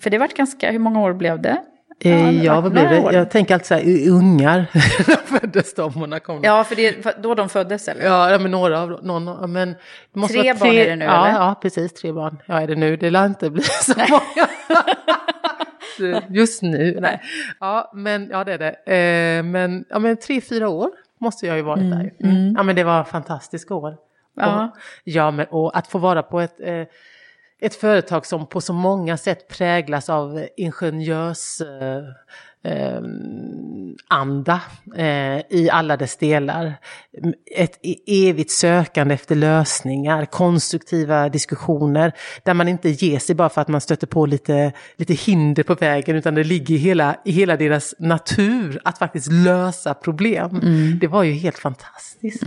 För 0.00 0.10
det 0.10 0.18
vart 0.18 0.34
ganska, 0.34 0.70
hur 0.70 0.78
många 0.78 1.00
år 1.00 1.12
blev 1.12 1.42
det? 1.42 1.56
Eh, 2.04 2.44
Ja, 2.44 2.60
vad 2.60 2.74
några 2.74 2.90
det? 2.90 3.00
år. 3.00 3.12
Jag 3.12 3.30
tänker 3.30 3.54
alltid 3.54 3.66
så 3.66 3.74
här, 3.74 4.08
ungar, 4.10 4.66
när 5.08 5.38
föddes 5.38 5.74
de 5.74 6.02
och 6.02 6.08
när 6.08 6.18
kom 6.18 6.42
de? 6.42 6.48
Ja, 6.48 6.64
för 6.64 6.76
det 6.76 7.02
för 7.02 7.14
då 7.22 7.34
de 7.34 7.48
föddes 7.48 7.88
eller? 7.88 8.04
Ja, 8.04 8.38
men 8.38 8.50
några 8.50 8.80
av 8.80 9.00
någon, 9.02 9.26
ja, 9.26 9.46
men 9.46 9.74
måste 10.12 10.34
Tre 10.34 10.52
vara 10.52 10.58
barn 10.58 10.68
är 10.74 10.86
det 10.86 10.96
nu, 10.96 11.04
ja, 11.04 11.26
eller? 11.28 11.38
Ja, 11.38 11.54
precis, 11.62 11.92
tre 11.92 12.12
barn. 12.12 12.38
Ja, 12.46 12.60
är 12.60 12.66
det 12.66 12.74
nu? 12.76 12.96
Det 12.96 13.10
lär 13.10 13.26
inte 13.26 13.50
bli 13.50 13.62
så 13.62 13.94
många. 14.08 14.48
Just 16.28 16.62
nu, 16.62 16.98
nej. 17.00 17.20
Ja, 17.60 17.90
men 17.94 18.28
ja, 18.30 18.44
det 18.44 18.52
är 18.52 18.58
det. 18.58 19.36
Eh, 19.38 19.42
men, 19.42 19.84
ja, 19.88 19.98
men 19.98 20.16
tre, 20.16 20.40
fyra 20.40 20.68
år 20.68 20.90
måste 21.20 21.46
jag 21.46 21.56
ju 21.56 21.62
varit 21.62 21.90
där. 21.90 22.12
Mm. 22.24 22.54
Ja, 22.56 22.62
men 22.62 22.76
det 22.76 22.84
var 22.84 23.04
fantastiska 23.04 23.74
år. 23.74 23.96
Ja. 24.36 24.64
Och, 24.64 24.78
ja, 25.04 25.30
men 25.30 25.46
och 25.46 25.76
att 25.76 25.86
få 25.86 25.98
vara 25.98 26.22
på 26.22 26.40
ett, 26.40 26.60
eh, 26.60 26.82
ett 27.62 27.74
företag 27.74 28.26
som 28.26 28.46
på 28.46 28.60
så 28.60 28.72
många 28.72 29.16
sätt 29.16 29.48
präglas 29.48 30.08
av 30.10 30.46
ingenjörs... 30.56 31.60
Eh, 31.60 32.04
eh, 32.64 33.00
anda 34.08 34.60
eh, 34.96 35.38
i 35.50 35.68
alla 35.72 35.96
dess 35.96 36.16
delar. 36.16 36.74
Ett 37.56 37.78
e- 37.82 38.28
evigt 38.28 38.50
sökande 38.50 39.14
efter 39.14 39.34
lösningar, 39.34 40.24
konstruktiva 40.24 41.28
diskussioner 41.28 42.12
där 42.44 42.54
man 42.54 42.68
inte 42.68 42.88
ger 42.88 43.18
sig 43.18 43.34
bara 43.34 43.48
för 43.48 43.60
att 43.60 43.68
man 43.68 43.80
stöter 43.80 44.06
på 44.06 44.26
lite, 44.26 44.72
lite 44.96 45.14
hinder 45.14 45.62
på 45.62 45.74
vägen 45.74 46.16
utan 46.16 46.34
det 46.34 46.44
ligger 46.44 46.74
i 46.74 46.78
hela, 46.78 47.16
i 47.24 47.32
hela 47.32 47.56
deras 47.56 47.94
natur 47.98 48.80
att 48.84 48.98
faktiskt 48.98 49.32
lösa 49.32 49.94
problem. 49.94 50.60
Det 51.00 51.06
var 51.06 51.22
ju 51.22 51.32
helt 51.32 51.58
fantastiskt. 51.58 52.42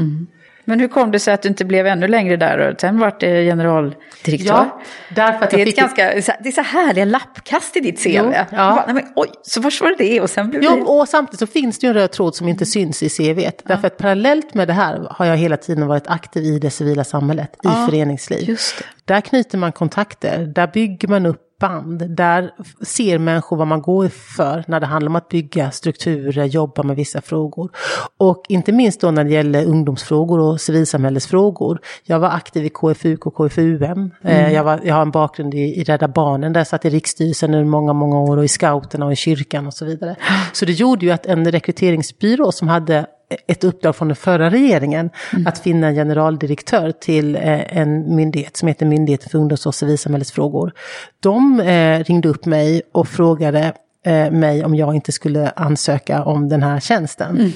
Men 0.66 0.80
hur 0.80 0.88
kom 0.88 1.12
det 1.12 1.20
sig 1.20 1.34
att 1.34 1.42
du 1.42 1.50
inte 1.50 1.66
blev 1.66 1.88
ännu 1.88 2.08
längre 2.08 2.38
där 2.38 2.58
och 2.58 2.82
sen 2.82 3.00
vart 3.00 3.20
det 3.20 3.46
generaldirektör? 3.46 4.46
Ja, 4.46 4.82
därför 5.16 5.44
att 5.44 5.52
det, 5.52 5.62
är 5.62 5.68
ett 5.68 5.76
ganska, 5.76 6.14
det 6.44 6.50
är 6.50 6.52
så 6.52 6.62
härliga 6.62 7.06
lappkast 7.06 7.78
i 7.78 7.80
ditt 7.80 8.04
CV. 8.04 8.10
Jo, 8.10 8.34
ja. 8.34 8.46
bara, 8.52 8.84
nej, 8.86 8.94
men, 8.96 9.04
oj, 9.16 9.30
så 9.42 9.62
vars 9.62 9.82
var 9.82 9.90
det 9.90 9.96
det 9.98 10.22
och 10.22 10.30
sen 10.30 10.50
blev 10.50 10.62
det... 10.62 10.68
Jo, 10.68 10.84
och 10.86 11.10
samtidigt 11.10 11.40
så 11.40 11.48
finns 11.48 11.80
det 11.80 11.88
ju 11.88 11.90
en 11.90 11.94
röd 11.94 12.12
tråd 12.12 12.36
som 12.36 12.48
inte 12.48 12.66
syns 12.66 13.04
i 13.04 13.10
CV. 13.10 13.50
Därför 13.64 13.88
att 13.88 13.98
parallellt 13.98 14.54
med 14.54 14.68
det 14.68 14.74
här 14.74 15.08
har 15.12 15.26
jag 15.26 15.38
hela 15.38 15.58
tiden 15.58 15.88
varit 15.88 16.08
aktiv 16.08 16.44
i 16.44 16.60
det 16.60 16.70
civila 16.70 17.04
samhället, 17.04 17.56
i 17.64 17.68
föreningsliv. 17.90 18.50
just 18.50 18.78
det. 18.78 18.86
Där 19.14 19.22
knyter 19.22 19.58
man 19.58 19.72
kontakter, 19.72 20.46
där 20.46 20.68
bygger 20.68 21.08
man 21.08 21.26
upp 21.26 21.45
band. 21.60 22.16
Där 22.16 22.52
ser 22.82 23.20
människor 23.20 23.58
vad 23.58 23.68
man 23.68 23.82
går 23.82 24.08
för 24.08 24.64
när 24.68 24.80
det 24.80 24.86
handlar 24.86 25.10
om 25.10 25.16
att 25.16 25.30
bygga 25.30 25.72
strukturer, 25.72 26.46
jobba 26.46 26.84
med 26.84 26.96
vissa 26.96 27.22
frågor. 27.22 27.72
Och 28.18 28.44
inte 28.50 28.72
minst 28.72 29.02
då 29.02 29.12
när 29.12 29.24
det 29.24 29.30
gäller 29.30 29.66
ungdomsfrågor 29.66 30.40
och 30.40 30.62
civilsamhällesfrågor. 30.62 31.80
Jag 32.04 32.20
var 32.20 32.30
aktiv 32.30 32.66
i 32.66 32.70
KFUK 32.70 33.26
och 33.26 33.36
KFUM. 33.36 34.12
Mm. 34.22 34.54
Jag, 34.54 34.64
var, 34.64 34.82
jag 34.84 34.96
har 34.96 35.02
en 35.02 35.12
bakgrund 35.12 35.54
i, 35.54 35.58
i 35.58 35.84
Rädda 35.84 36.08
Barnen 36.08 36.54
där 36.54 36.60
jag 36.60 36.68
satt 36.68 36.86
i 36.86 36.90
riksstyrelsen 36.90 37.54
under 37.54 37.66
många, 37.66 37.94
många 37.94 38.20
år 38.20 38.38
och 38.38 38.46
i 38.46 38.48
scouterna 38.48 39.06
och 39.06 39.14
i 39.14 39.16
kyrkan 39.16 39.68
och 39.68 39.74
så 39.74 39.86
vidare. 39.86 40.16
Så 40.54 40.66
det 40.66 40.72
gjorde 40.72 41.06
ju 41.06 41.12
att 41.12 41.26
en 41.26 41.52
rekryteringsbyrå 41.52 42.52
som 42.52 42.68
hade 42.68 43.06
ett 43.48 43.64
uppdrag 43.64 43.96
från 43.96 44.08
den 44.08 44.16
förra 44.16 44.50
regeringen 44.50 45.10
mm. 45.34 45.48
att 45.48 45.60
finna 45.60 45.88
en 45.88 45.96
generaldirektör 45.96 46.92
till 46.92 47.36
eh, 47.36 47.78
en 47.78 48.16
myndighet 48.16 48.58
som 48.58 48.68
heter 48.68 48.86
Myndigheten 48.86 49.30
för 49.30 49.38
ungdoms 49.38 49.66
och 49.66 49.76
civilsamhällesfrågor. 49.76 50.72
De 51.20 51.60
eh, 51.60 52.04
ringde 52.04 52.30
upp 52.30 52.46
mig 52.46 52.82
och 52.92 53.08
frågade 53.08 53.74
eh, 54.06 54.32
mig 54.32 54.66
om 54.66 54.76
jag 54.76 54.96
inte 54.96 55.12
skulle 55.12 55.50
ansöka 55.50 56.24
om 56.24 56.50
den 56.50 56.64
här 56.64 56.80
tjänsten. 56.80 57.38
Mm. 57.38 57.52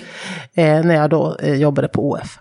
Eh, 0.53 0.85
när 0.85 0.95
jag 0.95 1.09
då 1.09 1.37
eh, 1.39 1.55
jobbade 1.55 1.87
på 1.87 2.09
OF. 2.09 2.39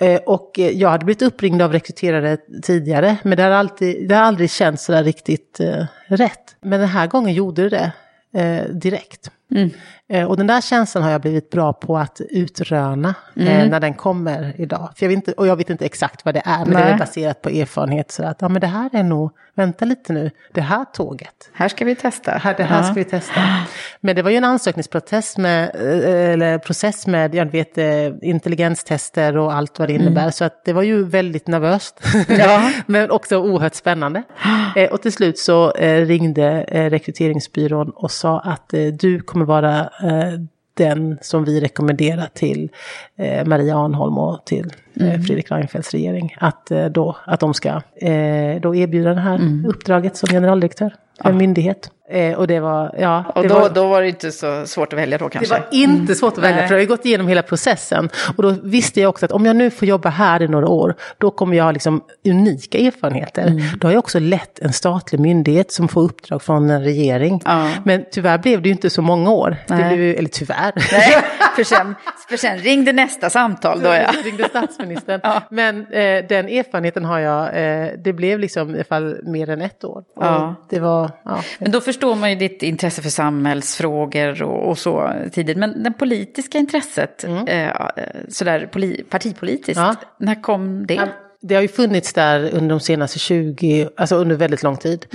Eh, 0.00 0.20
och 0.26 0.50
jag 0.58 0.88
hade 0.88 1.04
blivit 1.04 1.22
uppringd 1.22 1.62
av 1.62 1.72
rekryterare 1.72 2.36
tidigare, 2.62 3.16
men 3.22 3.36
det 3.36 3.42
har, 3.42 3.50
alltid, 3.50 4.08
det 4.08 4.14
har 4.14 4.22
aldrig 4.22 4.50
känts 4.50 4.84
sådär 4.84 5.04
riktigt 5.04 5.60
rätt. 6.08 6.56
Men 6.60 6.80
den 6.80 6.88
här 6.88 7.06
gången 7.06 7.34
gjorde 7.34 7.68
det 7.68 7.92
det 8.34 8.68
direkt. 8.72 9.30
Mm. 9.54 9.70
Eh, 10.08 10.24
och 10.24 10.36
den 10.36 10.46
där 10.46 10.60
känslan 10.60 11.04
har 11.04 11.10
jag 11.10 11.20
blivit 11.20 11.50
bra 11.50 11.72
på 11.72 11.98
att 11.98 12.20
utröna 12.30 13.14
eh, 13.36 13.56
mm. 13.56 13.68
när 13.68 13.80
den 13.80 13.94
kommer 13.94 14.54
idag. 14.58 14.90
För 14.96 15.06
jag 15.06 15.08
vet 15.08 15.16
inte, 15.16 15.32
och 15.32 15.46
jag 15.46 15.56
vet 15.56 15.70
inte 15.70 15.84
exakt 15.84 16.24
vad 16.24 16.34
det 16.34 16.42
är, 16.44 16.58
men 16.58 16.74
Nej. 16.74 16.84
det 16.84 16.90
är 16.90 16.98
baserat 16.98 17.42
på 17.42 17.48
erfarenhet. 17.48 18.10
Så 18.10 18.24
att 18.24 18.42
ja, 18.42 18.48
men 18.48 18.60
det 18.60 18.66
här 18.66 18.90
är 18.92 19.02
nog, 19.02 19.30
vänta 19.54 19.84
lite 19.84 20.12
nu, 20.12 20.30
det 20.52 20.60
här 20.60 20.84
tåget. 20.84 21.50
Här 21.52 21.68
ska 21.68 21.84
vi 21.84 21.94
testa. 21.94 22.30
Här, 22.30 22.54
det 22.56 22.62
här 22.64 22.76
ja. 22.76 22.82
ska 22.82 22.94
vi 22.94 23.04
testa. 23.04 23.40
Men 24.00 24.16
det 24.16 24.22
var 24.22 24.30
ju 24.30 24.36
en 24.36 24.44
ansökningsprocess 24.44 25.38
med, 25.38 25.70
eh, 25.74 26.32
eller 26.32 26.58
process 26.58 27.06
med, 27.06 27.34
jag 27.34 27.46
vet, 27.46 27.78
intelligenstester 28.22 29.36
och 29.36 29.52
allt 29.54 29.78
vad 29.78 29.88
det 29.88 29.92
innebär. 29.92 30.22
Mm. 30.22 30.32
Så 30.32 30.44
att 30.44 30.64
det 30.64 30.72
var 30.72 30.82
ju 30.82 31.04
väldigt 31.04 31.46
nervöst. 31.46 32.00
Ja. 32.28 32.70
men 32.86 33.10
också 33.10 33.36
oerhört 33.36 33.74
spännande. 33.74 34.22
och 34.90 35.02
till 35.02 35.12
slut 35.12 35.38
så 35.38 35.70
ringde 35.70 36.64
rekryteringsbyrån 36.90 37.90
och 37.90 38.10
sa 38.10 38.40
att 38.40 38.74
du 38.92 39.20
kommer 39.20 39.44
vara 39.44 39.90
den 40.74 41.18
som 41.20 41.44
vi 41.44 41.60
rekommenderar 41.60 42.28
till 42.34 42.70
eh, 43.16 43.46
Maria 43.46 43.76
Arnholm 43.78 44.18
och 44.18 44.44
till 44.44 44.72
eh, 45.00 45.08
mm. 45.08 45.22
Fredrik 45.22 45.50
Reinfeldts 45.50 45.92
regering. 45.92 46.36
Att, 46.40 46.70
eh, 46.70 46.86
då, 46.86 47.16
att 47.24 47.40
de 47.40 47.54
ska 47.54 47.68
eh, 47.96 48.60
då 48.60 48.74
erbjuda 48.74 49.14
det 49.14 49.20
här 49.20 49.34
mm. 49.34 49.66
uppdraget 49.66 50.16
som 50.16 50.28
generaldirektör 50.28 50.94
en 51.24 51.36
myndighet. 51.36 51.90
Eh, 52.08 52.34
och 52.34 52.46
det 52.46 52.60
var, 52.60 52.94
ja. 52.98 53.24
Och 53.34 53.48
då, 53.48 53.54
var, 53.54 53.70
då 53.70 53.88
var 53.88 54.02
det 54.02 54.08
inte 54.08 54.32
så 54.32 54.66
svårt 54.66 54.92
att 54.92 54.98
välja 54.98 55.18
då 55.18 55.28
kanske? 55.28 55.54
Det 55.54 55.60
var 55.60 55.68
inte 55.70 56.02
mm. 56.02 56.14
svårt 56.14 56.32
att 56.32 56.44
välja, 56.44 56.56
Nej. 56.56 56.68
för 56.68 56.74
jag 56.74 56.78
har 56.78 56.82
ju 56.82 56.88
gått 56.88 57.04
igenom 57.04 57.28
hela 57.28 57.42
processen. 57.42 58.08
Och 58.36 58.42
då 58.42 58.50
visste 58.62 59.00
jag 59.00 59.08
också 59.08 59.24
att 59.24 59.32
om 59.32 59.46
jag 59.46 59.56
nu 59.56 59.70
får 59.70 59.88
jobba 59.88 60.08
här 60.08 60.42
i 60.42 60.48
några 60.48 60.68
år, 60.68 60.94
då 61.18 61.30
kommer 61.30 61.56
jag 61.56 61.64
ha 61.64 61.72
liksom 61.72 62.04
unika 62.28 62.78
erfarenheter. 62.78 63.46
Mm. 63.46 63.62
Då 63.78 63.86
har 63.86 63.92
jag 63.92 63.98
också 63.98 64.18
lett 64.18 64.58
en 64.58 64.72
statlig 64.72 65.20
myndighet 65.20 65.72
som 65.72 65.88
får 65.88 66.02
uppdrag 66.02 66.42
från 66.42 66.70
en 66.70 66.84
regering. 66.84 67.42
Ja. 67.44 67.70
Men 67.84 68.04
tyvärr 68.12 68.38
blev 68.38 68.62
det 68.62 68.68
ju 68.68 68.72
inte 68.72 68.90
så 68.90 69.02
många 69.02 69.30
år. 69.30 69.56
Det 69.68 69.74
blev, 69.74 70.18
eller 70.18 70.28
tyvärr. 70.28 70.72
Nej, 70.92 71.24
för 71.56 71.64
sen, 71.64 71.94
för 72.28 72.36
sen 72.36 72.58
ringde 72.58 72.92
nästa 72.92 73.30
samtal 73.30 73.80
då 73.80 73.88
ja. 73.88 74.10
ringde 74.24 74.48
statsministern. 74.48 75.20
ja. 75.22 75.42
Men 75.50 75.80
eh, 75.80 76.24
den 76.28 76.48
erfarenheten 76.48 77.04
har 77.04 77.18
jag, 77.18 77.44
eh, 77.44 77.88
det 78.04 78.12
blev 78.12 78.38
liksom 78.38 78.70
i 78.70 78.74
alla 78.74 78.84
fall 78.84 79.18
mer 79.22 79.50
än 79.50 79.62
ett 79.62 79.84
år. 79.84 80.04
Ja. 80.20 80.54
Det 80.70 80.80
var, 80.80 81.03
ja. 81.24 81.42
Men 81.58 81.70
då 81.70 81.80
förstår 81.80 82.14
man 82.14 82.30
ju 82.30 82.36
ditt 82.36 82.62
intresse 82.62 83.02
för 83.02 83.10
samhällsfrågor 83.10 84.42
och, 84.42 84.68
och 84.68 84.78
så 84.78 85.12
tidigt. 85.32 85.56
Men 85.56 85.82
det 85.82 85.90
politiska 85.90 86.58
intresset, 86.58 87.24
mm. 87.24 87.48
eh, 87.48 87.72
sådär 88.28 88.70
partipolitiskt, 89.10 89.80
ja. 89.80 89.96
när 90.18 90.42
kom 90.42 90.86
det? 90.86 91.08
det 91.46 91.54
har 91.54 91.62
ju 91.62 91.68
funnits 91.68 92.12
där 92.12 92.54
under 92.54 92.68
de 92.68 92.80
senaste 92.80 93.18
20, 93.18 93.88
alltså 93.96 94.16
under 94.16 94.36
väldigt 94.36 94.62
lång 94.62 94.76
tid. 94.76 95.06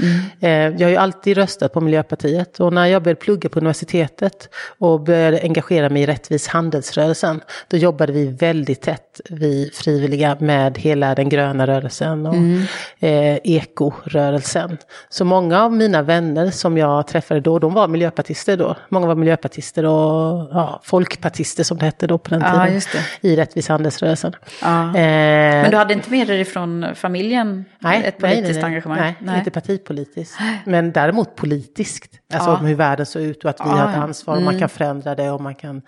Mm. 0.42 0.78
jag 0.78 0.88
har 0.88 0.92
ju 0.92 0.98
alltid 0.98 1.38
röstat 1.38 1.74
på 1.74 1.82
Miljöpartiet 1.82 2.60
och 2.60 2.74
när 2.74 2.86
jag 2.86 3.04
började 3.04 3.20
plugga 3.20 3.50
på 3.50 3.60
universitetet 3.60 4.50
och 4.78 5.02
började 5.02 5.42
engagera 5.42 5.90
mig 5.90 6.04
i 6.04 6.06
rättvis 6.06 6.48
handelsrörelsen, 6.48 7.42
då 7.68 7.78
jobbade 7.78 8.14
vi 8.14 8.28
väldigt 8.28 8.82
tätt, 8.82 9.09
vi 9.30 9.72
frivilliga, 9.74 10.38
med 10.40 10.78
hela 10.78 11.16
den 11.16 11.30
gröna 11.30 11.68
rörelsen 11.68 12.26
och 12.26 12.34
mm. 12.34 12.62
eh, 13.00 13.40
ekorörelsen. 13.44 14.78
Så 15.10 15.26
många 15.26 15.64
av 15.64 15.74
mina 15.74 16.02
vänner 16.02 16.52
som 16.52 16.78
jag 16.78 17.08
träffade 17.08 17.40
då, 17.40 17.60
de 17.60 17.74
var 17.74 17.88
miljöpartister 17.88 18.58
då. 18.58 18.76
Många 18.90 19.08
var 19.08 19.16
miljöpartister 19.16 19.86
och 19.86 20.50
ja, 20.52 20.82
folkpartister 20.84 21.64
som 21.64 21.78
det 21.78 21.86
hette 21.86 22.08
då 22.08 22.18
på 22.18 22.30
den 22.30 22.42
tiden. 22.42 23.02
I 23.22 23.36
rättvis 23.36 23.68
handelsrörelsen. 23.68 24.36
Ja. 24.62 24.88
Eh, 24.88 24.94
Men 24.94 25.72
du 25.72 25.78
hade 25.78 25.94
inte 25.94 26.12
med 26.12 26.30
er 26.30 26.44
från 26.44 26.86
familjen? 26.96 27.66
Nej, 27.80 28.04
ett 28.06 28.18
politiskt 28.18 28.46
nej, 28.46 28.54
nej, 28.54 28.64
engagemang? 28.64 29.00
Nej, 29.00 29.16
nej, 29.20 29.38
inte 29.38 29.52
partipolitiskt. 29.52 30.40
Men 30.66 30.92
däremot 30.92 31.36
politiskt. 31.36 32.12
Alltså 32.34 32.50
ja. 32.50 32.56
hur 32.56 32.76
världen 32.76 33.06
ser 33.06 33.20
ut 33.20 33.44
och 33.44 33.50
att 33.50 33.60
vi 33.60 33.70
ja, 33.70 33.76
har 33.76 33.90
ett 33.90 33.98
ansvar 33.98 34.36
och 34.36 34.42
man 34.42 34.54
mm. 34.54 34.60
kan 34.60 34.70
förändra 34.70 35.16
det 35.16 35.32
och 35.32 35.42
man 35.42 35.56
kan 35.56 35.76
ja, 35.76 35.82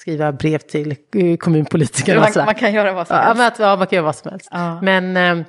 skriva 0.00 0.32
brev 0.32 0.58
till 0.58 0.90
eh, 0.90 1.36
kommunpolitikerna. 1.36 2.20
Man, 2.20 2.44
man, 2.44 2.54
kan 2.54 2.72
göra 2.72 2.92
vad 2.92 3.06
som 3.06 3.16
helst. 3.16 3.58
Ja, 3.58 3.70
ja, 3.70 3.76
man 3.76 3.86
kan 3.86 3.96
göra 3.96 4.06
vad 4.06 4.16
som 4.16 4.30
helst. 4.30 4.48
Men 4.82 5.16
eh, 5.16 5.46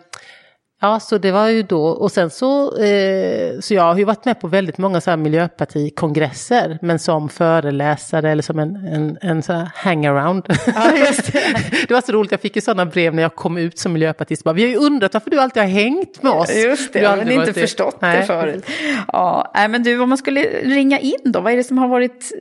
Ja, 0.83 0.99
så 0.99 1.17
det 1.17 1.31
var 1.31 1.47
ju 1.47 1.63
då, 1.63 1.85
och 1.85 2.11
sen 2.11 2.29
så, 2.29 2.77
eh, 2.77 3.59
så 3.59 3.73
jag 3.73 3.83
har 3.83 3.97
ju 3.97 4.03
varit 4.03 4.25
med 4.25 4.39
på 4.39 4.47
väldigt 4.47 4.77
många 4.77 5.01
så 5.01 5.09
här 5.09 5.17
miljöpartikongresser, 5.17 6.79
men 6.81 6.99
som 6.99 7.29
föreläsare 7.29 8.31
eller 8.31 8.43
som 8.43 8.59
en, 8.59 8.75
en, 8.75 9.17
en 9.21 9.43
så 9.43 9.53
här 9.53 9.69
hangaround. 9.75 10.45
Ja, 10.75 10.97
just 10.97 11.33
det. 11.33 11.39
det 11.87 11.93
var 11.93 12.01
så 12.01 12.11
roligt, 12.11 12.31
jag 12.31 12.41
fick 12.41 12.55
ju 12.55 12.61
sådana 12.61 12.85
brev 12.85 13.15
när 13.15 13.23
jag 13.23 13.35
kom 13.35 13.57
ut 13.57 13.79
som 13.79 13.93
miljöpartist, 13.93 14.43
bara, 14.43 14.53
vi 14.53 14.61
har 14.61 14.69
ju 14.69 14.75
undrat 14.75 15.13
varför 15.13 15.29
du 15.29 15.39
alltid 15.39 15.63
har 15.63 15.69
hängt 15.69 16.23
med 16.23 16.31
oss. 16.31 16.55
Just 16.55 16.93
det, 16.93 17.15
men 17.17 17.31
inte 17.31 17.53
förstått 17.53 17.97
det, 18.01 18.07
det 18.07 18.23
förut. 18.23 18.65
Ja, 19.07 19.53
men 19.69 19.83
du, 19.83 19.99
om 19.99 20.09
man 20.09 20.17
skulle 20.17 20.41
ringa 20.63 20.99
in 20.99 21.19
då, 21.23 21.41
vad 21.41 21.53
är 21.53 21.57
det 21.57 21.63
som 21.63 21.77
har 21.77 21.87
varit, 21.87 22.31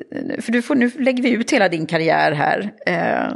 för 0.40 0.52
du 0.52 0.62
får, 0.62 0.74
nu 0.74 0.90
lägger 0.98 1.22
vi 1.22 1.30
ut 1.30 1.50
hela 1.50 1.68
din 1.68 1.86
karriär 1.86 2.32
här. 2.32 2.72
Eh, 2.86 3.34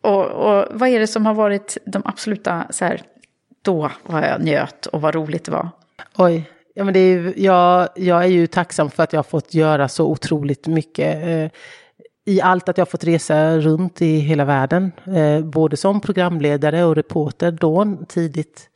och, 0.00 0.26
och 0.26 0.66
vad 0.70 0.88
är 0.88 1.00
det 1.00 1.06
som 1.06 1.26
har 1.26 1.34
varit 1.34 1.78
de 1.84 2.02
absoluta 2.04 2.66
så 2.70 2.84
här, 2.84 3.00
då 3.64 3.90
var 4.02 4.22
jag 4.22 4.40
njöt 4.40 4.86
och 4.86 5.00
vad 5.00 5.14
roligt 5.14 5.44
det 5.44 5.52
var. 5.52 5.68
Oj, 6.16 6.50
ja, 6.74 6.84
men 6.84 6.94
det 6.94 7.00
är, 7.00 7.34
jag, 7.36 7.88
jag 7.96 8.24
är 8.24 8.28
ju 8.28 8.46
tacksam 8.46 8.90
för 8.90 9.02
att 9.02 9.12
jag 9.12 9.18
har 9.18 9.24
fått 9.24 9.54
göra 9.54 9.88
så 9.88 10.06
otroligt 10.06 10.66
mycket. 10.66 11.24
Eh, 11.26 11.50
I 12.26 12.40
allt 12.40 12.68
att 12.68 12.78
jag 12.78 12.84
har 12.86 12.90
fått 12.90 13.04
resa 13.04 13.56
runt 13.56 14.02
i 14.02 14.18
hela 14.18 14.44
världen, 14.44 14.92
eh, 15.06 15.40
både 15.40 15.76
som 15.76 16.00
programledare 16.00 16.84
och 16.84 16.96
reporter 16.96 17.50
då 17.50 17.96
tidigt 18.08 18.68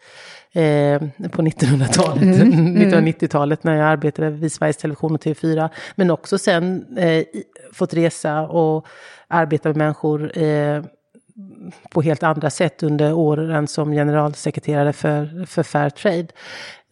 eh, 0.53 1.01
på 1.31 1.43
1900-talet, 1.43 2.23
mm, 2.23 2.77
1990-talet 2.77 3.65
mm. 3.65 3.75
när 3.77 3.83
jag 3.83 3.93
arbetade 3.93 4.31
vid 4.31 4.53
Sveriges 4.53 4.77
Television 4.77 5.15
och 5.15 5.23
TV4. 5.23 5.69
Men 5.97 6.11
också 6.11 6.39
sen 6.39 6.97
eh, 6.99 7.25
fått 7.73 7.95
resa 7.95 8.41
och 8.41 8.87
arbeta 9.29 9.69
med 9.69 9.77
människor 9.77 10.39
eh, 10.39 10.83
på 11.91 12.03
helt 12.03 12.23
andra 12.23 12.51
sätt 12.51 12.83
under 12.83 13.13
åren 13.13 13.69
som 13.69 13.93
generalsekreterare 13.93 14.93
för, 14.93 15.47
för 15.47 15.63
Fairtrade. 15.63 16.29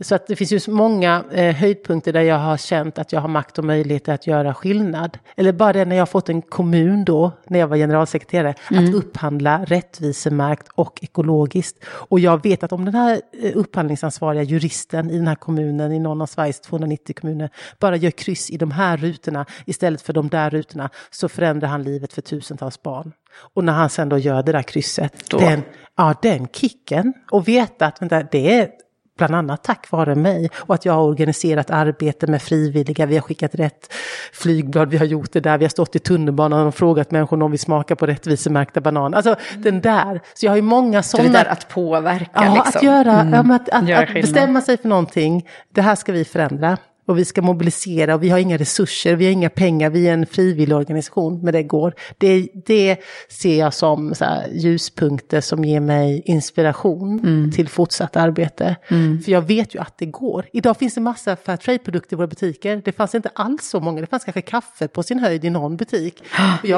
Så 0.00 0.14
att 0.14 0.26
det 0.26 0.36
finns 0.36 0.52
ju 0.52 0.72
många 0.72 1.24
eh, 1.32 1.54
höjdpunkter 1.54 2.12
där 2.12 2.20
jag 2.20 2.38
har 2.38 2.56
känt 2.56 2.98
att 2.98 3.12
jag 3.12 3.20
har 3.20 3.28
makt 3.28 3.58
och 3.58 3.64
möjlighet 3.64 4.08
att 4.08 4.26
göra 4.26 4.54
skillnad. 4.54 5.18
Eller 5.36 5.52
bara 5.52 5.72
det 5.72 5.84
när 5.84 5.96
jag 5.96 6.00
har 6.00 6.06
fått 6.06 6.28
en 6.28 6.42
kommun 6.42 7.04
då, 7.04 7.32
när 7.46 7.58
jag 7.58 7.68
var 7.68 7.76
generalsekreterare, 7.76 8.54
mm. 8.70 8.84
att 8.84 8.94
upphandla 8.94 9.64
rättvisemärkt 9.64 10.68
och 10.74 10.98
ekologiskt. 11.02 11.84
Och 11.84 12.20
jag 12.20 12.42
vet 12.42 12.62
att 12.62 12.72
om 12.72 12.84
den 12.84 12.94
här 12.94 13.20
eh, 13.42 13.52
upphandlingsansvariga 13.54 14.42
juristen 14.42 15.10
i 15.10 15.16
den 15.16 15.26
här 15.26 15.34
kommunen, 15.34 15.92
i 15.92 15.98
någon 15.98 16.22
av 16.22 16.26
Sveriges 16.26 16.60
290 16.60 17.14
kommuner, 17.20 17.50
bara 17.78 17.96
gör 17.96 18.10
kryss 18.10 18.50
i 18.50 18.56
de 18.56 18.70
här 18.70 18.96
rutorna 18.96 19.46
istället 19.64 20.02
för 20.02 20.12
de 20.12 20.28
där 20.28 20.50
rutorna, 20.50 20.90
så 21.10 21.28
förändrar 21.28 21.68
han 21.68 21.82
livet 21.82 22.12
för 22.12 22.22
tusentals 22.22 22.82
barn. 22.82 23.12
Och 23.54 23.64
när 23.64 23.72
han 23.72 23.90
sen 23.90 24.08
då 24.08 24.18
gör 24.18 24.42
det 24.42 24.52
där 24.52 24.62
krysset, 24.62 25.30
den, 25.30 25.62
ja, 25.96 26.14
den 26.22 26.48
kicken, 26.48 27.12
och 27.30 27.48
veta 27.48 27.86
att 27.86 28.02
vänta, 28.02 28.22
det 28.22 28.54
är 28.60 28.70
bland 29.16 29.34
annat 29.34 29.64
tack 29.64 29.90
vare 29.90 30.14
mig 30.14 30.50
och 30.56 30.74
att 30.74 30.84
jag 30.84 30.92
har 30.92 31.02
organiserat 31.02 31.70
arbete 31.70 32.26
med 32.26 32.42
frivilliga. 32.42 33.06
Vi 33.06 33.14
har 33.14 33.22
skickat 33.22 33.54
rätt 33.54 33.92
flygblad, 34.32 34.90
vi 34.90 34.96
har 34.96 35.06
gjort 35.06 35.32
det 35.32 35.40
där, 35.40 35.58
vi 35.58 35.64
har 35.64 35.70
stått 35.70 35.96
i 35.96 35.98
tunnelbanan 35.98 36.66
och 36.66 36.74
frågat 36.74 37.10
människor 37.10 37.42
om 37.42 37.50
vi 37.50 37.58
smakar 37.58 37.94
på 37.94 38.06
rättvisemärkta 38.06 38.80
bananer. 38.80 39.16
Alltså 39.16 39.36
mm. 39.50 39.62
den 39.62 39.80
där, 39.80 40.20
så 40.34 40.46
jag 40.46 40.50
har 40.50 40.56
ju 40.56 40.62
många 40.62 41.02
sådana. 41.02 41.28
Det 41.28 41.38
där 41.38 41.44
att 41.44 41.68
påverka 41.68 42.30
ja, 42.34 42.54
liksom. 42.54 42.72
Att 42.74 42.82
göra, 42.82 43.20
mm. 43.20 43.50
ja, 43.50 43.56
att, 43.56 43.68
att, 43.68 44.08
att 44.08 44.14
bestämma 44.14 44.60
sig 44.60 44.76
för 44.76 44.88
någonting, 44.88 45.48
det 45.74 45.82
här 45.82 45.94
ska 45.94 46.12
vi 46.12 46.24
förändra. 46.24 46.76
Och 47.06 47.18
vi 47.18 47.24
ska 47.24 47.42
mobilisera 47.42 48.14
och 48.14 48.22
vi 48.22 48.28
har 48.30 48.38
inga 48.38 48.56
resurser, 48.56 49.16
vi 49.16 49.24
har 49.24 49.32
inga 49.32 49.50
pengar, 49.50 49.90
vi 49.90 50.08
är 50.08 50.12
en 50.12 50.26
frivillig 50.26 50.76
organisation, 50.76 51.40
men 51.42 51.52
det 51.52 51.62
går. 51.62 51.94
Det, 52.18 52.48
det 52.66 52.96
ser 53.28 53.58
jag 53.58 53.74
som 53.74 54.14
ljuspunkter 54.52 55.40
som 55.40 55.64
ger 55.64 55.80
mig 55.80 56.22
inspiration 56.24 57.20
Mm. 57.26 57.52
till 57.52 57.68
fortsatt 57.68 58.16
arbete. 58.16 58.76
För 59.24 59.32
jag 59.32 59.42
vet 59.42 59.74
ju 59.74 59.78
att 59.80 59.98
det 59.98 60.06
går. 60.06 60.46
Idag 60.52 60.76
finns 60.76 60.94
det 60.94 61.00
massa 61.00 61.36
fair 61.36 61.56
trade-produkter 61.56 62.14
i 62.14 62.16
våra 62.16 62.26
butiker. 62.26 62.82
Det 62.84 62.92
fanns 62.92 63.14
inte 63.14 63.30
alls 63.34 63.68
så 63.68 63.80
många, 63.80 64.00
det 64.00 64.06
fanns 64.06 64.24
kanske 64.24 64.40
kaffe 64.40 64.88
på 64.88 65.02
sin 65.02 65.18
höjd 65.18 65.44
i 65.44 65.50
någon 65.50 65.76
butik. 65.76 66.22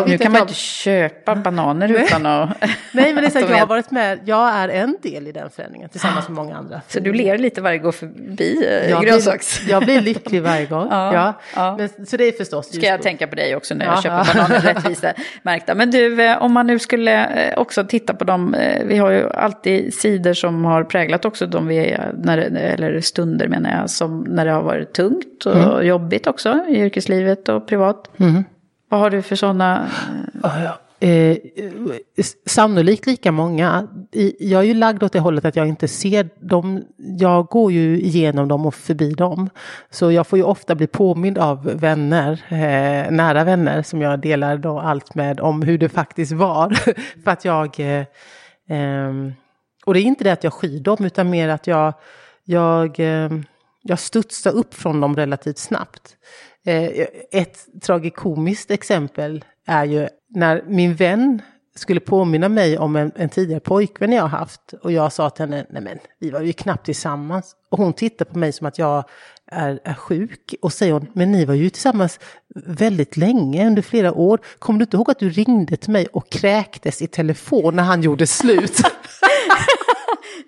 Nu 0.06 0.18
kan 0.18 0.32
man 0.32 0.40
inte 0.40 0.54
köpa 0.54 1.36
bananer 1.36 1.88
utan 2.04 2.26
att... 2.26 2.50
Nej, 2.92 3.14
men 3.14 3.16
det 3.16 3.26
är 3.26 3.30
så 3.30 3.38
jag 3.52 3.58
har 3.58 3.66
varit 3.66 3.90
med, 3.90 4.18
jag 4.24 4.48
är 4.54 4.68
en 4.68 4.96
del 5.02 5.26
i 5.26 5.32
den 5.32 5.50
förändringen 5.50 5.88
tillsammans 5.88 6.28
med 6.28 6.36
många 6.36 6.56
andra. 6.56 6.80
Så 6.88 7.00
du 7.00 7.12
ler 7.12 7.38
lite 7.38 7.60
varje 7.60 7.78
gång 7.78 7.92
förbi 7.92 8.86
jag 8.90 9.02
grönsaks... 9.04 9.60
blir, 9.60 9.70
jag 9.70 9.84
blir 9.84 10.00
lycklig 10.18 10.42
varje 10.42 10.66
gång. 10.66 10.88
Ja, 10.90 11.14
ja, 11.14 11.34
ja. 11.56 11.76
Men, 11.78 12.06
så 12.06 12.16
det 12.16 12.24
är 12.24 12.32
förstås 12.32 12.74
Ska 12.74 12.86
jag 12.86 13.02
tänka 13.02 13.26
på 13.26 13.34
dig 13.34 13.56
också 13.56 13.74
när 13.74 13.86
jag 13.86 13.96
Ja. 13.96 14.02
köper 14.02 14.34
bananer 14.34 14.60
rättvisa 14.74 15.12
märkta. 15.42 15.74
Men 15.74 15.90
du, 15.90 16.22
eh, 16.22 16.42
om 16.42 16.52
man 16.52 16.66
nu 16.66 16.78
skulle 16.78 17.26
eh, 17.26 17.58
också 17.58 17.84
titta 17.84 18.14
på 18.14 18.24
dem. 18.24 18.54
eh, 18.54 18.84
Vi 18.86 18.96
har 18.98 19.10
ju 19.10 19.30
alltid 19.30 19.94
sidor 19.94 20.32
som 20.32 20.64
har 20.64 20.84
präglat 20.84 21.24
också 21.24 21.46
de 21.46 21.66
vi, 21.66 21.96
när, 22.14 22.38
eller 22.38 23.00
stunder 23.00 23.48
menar 23.48 23.70
jag, 23.80 23.90
som 23.90 24.20
när 24.28 24.44
det 24.44 24.50
har 24.52 24.62
varit 24.62 24.92
tungt 24.92 25.46
och 25.46 25.54
Mm. 25.56 25.86
jobbigt 25.86 26.26
också 26.26 26.64
i 26.68 26.76
yrkeslivet 26.80 27.48
och 27.48 27.66
privat. 27.68 28.10
Vad 28.88 29.00
har 29.00 29.10
du 29.10 29.22
för 29.22 29.36
sådana? 29.36 29.86
Eh, 31.00 31.36
sannolikt 32.46 33.06
lika 33.06 33.32
många. 33.32 33.88
Jag 34.38 34.60
är 34.60 34.66
ju 34.66 34.74
lagd 34.74 35.02
åt 35.02 35.12
det 35.12 35.20
hållet 35.20 35.44
att 35.44 35.56
jag 35.56 35.68
inte 35.68 35.88
ser 35.88 36.28
dem. 36.40 36.84
Jag 36.96 37.46
går 37.46 37.72
ju 37.72 38.00
igenom 38.00 38.48
dem 38.48 38.66
och 38.66 38.74
förbi 38.74 39.10
dem. 39.10 39.50
Så 39.90 40.12
jag 40.12 40.26
får 40.26 40.38
ju 40.38 40.44
ofta 40.44 40.74
bli 40.74 40.86
påmind 40.86 41.38
av 41.38 41.64
vänner, 41.64 42.32
eh, 42.48 43.10
nära 43.10 43.44
vänner 43.44 43.82
som 43.82 44.00
jag 44.02 44.20
delar 44.20 44.56
då 44.56 44.80
allt 44.80 45.14
med 45.14 45.40
om 45.40 45.62
hur 45.62 45.78
det 45.78 45.88
faktiskt 45.88 46.32
var. 46.32 46.70
För 47.24 47.30
att 47.30 47.44
jag... 47.44 47.80
Eh, 47.80 48.04
ehm, 48.68 49.32
och 49.86 49.94
det 49.94 50.00
är 50.00 50.04
inte 50.04 50.24
det 50.24 50.32
att 50.32 50.44
jag 50.44 50.52
skyr 50.52 50.80
dem 50.80 51.04
utan 51.04 51.30
mer 51.30 51.48
att 51.48 51.66
jag, 51.66 51.94
jag, 52.44 53.00
eh, 53.00 53.30
jag 53.82 53.98
studsar 53.98 54.52
upp 54.52 54.74
från 54.74 55.00
dem 55.00 55.16
relativt 55.16 55.58
snabbt. 55.58 56.16
Eh, 56.68 57.06
ett 57.30 57.66
tragikomiskt 57.82 58.70
exempel 58.70 59.44
är 59.66 59.84
ju 59.84 60.08
när 60.28 60.62
min 60.66 60.94
vän 60.94 61.42
skulle 61.76 62.00
påminna 62.00 62.48
mig 62.48 62.78
om 62.78 62.96
en, 62.96 63.12
en 63.16 63.28
tidigare 63.28 63.60
pojkvän 63.60 64.12
jag 64.12 64.22
har 64.22 64.28
haft. 64.28 64.74
Och 64.82 64.92
jag 64.92 65.12
sa 65.12 65.30
till 65.30 65.44
henne, 65.44 65.66
nej 65.70 65.82
men 65.82 65.98
vi 66.18 66.30
var 66.30 66.40
ju 66.40 66.52
knappt 66.52 66.84
tillsammans. 66.84 67.56
Och 67.70 67.78
hon 67.78 67.92
tittar 67.92 68.24
på 68.24 68.38
mig 68.38 68.52
som 68.52 68.66
att 68.66 68.78
jag 68.78 69.04
är, 69.46 69.80
är 69.84 69.94
sjuk. 69.94 70.54
Och 70.62 70.72
säger 70.72 70.92
hon, 70.92 71.06
men 71.12 71.32
ni 71.32 71.44
var 71.44 71.54
ju 71.54 71.70
tillsammans 71.70 72.20
väldigt 72.54 73.16
länge, 73.16 73.66
under 73.66 73.82
flera 73.82 74.12
år. 74.12 74.40
Kommer 74.58 74.78
du 74.78 74.82
inte 74.82 74.96
ihåg 74.96 75.10
att 75.10 75.18
du 75.18 75.30
ringde 75.30 75.76
till 75.76 75.92
mig 75.92 76.06
och 76.06 76.30
kräktes 76.30 77.02
i 77.02 77.06
telefon 77.06 77.76
när 77.76 77.82
han 77.82 78.02
gjorde 78.02 78.26
slut? 78.26 78.80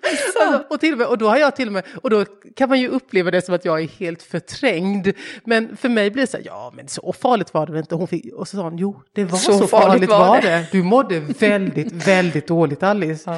Alltså, 0.03 0.63
och, 0.69 0.79
till 0.79 0.91
och, 0.91 0.97
med, 0.97 1.07
och 1.07 1.17
då 1.17 1.27
har 1.27 1.37
jag 1.37 1.55
till 1.55 1.67
och 1.67 1.73
med, 1.73 1.83
och 2.01 2.09
då 2.09 2.25
kan 2.55 2.69
man 2.69 2.79
ju 2.79 2.87
uppleva 2.87 3.31
det 3.31 3.41
som 3.41 3.55
att 3.55 3.65
jag 3.65 3.81
är 3.81 3.87
helt 3.87 4.23
förträngd. 4.23 5.07
Men 5.43 5.77
för 5.77 5.89
mig 5.89 6.11
blir 6.11 6.23
det 6.23 6.27
så 6.27 6.37
här, 6.37 6.45
ja 6.45 6.71
men 6.75 6.87
så 6.87 7.13
farligt 7.13 7.53
var 7.53 7.65
det 7.67 7.79
inte. 7.79 7.95
Hon 7.95 8.07
fick, 8.07 8.33
och 8.33 8.47
så 8.47 8.57
sa 8.57 8.63
hon, 8.63 8.77
jo 8.77 9.01
det 9.13 9.23
var 9.23 9.37
så, 9.37 9.67
farligt, 9.67 10.09
var 10.09 10.41
det. 10.41 10.67
Du 10.71 10.83
mådde 10.83 11.19
väldigt, 11.19 11.91
väldigt 12.07 12.47
dåligt 12.47 12.83
Alice. 12.83 13.31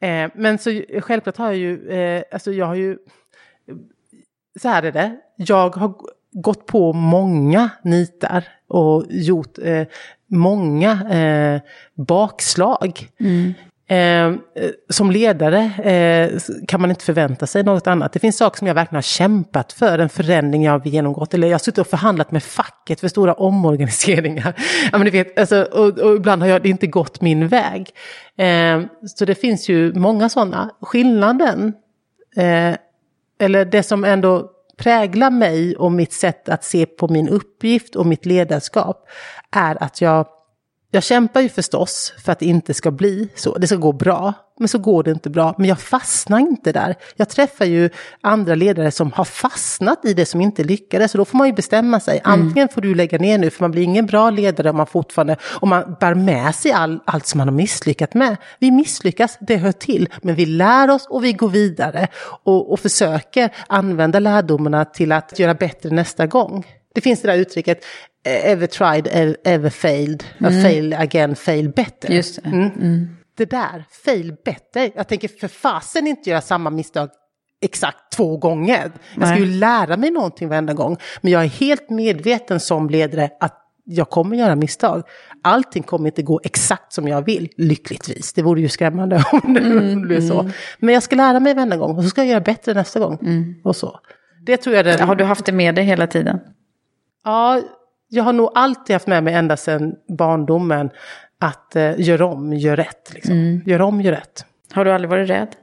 Eh, 0.00 0.30
men 0.34 0.58
så 0.58 0.82
självklart 1.00 1.36
har 1.36 1.46
jag 1.46 1.56
ju, 1.56 1.90
eh, 1.90 2.22
alltså 2.32 2.52
jag 2.52 2.66
har 2.66 2.74
ju, 2.74 2.98
så 4.60 4.68
här 4.68 4.82
är 4.82 4.92
det, 4.92 5.16
jag 5.36 5.76
har 5.76 5.94
gått 6.32 6.66
på 6.66 6.92
många 6.92 7.70
nitar 7.84 8.44
och 8.68 9.04
gjort 9.08 9.58
eh, 9.58 9.86
många 10.26 10.90
eh, 11.10 11.60
bakslag. 11.94 13.08
Eh, 13.18 13.52
Ehm, 13.92 14.40
eh, 14.54 14.70
som 14.88 15.10
ledare 15.10 15.58
eh, 15.84 16.38
kan 16.68 16.80
man 16.80 16.90
inte 16.90 17.04
förvänta 17.04 17.46
sig 17.46 17.62
något 17.62 17.86
annat. 17.86 18.12
Det 18.12 18.18
finns 18.18 18.36
saker 18.36 18.58
som 18.58 18.66
jag 18.66 18.74
verkligen 18.74 18.96
har 18.96 19.02
kämpat 19.02 19.72
för, 19.72 19.98
en 19.98 20.08
förändring 20.08 20.64
jag 20.64 20.72
har 20.72 20.86
genomgått. 20.86 21.34
Eller 21.34 21.48
jag 21.48 21.54
har 21.54 21.58
suttit 21.58 21.78
och 21.78 21.86
förhandlat 21.86 22.32
med 22.32 22.42
facket 22.42 23.00
för 23.00 23.08
stora 23.08 23.34
omorganiseringar. 23.34 24.54
ja, 24.92 24.98
men 24.98 25.04
du 25.04 25.10
vet, 25.10 25.38
alltså, 25.38 25.62
och, 25.62 25.98
och 25.98 26.16
ibland 26.16 26.42
har 26.42 26.48
jag, 26.48 26.62
det 26.62 26.68
inte 26.68 26.86
gått 26.86 27.20
min 27.20 27.48
väg. 27.48 27.90
Eh, 28.38 28.80
så 29.06 29.24
det 29.24 29.34
finns 29.34 29.68
ju 29.68 29.92
många 29.94 30.28
sådana. 30.28 30.70
Skillnaden 30.80 31.72
eh, 32.36 32.74
eller 33.40 33.64
det 33.64 33.82
som 33.82 34.04
ändå 34.04 34.50
präglar 34.76 35.30
mig 35.30 35.76
och 35.76 35.92
mitt 35.92 36.12
sätt 36.12 36.48
att 36.48 36.64
se 36.64 36.86
på 36.86 37.08
min 37.08 37.28
uppgift 37.28 37.96
och 37.96 38.06
mitt 38.06 38.26
ledarskap 38.26 39.08
är 39.50 39.82
att 39.82 40.00
jag, 40.00 40.26
jag 40.90 41.02
kämpar 41.02 41.40
ju 41.40 41.48
förstås 41.48 42.12
för 42.24 42.32
att 42.32 42.38
det 42.38 42.46
inte 42.46 42.74
ska 42.74 42.90
bli 42.90 43.28
så. 43.34 43.58
Det 43.58 43.66
ska 43.66 43.76
gå 43.76 43.92
bra, 43.92 44.32
men 44.58 44.68
så 44.68 44.78
går 44.78 45.02
det 45.02 45.10
inte 45.10 45.30
bra. 45.30 45.54
Men 45.58 45.68
jag 45.68 45.80
fastnar 45.80 46.38
inte 46.38 46.72
där. 46.72 46.94
Jag 47.16 47.28
träffar 47.28 47.64
ju 47.64 47.90
andra 48.20 48.54
ledare 48.54 48.90
som 48.90 49.12
har 49.12 49.24
fastnat 49.24 50.04
i 50.04 50.14
det 50.14 50.26
som 50.26 50.40
inte 50.40 50.64
lyckades. 50.64 51.12
Så 51.12 51.18
då 51.18 51.24
får 51.24 51.38
man 51.38 51.46
ju 51.46 51.52
bestämma 51.52 52.00
sig. 52.00 52.20
Antingen 52.24 52.68
får 52.68 52.80
du 52.80 52.94
lägga 52.94 53.18
ner 53.18 53.38
nu, 53.38 53.50
för 53.50 53.64
man 53.64 53.70
blir 53.70 53.82
ingen 53.82 54.06
bra 54.06 54.30
ledare 54.30 54.70
om 54.70 54.76
man 54.76 54.86
fortfarande 54.86 55.36
om 55.42 55.68
man 55.68 55.96
bär 56.00 56.14
med 56.14 56.54
sig 56.54 56.72
all, 56.72 57.00
allt 57.04 57.26
som 57.26 57.38
man 57.38 57.48
har 57.48 57.54
misslyckats 57.54 58.14
med. 58.14 58.36
Vi 58.58 58.70
misslyckas, 58.70 59.38
det 59.40 59.56
hör 59.56 59.72
till. 59.72 60.08
Men 60.22 60.34
vi 60.34 60.46
lär 60.46 60.90
oss 60.90 61.06
och 61.06 61.24
vi 61.24 61.32
går 61.32 61.48
vidare. 61.48 62.08
Och, 62.44 62.72
och 62.72 62.80
försöker 62.80 63.54
använda 63.66 64.18
lärdomarna 64.18 64.84
till 64.84 65.12
att 65.12 65.38
göra 65.38 65.54
bättre 65.54 65.90
nästa 65.90 66.26
gång. 66.26 66.64
Det 66.94 67.00
finns 67.00 67.22
det 67.22 67.28
där 67.28 67.38
uttrycket, 67.38 67.84
eh, 68.26 68.50
ever 68.50 68.66
tried, 68.66 69.36
ever, 69.44 69.70
failed, 69.70 70.24
mm. 70.38 70.62
fail 70.62 70.94
again, 70.94 71.36
fail 71.36 71.68
better. 71.68 72.10
Just 72.10 72.42
det. 72.42 72.48
Mm. 72.48 73.16
Det 73.36 73.50
där, 73.50 73.84
fail 74.04 74.34
better. 74.44 74.90
Jag 74.94 75.08
tänker 75.08 75.28
för 75.28 75.48
fasen 75.48 76.06
inte 76.06 76.30
göra 76.30 76.40
samma 76.40 76.70
misstag 76.70 77.08
exakt 77.62 78.12
två 78.12 78.36
gånger. 78.36 78.92
Jag 79.16 79.28
ska 79.28 79.38
ju 79.38 79.46
lära 79.46 79.96
mig 79.96 80.10
någonting 80.10 80.48
varenda 80.48 80.74
gång. 80.74 80.96
Men 81.20 81.32
jag 81.32 81.44
är 81.44 81.48
helt 81.48 81.90
medveten 81.90 82.60
som 82.60 82.90
ledare 82.90 83.30
att 83.40 83.56
jag 83.84 84.10
kommer 84.10 84.36
göra 84.36 84.56
misstag. 84.56 85.02
Allting 85.42 85.82
kommer 85.82 86.06
inte 86.06 86.22
gå 86.22 86.40
exakt 86.44 86.92
som 86.92 87.08
jag 87.08 87.24
vill, 87.24 87.48
lyckligtvis. 87.56 88.32
Det 88.32 88.42
vore 88.42 88.60
ju 88.60 88.68
skrämmande 88.68 89.24
om 89.32 89.54
det 89.54 89.60
Mm, 89.60 90.02
blev 90.02 90.28
så. 90.28 90.50
Men 90.78 90.94
jag 90.94 91.02
ska 91.02 91.16
lära 91.16 91.40
mig 91.40 91.54
varenda 91.54 91.76
gång 91.76 91.96
och 91.96 92.02
så 92.02 92.08
ska 92.08 92.20
jag 92.20 92.28
göra 92.28 92.40
bättre 92.40 92.74
nästa 92.74 93.00
gång. 93.00 93.18
Och 93.64 93.76
så. 93.76 94.00
Det 94.46 94.56
tror 94.56 94.76
jag 94.76 94.84
den... 94.84 95.00
Har 95.00 95.14
du 95.14 95.24
haft 95.24 95.44
det 95.44 95.52
med 95.52 95.74
dig 95.74 95.84
hela 95.84 96.06
tiden? 96.06 96.40
Ja, 97.24 97.60
jag 98.08 98.24
har 98.24 98.32
nog 98.32 98.50
alltid 98.54 98.94
haft 98.94 99.06
med 99.06 99.24
mig 99.24 99.34
ända 99.34 99.56
sedan 99.56 99.96
barndomen 100.08 100.90
att 101.38 101.76
eh, 101.76 102.00
gör 102.00 102.22
om, 102.22 102.52
gör 102.52 102.76
rätt. 102.76 103.14
Liksom. 103.14 103.62
Gör 103.66 103.82
om, 103.82 104.00
gör 104.00 104.12
rätt. 104.12 104.44
Har 104.72 104.84
du 104.84 104.92
aldrig 104.92 105.10
varit 105.10 105.30
rädd? 105.30 105.56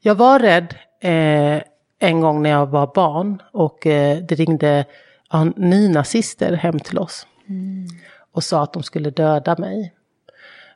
Jag 0.00 0.14
var 0.14 0.38
rädd 0.38 0.74
eh, 1.00 1.62
en 1.98 2.20
gång 2.20 2.42
när 2.42 2.50
jag 2.50 2.66
var 2.66 2.90
barn 2.94 3.42
och 3.52 3.86
eh, 3.86 4.18
det 4.18 4.34
ringde 4.34 4.84
ja, 5.30 5.44
nynazister 5.44 6.52
hem 6.52 6.80
till 6.80 6.98
oss. 6.98 7.26
Och 8.32 8.44
sa 8.44 8.62
att 8.62 8.72
de 8.72 8.82
skulle 8.82 9.10
döda 9.10 9.56
mig. 9.58 9.94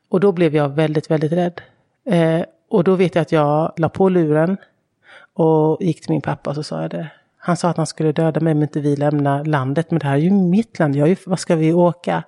Och 0.09 0.21
då 0.21 0.33
blev 0.33 0.57
jag 0.57 0.69
väldigt, 0.69 1.11
väldigt 1.11 1.33
rädd. 1.33 1.61
Eh, 2.05 2.45
och 2.69 2.85
då 2.85 2.95
vet 2.95 3.15
jag 3.15 3.23
att 3.23 3.33
jag 3.33 3.73
la 3.77 3.89
på 3.89 4.09
luren 4.09 4.57
och 5.35 5.83
gick 5.83 6.01
till 6.01 6.13
min 6.13 6.23
pappa 6.23 6.51
och 6.51 6.57
så 6.57 6.63
sa 6.63 6.83
jag 6.83 6.91
det. 6.91 7.11
Han 7.47 7.57
sa 7.57 7.69
att 7.69 7.77
han 7.77 7.87
skulle 7.87 8.13
döda 8.13 8.41
mig 8.41 8.53
om 8.53 8.63
inte 8.63 8.81
vi 8.81 8.97
lämnar 8.97 9.45
landet. 9.45 9.91
Men 9.91 9.99
det 9.99 10.07
här 10.07 10.15
är 10.15 10.21
ju 10.21 10.31
mitt 10.31 10.79
land, 10.79 10.97
jag 10.97 11.09
ju, 11.09 11.17
vad 11.27 11.39
ska 11.39 11.57
vi 11.57 11.73
åka? 11.73 12.23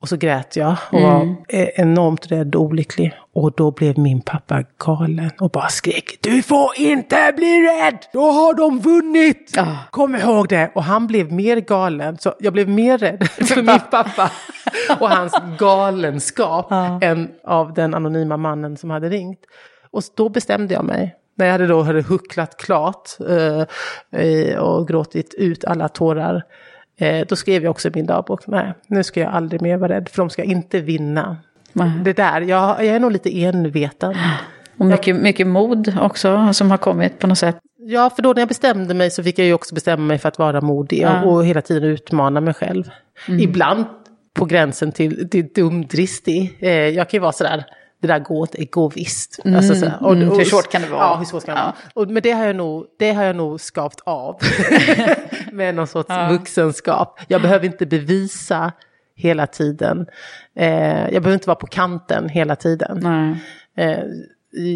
Och 0.00 0.08
så 0.08 0.16
grät 0.16 0.56
jag 0.56 0.76
och 0.92 1.00
var 1.02 1.34
eh, 1.48 1.68
enormt 1.74 2.32
rädd 2.32 2.54
och 2.54 2.62
olycklig. 2.62 3.12
Och 3.34 3.52
då 3.56 3.70
blev 3.70 3.98
min 3.98 4.20
pappa 4.20 4.64
galen 4.78 5.30
och 5.40 5.50
bara 5.50 5.68
skrek 5.68 6.18
Du 6.20 6.42
får 6.42 6.68
inte 6.78 7.32
bli 7.36 7.62
rädd! 7.62 7.98
Då 8.12 8.20
har 8.20 8.54
de 8.54 8.78
vunnit! 8.78 9.58
Kom 9.90 10.16
ihåg 10.16 10.48
det! 10.48 10.72
Och 10.74 10.84
han 10.84 11.06
blev 11.06 11.32
mer 11.32 11.56
galen. 11.56 12.18
Så 12.18 12.34
jag 12.38 12.52
blev 12.52 12.68
mer 12.68 12.98
rädd 12.98 13.28
för 13.28 13.56
min 13.56 13.80
pappa 13.90 14.30
och 15.00 15.10
hans 15.10 15.32
galenskap 15.58 16.72
än 17.02 17.30
av 17.44 17.74
den 17.74 17.94
anonyma 17.94 18.36
mannen 18.36 18.76
som 18.76 18.90
hade 18.90 19.08
ringt. 19.08 19.40
Och 19.90 20.02
då 20.16 20.28
bestämde 20.28 20.74
jag 20.74 20.84
mig. 20.84 21.16
När 21.34 21.46
jag 21.46 21.52
hade 21.52 21.66
då 21.66 21.82
hade 21.82 22.02
hucklat 22.02 22.56
klart 22.56 23.08
eh, 23.28 24.58
och 24.58 24.88
gråtit 24.88 25.34
ut 25.38 25.64
alla 25.64 25.88
tårar. 25.88 26.42
Eh, 26.96 27.26
då 27.28 27.36
skrev 27.36 27.62
jag 27.62 27.70
också 27.70 27.88
i 27.88 27.92
min 27.94 28.06
dagbok, 28.06 28.46
nej, 28.46 28.74
nu 28.86 29.02
ska 29.02 29.20
jag 29.20 29.32
aldrig 29.32 29.62
mer 29.62 29.76
vara 29.76 29.92
rädd, 29.92 30.08
för 30.08 30.16
de 30.22 30.30
ska 30.30 30.42
inte 30.42 30.80
vinna. 30.80 31.36
Det 32.04 32.12
där, 32.12 32.40
jag, 32.40 32.84
jag 32.84 32.94
är 32.94 33.00
nog 33.00 33.12
lite 33.12 33.42
enveten. 33.42 34.14
Och 34.78 34.86
mycket, 34.86 35.16
mycket 35.16 35.46
mod 35.46 35.98
också 36.00 36.52
som 36.52 36.70
har 36.70 36.78
kommit 36.78 37.18
på 37.18 37.26
något 37.26 37.38
sätt. 37.38 37.58
Ja, 37.78 38.10
för 38.10 38.22
då 38.22 38.32
när 38.32 38.40
jag 38.40 38.48
bestämde 38.48 38.94
mig 38.94 39.10
så 39.10 39.22
fick 39.22 39.38
jag 39.38 39.46
ju 39.46 39.54
också 39.54 39.74
bestämma 39.74 40.02
mig 40.02 40.18
för 40.18 40.28
att 40.28 40.38
vara 40.38 40.60
modig 40.60 41.00
Ja. 41.02 41.22
och 41.24 41.46
hela 41.46 41.60
tiden 41.60 41.84
utmana 41.84 42.40
mig 42.40 42.54
själv. 42.54 42.84
Ibland 43.28 43.84
på 44.34 44.44
gränsen 44.44 44.92
till, 44.92 45.30
till 45.30 45.48
dumdristig. 45.54 46.58
Eh, 46.60 46.70
jag 46.70 47.08
kan 47.08 47.18
ju 47.18 47.22
vara 47.22 47.32
sådär, 47.32 47.64
det 48.02 48.08
där 48.08 48.18
går 48.18 48.48
det 48.52 48.64
går 48.64 48.90
visst. 48.94 49.40
Mm, 49.44 49.56
Alltså, 49.56 49.74
så 49.74 49.86
här, 49.86 50.02
och, 50.02 50.12
mm, 50.12 50.28
och- 50.30 50.36
hur 50.38 50.44
svårt 50.44 50.70
kan 50.72 50.82
det 50.82 50.88
vara? 50.88 51.00
Ja, 51.00 51.16
hur 51.16 51.24
svårt 51.24 51.44
kan 51.44 51.54
det 51.54 51.60
Ja. 51.60 51.64
vara? 51.94 52.04
Och, 52.04 52.10
men 52.10 52.22
det 52.22 52.30
har, 52.32 52.46
jag 52.46 52.56
nog, 52.56 52.86
det 52.98 53.12
har 53.12 53.24
jag 53.24 53.36
nog 53.36 53.60
skavt 53.60 54.00
av 54.04 54.38
med 55.52 55.74
någon 55.74 55.86
sorts 55.86 56.06
Ja. 56.08 56.28
vuxenskap. 56.30 57.20
Jag 57.28 57.42
behöver 57.42 57.66
inte 57.66 57.86
bevisa 57.86 58.72
hela 59.14 59.46
tiden. 59.46 60.06
Eh, 60.56 60.68
jag 61.02 61.22
behöver 61.22 61.32
inte 61.32 61.46
vara 61.48 61.56
på 61.58 61.66
kanten 61.66 62.28
hela 62.28 62.56
tiden. 62.56 63.06
Eh, 63.76 63.98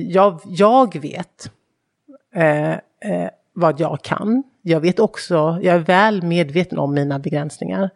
jag, 0.08 0.40
jag 0.46 1.00
vet 1.00 1.50
eh, 2.34 2.70
eh, 2.70 2.78
vad 3.52 3.80
jag 3.80 4.02
kan. 4.02 4.42
Jag 4.62 4.80
vet 4.80 4.98
också, 4.98 5.58
jag 5.62 5.74
är 5.74 5.78
väl 5.78 6.22
medveten 6.22 6.78
om 6.78 6.94
mina 6.94 7.18
begränsningar. 7.18 7.90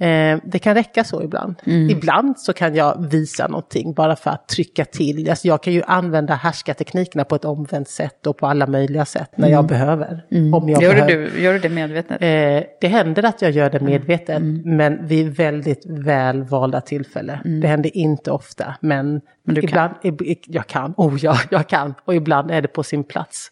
Eh, 0.00 0.38
det 0.44 0.58
kan 0.58 0.74
räcka 0.74 1.04
så 1.04 1.22
ibland. 1.22 1.54
Ibland 1.90 2.38
så 2.38 2.52
kan 2.52 2.74
jag 2.74 3.06
visa 3.10 3.46
någonting 3.48 3.94
bara 3.94 4.16
för 4.16 4.30
att 4.30 4.48
trycka 4.48 4.84
till. 4.84 5.30
Alltså 5.30 5.48
jag 5.48 5.62
kan 5.62 5.72
ju 5.72 5.82
använda 5.86 6.34
härskarteknikerna 6.34 7.24
på 7.24 7.34
ett 7.34 7.44
omvänt 7.44 7.88
sätt 7.88 8.26
och 8.26 8.36
på 8.36 8.46
alla 8.46 8.66
möjliga 8.66 9.04
sätt 9.04 9.30
när 9.36 9.48
jag 9.48 9.66
behöver. 9.66 10.24
Om 10.54 10.68
jag 10.68 10.82
Gör, 10.82 10.94
behöver. 10.94 11.30
du, 11.34 11.42
gör 11.42 11.52
du 11.52 11.58
det 11.58 11.68
medvetet? 11.68 12.22
Eh, 12.22 12.68
det 12.80 12.88
händer 12.88 13.22
att 13.24 13.42
jag 13.42 13.50
gör 13.50 13.70
det 13.70 13.80
medvetet, 13.80 14.42
men 14.64 15.06
vid 15.06 15.36
väldigt 15.36 15.86
väl 15.86 16.42
valda 16.42 16.80
tillfällen. 16.80 17.60
Det 17.60 17.68
händer 17.68 17.96
inte 17.96 18.30
ofta, 18.30 18.74
men, 18.80 19.20
Men 19.46 19.54
du 19.54 19.60
kan. 19.60 19.68
ibland, 19.70 19.92
ib- 20.02 20.44
jag 20.46 20.66
kan. 20.66 20.94
Oh 20.96 21.16
ja, 21.20 21.36
jag 21.50 21.68
kan. 21.68 21.94
Och 22.04 22.14
ibland 22.14 22.50
är 22.50 22.62
det 22.62 22.68
på 22.68 22.82
sin 22.82 23.04
plats. 23.04 23.50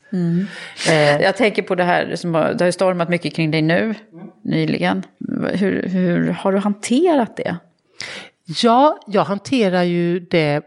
Eh, 0.90 1.20
Jag 1.22 1.36
tänker 1.36 1.62
på 1.62 1.74
det 1.74 1.84
här 1.84 2.16
som 2.16 2.34
har, 2.34 2.54
det 2.58 2.64
har 2.64 2.70
stormat 2.70 3.08
mycket 3.08 3.34
kring 3.36 3.50
dig 3.50 3.62
nu, 3.62 3.94
nyligen. 4.44 5.02
Hur, 5.54 5.88
hur 5.88 6.32
har 6.42 6.52
du 6.52 6.58
hanterat 6.58 7.36
det? 7.36 7.56
Ja, 8.62 8.98
jag 9.06 9.24
hanterar 9.24 9.82
ju 9.82 10.20
det 10.20 10.64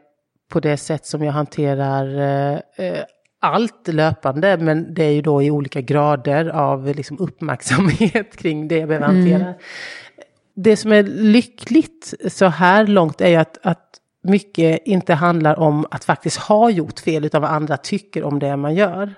på 0.49 0.59
det 0.59 0.78
sätt 0.78 1.05
som 1.05 1.23
jag 1.23 1.32
hanterar 1.32 2.19
eh, 2.78 3.03
allt 3.39 3.88
löpande, 3.88 4.57
men 4.57 4.93
det 4.93 5.03
är 5.03 5.11
ju 5.11 5.21
då 5.21 5.43
i 5.43 5.51
olika 5.51 5.82
grader 5.82 6.45
av 6.45 6.95
liksom, 6.95 7.19
uppmärksamhet 7.19 8.36
kring 8.38 8.67
det 8.67 8.78
jag 8.78 8.88
behöver 8.88 9.07
hantera. 9.07 9.53
Det 10.55 10.78
som 10.78 10.91
är 10.91 11.03
lyckligt 11.03 12.13
så 12.28 12.45
här 12.45 12.88
långt 12.88 13.21
är 13.21 13.30
ju 13.30 13.36
att, 13.36 13.57
att 13.63 13.99
mycket 14.23 14.82
inte 14.86 15.13
handlar 15.13 15.59
om 15.59 15.86
att 15.91 16.03
faktiskt 16.03 16.38
ha 16.38 16.69
gjort 16.69 16.99
fel, 16.99 17.26
utan 17.26 17.41
vad 17.41 17.51
andra 17.51 17.78
tycker 17.78 18.23
om 18.23 18.39
det 18.39 18.55
man 18.57 18.76
gör. 18.76 19.13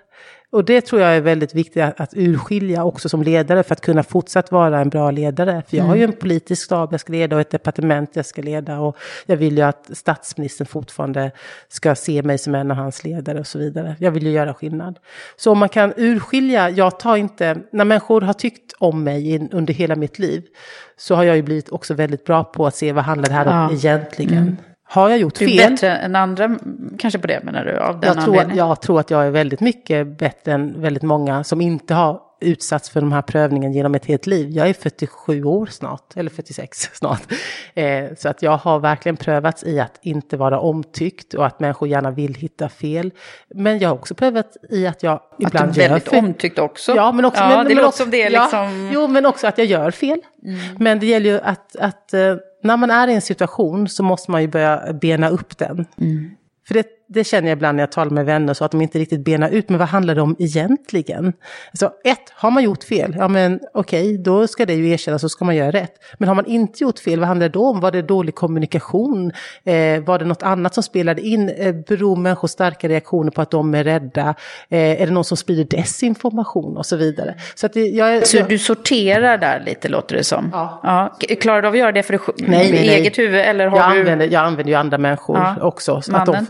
Och 0.52 0.66
det 0.66 0.82
tror 0.82 1.02
jag 1.02 1.16
är 1.16 1.22
väldigt 1.22 1.56
viktigt 1.56 1.84
att, 1.84 2.02
att 2.02 2.14
urskilja 2.14 2.84
också 2.84 3.10
som 3.10 3.24
ledare 3.24 3.64
för 3.64 3.74
att 3.74 3.82
kunna 3.82 4.04
fortsatt 4.04 4.52
vara 4.52 4.80
en 4.80 4.89
bra 4.89 5.12
ledare. 5.12 5.64
För 5.68 5.78
jag 5.78 5.84
har 5.84 5.95
ju 5.95 6.04
en 6.04 6.14
politisk 6.14 6.64
stab 6.64 6.93
jag 6.93 7.00
ska 7.00 7.14
leda 7.14 7.36
och 7.36 7.41
ett 7.41 7.50
departement 7.52 8.10
jag 8.14 8.26
ska 8.26 8.41
leda 8.41 8.80
och 8.80 8.98
jag 9.26 9.38
vill 9.38 9.58
ju 9.58 9.64
att 9.64 9.89
statsministern 9.93 10.68
fortfarande 10.68 11.32
ska 11.68 11.95
se 11.95 12.22
mig 12.24 12.38
som 12.38 12.56
en 12.56 12.72
av 12.72 12.78
hans 12.78 13.04
ledare 13.04 13.39
och 13.39 13.48
så 13.48 13.60
vidare. 13.60 13.95
Jag 14.00 14.12
vill 14.12 14.24
ju 14.26 14.32
göra 14.32 14.54
skillnad. 14.54 15.00
Så 15.38 15.52
om 15.52 15.58
man 15.58 15.70
kan 15.70 15.93
urskilja, 15.98 16.70
jag 16.70 17.00
tar 17.00 17.16
inte, 17.18 17.58
när 17.72 17.86
människor 17.86 18.22
har 18.22 18.34
tyckt 18.34 18.74
om 18.80 19.04
mig 19.04 19.50
under 19.52 19.74
hela 19.74 19.95
mitt 19.95 20.20
liv 20.20 20.43
så 20.98 21.16
har 21.16 21.24
jag 21.24 21.36
ju 21.36 21.41
blivit 21.41 21.70
också 21.70 21.93
väldigt 21.93 22.26
bra 22.26 22.43
på 22.43 22.68
att 22.68 22.76
se 22.76 22.91
vad 22.91 23.04
handlar 23.04 23.30
det 23.30 23.36
här 23.36 23.45
om 23.48 23.54
Ja. 23.54 23.72
egentligen. 23.72 24.58
Har 24.89 25.09
jag 25.09 25.19
gjort 25.19 25.35
Du 25.35 25.45
är 25.45 25.49
fel? 25.49 25.71
bättre 25.71 25.97
än 25.97 26.15
andra, 26.15 26.57
kanske 26.99 27.19
på 27.19 27.27
det 27.27 27.43
menar 27.43 27.65
du, 27.65 27.77
av 27.77 27.99
den 27.99 28.15
jag 28.15 28.25
tror, 28.25 28.51
jag 28.55 28.81
tror 28.81 28.99
att 28.99 29.11
jag 29.11 29.25
är 29.25 29.31
väldigt 29.31 29.59
mycket 29.59 30.07
bättre 30.17 30.51
än 30.53 30.81
väldigt 30.81 31.03
många 31.03 31.43
som 31.43 31.61
inte 31.61 31.93
har 31.93 32.19
utsatts 32.39 32.89
för 32.89 33.01
de 33.01 33.11
här 33.11 33.21
prövningen 33.21 33.73
genom 33.73 33.95
ett 33.95 34.05
helt 34.05 34.27
liv. 34.27 34.49
Jag 34.51 34.69
är 34.69 34.73
47 34.73 35.43
år 35.43 35.65
snart, 35.65 36.17
eller 36.17 36.29
46 36.29 36.89
snart. 36.93 37.31
Eh, 37.73 38.05
så 38.17 38.29
att 38.29 38.41
jag 38.41 38.57
har 38.57 38.79
verkligen 38.79 39.17
prövats 39.17 39.63
i 39.63 39.79
att 39.79 39.99
inte 40.01 40.38
vara 40.38 40.59
omtyckt 40.59 41.33
och 41.33 41.45
att 41.45 41.59
människor 41.59 41.88
gärna 41.88 42.11
vill 42.11 42.33
hitta 42.35 42.69
fel. 42.69 43.11
Men 43.49 43.79
jag 43.79 43.89
har 43.89 43.95
också 43.95 44.15
prövat 44.15 44.57
i 44.69 44.88
att 44.88 45.03
jag 45.03 45.13
Att 45.13 45.35
du 45.38 45.47
ibland 45.47 45.77
är 45.77 45.81
gör 45.81 45.89
väldigt 45.89 46.09
fel. 46.09 46.25
omtyckt 46.25 46.59
också. 46.59 46.95
Ja, 46.95 47.11
men 47.11 47.25
också, 47.25 47.41
ja, 47.41 47.49
men, 47.49 47.57
det 47.57 47.63
men 47.63 47.75
låter 47.75 47.88
också, 47.88 48.03
som 48.03 48.11
det 48.11 48.21
är 48.21 48.31
ja, 48.31 48.41
liksom... 48.41 48.91
Jo, 48.93 49.07
men 49.07 49.25
också 49.25 49.47
att 49.47 49.57
jag 49.57 49.67
gör 49.67 49.91
fel. 49.91 50.21
Men 50.79 50.99
det 50.99 51.05
gäller 51.05 51.29
ju 51.29 51.39
att, 51.39 51.75
att 51.75 52.13
eh, 52.13 52.35
när 52.63 52.77
man 52.77 52.91
är 52.91 53.07
i 53.07 53.13
en 53.13 53.21
situation 53.21 53.89
så 53.89 54.03
måste 54.03 54.31
man 54.31 54.41
ju 54.41 54.47
börja 54.47 54.93
bena 54.93 55.29
upp 55.29 55.57
den. 55.57 55.85
För 56.67 56.73
det, 56.73 56.85
det 57.10 57.24
känner 57.24 57.47
jag 57.49 57.55
ibland 57.55 57.76
när 57.76 57.82
jag 57.82 57.91
talar 57.91 58.12
med 58.12 58.26
vänner 58.26 58.53
så 58.53 58.66
att 58.66 58.72
de 58.72 58.82
inte 58.82 58.99
riktigt 58.99 59.20
benar 59.26 59.49
ut, 59.49 59.70
men 59.70 59.80
vad 59.80 59.88
handlar 59.88 60.16
det 60.16 60.22
om 60.22 60.36
egentligen? 60.39 61.34
Alltså 61.72 61.91
ett, 62.03 62.30
har 62.36 62.51
man 62.51 62.64
gjort 62.64 62.84
fel, 62.84 63.16
ja 63.20 63.28
men 63.28 63.60
okej, 63.74 64.18
då 64.18 64.47
ska 64.47 64.66
det 64.66 64.74
ju 64.74 64.89
erkännas 64.89 65.22
så 65.22 65.30
ska 65.30 65.45
man 65.45 65.55
göra 65.55 65.72
rätt. 65.72 65.91
Men 66.18 66.28
har 66.28 66.36
man 66.36 66.45
inte 66.45 66.84
gjort 66.84 66.99
fel, 66.99 67.20
vad 67.20 67.28
handlar 67.28 67.47
det 67.49 67.53
då 67.53 67.66
om? 67.70 67.80
Var 67.80 67.91
det 67.91 68.01
dålig 68.01 68.36
kommunikation? 68.36 69.32
Eh, 69.66 70.03
var 70.03 70.20
det 70.20 70.26
något 70.26 70.43
annat 70.43 70.74
som 70.74 70.84
spelade 70.84 71.22
in? 71.22 71.49
Eh, 71.49 71.76
beror 71.88 72.16
människor 72.16 72.47
starka 72.47 72.88
reaktioner 72.89 73.32
på 73.32 73.41
att 73.41 73.51
de 73.51 73.76
är 73.76 73.84
rädda? 73.84 74.36
Eh, 74.70 75.01
är 75.01 75.05
det 75.05 75.12
någon 75.14 75.24
som 75.26 75.38
sprider 75.38 75.78
desinformation 75.78 76.78
och 76.78 76.86
så 76.86 76.95
vidare? 76.95 77.36
Så 77.55 77.66
att 77.66 77.74
det, 77.74 77.86
jag, 77.88 78.28
Så 78.28 78.38
jag, 78.38 78.49
du 78.49 78.58
sorterar 78.58 79.38
där 79.38 79.64
lite 79.66 79.89
låter 79.89 80.16
det 80.16 80.24
som? 80.24 80.49
Ja. 80.53 81.18
K- 81.30 81.36
Klarar 81.41 81.62
du 81.62 81.68
av 81.68 81.74
att 81.74 81.80
göra 81.80 81.91
det 81.91 82.03
för 82.03 82.14
dig 82.14 82.22
Nej, 82.38 82.47
nej, 82.47 82.68
i 82.68 82.72
nej. 82.72 82.89
eget 82.89 83.18
huvud? 83.18 83.39
Eller 83.39 83.68
har 83.68 83.78
jag, 83.78 83.91
du... 83.95 83.99
använder, 83.99 84.26
jag 84.32 84.43
använder 84.45 84.72
ju 84.72 84.78
andra 84.80 84.97
människor 84.97 85.38
Ja. 85.38 85.55
också. 85.62 86.01
så 86.01 86.12
Mannen? 86.12 86.47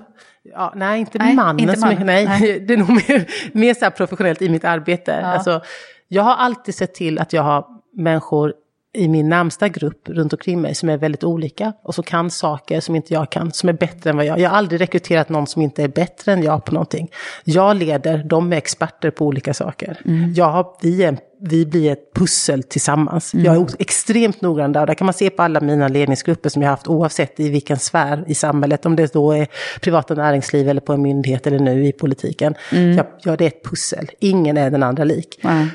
Ja, 0.54 0.74
nej, 0.76 1.00
inte 1.00 1.18
Nej, 1.18 1.36
mannen. 1.36 1.60
inte 1.60 1.76
som, 1.76 1.90
mannen. 1.90 2.06
nej, 2.06 2.26
Nej. 2.26 2.60
Det 2.68 2.74
är 2.74 2.78
nog 2.78 2.90
mer, 2.90 3.28
mer 3.52 3.74
så 3.74 3.92
professionellt 3.92 4.42
i 4.42 4.50
mitt 4.50 4.66
arbete. 4.66 5.26
Alltså, 5.26 5.62
jag 6.08 6.24
har 6.24 6.36
alltid 6.36 6.76
sett 6.76 6.94
till 6.94 7.20
att 7.20 7.34
jag 7.34 7.44
har 7.44 7.66
människor 7.94 8.54
i 8.94 9.08
min 9.08 9.30
närmsta 9.30 9.70
grupp 9.70 10.10
runt 10.10 10.34
omkring 10.34 10.62
mig 10.62 10.76
som 10.76 10.90
är 10.90 10.98
väldigt 10.98 11.24
olika 11.24 11.74
och 11.84 11.96
som 11.96 12.04
kan 12.04 12.30
saker 12.32 12.80
som 12.80 12.96
inte 12.96 13.14
jag 13.14 13.30
kan, 13.30 13.52
som 13.52 13.70
är 13.70 13.74
bättre 13.74 14.10
än 14.10 14.18
vad 14.18 14.26
jag. 14.26 14.40
Jag 14.40 14.50
har 14.50 14.58
aldrig 14.58 14.82
rekryterat 14.82 15.30
någon 15.30 15.48
som 15.48 15.62
inte 15.62 15.84
är 15.84 15.88
bättre 15.88 16.34
än 16.34 16.44
jag 16.44 16.66
på 16.66 16.74
någonting. 16.74 17.10
Jag 17.44 17.76
leder, 17.76 18.24
de 18.24 18.54
är 18.54 18.58
experter 18.58 19.12
på 19.12 19.26
olika 19.26 19.54
saker. 19.54 20.02
Jag 20.36 20.46
har, 20.46 20.68
vi, 20.82 21.04
är, 21.04 21.18
vi 21.40 21.66
blir 21.66 21.92
ett 21.92 22.14
pussel 22.16 22.64
tillsammans. 22.64 23.34
Jag 23.34 23.56
är 23.56 23.60
o- 23.60 23.68
extremt 23.80 24.42
noggrann 24.42 24.72
där. 24.72 24.82
Och 24.82 24.88
där 24.88 24.94
kan 24.94 25.06
man 25.06 25.14
se 25.14 25.30
på 25.30 25.44
alla 25.44 25.62
mina 25.62 25.88
ledningsgrupper 25.88 26.50
som 26.50 26.62
jag 26.62 26.70
har 26.70 26.74
haft 26.76 26.88
oavsett 26.88 27.40
i 27.40 27.50
vilken 27.50 27.78
sfär 27.78 28.24
i 28.28 28.36
samhället. 28.36 28.86
Om 28.86 28.96
det 28.96 29.14
då 29.14 29.32
är 29.32 29.48
privata 29.82 30.14
näringsliv 30.14 30.70
eller 30.70 30.82
på 30.82 30.94
en 30.94 31.02
myndighet 31.02 31.48
eller 31.48 31.60
nu 31.60 31.86
i 31.86 31.92
politiken. 31.92 32.56
Jag, 32.72 33.06
jag, 33.24 33.38
det 33.38 33.44
är 33.44 33.48
ett 33.48 33.64
pussel. 33.64 34.08
Ingen 34.20 34.58
är 34.58 34.72
den 34.72 34.84
andra 34.84 35.04
lik. 35.04 35.40
Nej. 35.44 35.68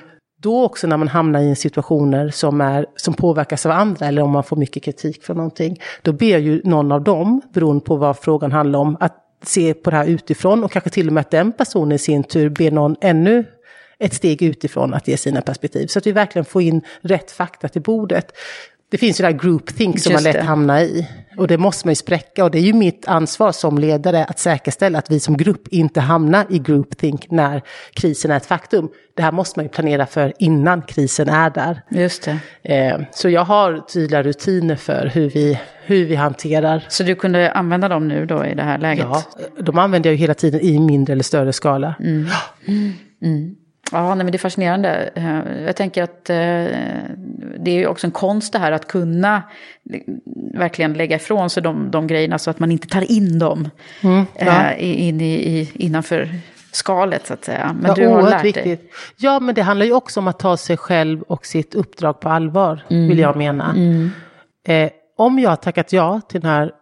Då 0.42 0.64
också 0.64 0.86
när 0.86 0.96
man 0.96 1.08
hamnar 1.08 1.40
i 1.40 1.54
situationer 1.56 2.28
som, 2.30 2.60
är, 2.60 2.86
som 2.96 3.14
påverkas 3.14 3.66
av 3.66 3.72
andra 3.72 4.06
eller 4.06 4.22
om 4.22 4.30
man 4.30 4.44
får 4.44 4.56
mycket 4.56 4.82
kritik 4.82 5.24
för 5.24 5.34
någonting, 5.34 5.80
då 6.02 6.12
ber 6.12 6.38
ju 6.38 6.60
någon 6.64 6.92
av 6.92 7.04
dem, 7.04 7.40
beroende 7.54 7.84
på 7.84 7.96
vad 7.96 8.18
frågan 8.18 8.52
handlar 8.52 8.78
om, 8.78 8.96
att 9.00 9.16
se 9.44 9.74
på 9.74 9.90
det 9.90 9.96
här 9.96 10.06
utifrån 10.06 10.64
och 10.64 10.70
kanske 10.72 10.90
till 10.90 11.06
och 11.06 11.12
med 11.12 11.20
att 11.20 11.30
den 11.30 11.52
personen 11.52 11.92
i 11.92 11.98
sin 11.98 12.24
tur 12.24 12.48
ber 12.48 12.70
någon 12.70 12.96
ännu 13.00 13.44
ett 14.02 14.14
steg 14.14 14.42
utifrån 14.42 14.94
att 14.94 15.08
ge 15.08 15.16
sina 15.16 15.40
perspektiv. 15.40 15.86
Så 15.86 15.98
att 15.98 16.06
vi 16.06 16.12
verkligen 16.12 16.44
får 16.44 16.62
in 16.62 16.82
rätt 17.02 17.30
fakta 17.30 17.68
till 17.68 17.82
bordet. 17.82 18.32
Det 18.90 18.98
finns 18.98 19.20
ju 19.20 19.22
det 19.22 19.28
här 19.28 19.38
groupthink 19.38 20.00
som 20.00 20.12
Just 20.12 20.24
man 20.24 20.32
lätt 20.32 20.40
det. 20.40 20.46
hamnar 20.46 20.80
i. 20.80 21.08
Och 21.36 21.48
det 21.48 21.58
måste 21.58 21.86
man 21.86 21.90
ju 21.90 21.96
spräcka. 21.96 22.44
Och 22.44 22.50
det 22.50 22.58
är 22.58 22.62
ju 22.62 22.72
mitt 22.72 23.08
ansvar 23.08 23.52
som 23.52 23.78
ledare 23.78 24.24
att 24.24 24.38
säkerställa 24.38 24.98
att 24.98 25.10
vi 25.10 25.20
som 25.20 25.36
grupp 25.36 25.68
inte 25.68 26.00
hamnar 26.00 26.46
i 26.50 26.58
groupthink 26.58 27.30
när 27.30 27.62
krisen 27.94 28.30
är 28.30 28.36
ett 28.36 28.46
faktum. 28.46 28.88
Det 29.16 29.22
här 29.22 29.32
måste 29.32 29.58
man 29.58 29.64
ju 29.64 29.68
planera 29.68 30.06
för 30.06 30.32
innan 30.38 30.82
krisen 30.82 31.28
är 31.28 31.50
där. 31.50 31.82
Just 31.90 32.22
det. 32.22 32.38
Eh, 32.74 33.00
så 33.12 33.28
jag 33.28 33.44
har 33.44 33.78
tydliga 33.78 34.22
rutiner 34.22 34.76
för 34.76 35.06
hur 35.06 35.30
vi, 35.30 35.60
hur 35.84 36.06
vi 36.06 36.14
hanterar. 36.14 36.86
Så 36.88 37.02
du 37.02 37.14
kunde 37.14 37.52
använda 37.52 37.88
dem 37.88 38.08
nu 38.08 38.26
då 38.26 38.46
i 38.46 38.54
det 38.54 38.62
här 38.62 38.78
läget? 38.78 39.06
Ja, 39.10 39.22
de 39.60 39.78
använder 39.78 40.10
jag 40.10 40.14
ju 40.14 40.20
hela 40.20 40.34
tiden 40.34 40.60
i 40.60 40.78
mindre 40.78 41.12
eller 41.12 41.24
större 41.24 41.52
skala. 41.52 41.94
Ja, 43.92 44.08
nej, 44.14 44.16
men 44.24 44.32
det 44.32 44.36
är 44.36 44.38
fascinerande. 44.38 45.10
Eh, 45.14 45.62
Jag 45.66 45.76
tänker 45.76 46.02
att 46.02 46.30
eh, 46.30 46.36
det 47.58 47.70
är 47.70 47.74
ju 47.74 47.86
också 47.86 48.06
en 48.06 48.10
konst 48.10 48.52
det 48.52 48.58
här 48.58 48.72
att 48.72 48.88
kunna 48.88 49.42
li- 49.82 50.04
verkligen 50.54 50.92
lägga 50.94 51.16
ifrån 51.16 51.50
sig 51.50 51.62
de, 51.62 51.90
de 51.90 52.06
grejerna 52.06 52.38
så 52.38 52.50
att 52.50 52.58
man 52.58 52.72
inte 52.72 52.88
tar 52.88 53.12
in 53.12 53.38
dem 53.38 53.70
Mm, 54.02 54.24
ja. 54.38 54.70
eh, 54.70 55.06
in 55.08 55.20
i, 55.20 55.32
i, 55.34 55.70
innanför 55.74 56.28
skalet 56.72 57.26
så 57.26 57.34
att 57.34 57.44
säga. 57.44 57.76
Men 57.80 57.88
ja, 57.88 57.94
du 57.94 58.06
har 58.08 58.22
lärt 58.22 58.42
dig. 58.42 58.52
viktigt. 58.52 58.92
Ja, 59.16 59.40
men 59.40 59.54
det 59.54 59.62
handlar 59.62 59.86
ju 59.86 59.92
också 59.92 60.20
om 60.20 60.28
att 60.28 60.38
ta 60.38 60.56
sig 60.56 60.76
själv 60.76 61.22
och 61.22 61.46
sitt 61.46 61.74
uppdrag 61.74 62.20
på 62.20 62.28
allvar, 62.28 62.84
Mm. 62.90 63.08
vill 63.08 63.18
jag 63.18 63.36
mena. 63.36 63.74
Eh, 64.66 64.90
om 65.16 65.38
jag 65.38 65.50
har 65.50 65.56
tackat 65.56 65.92
ja 65.92 66.20
till 66.28 66.40
den 66.40 66.50
här 66.50 66.72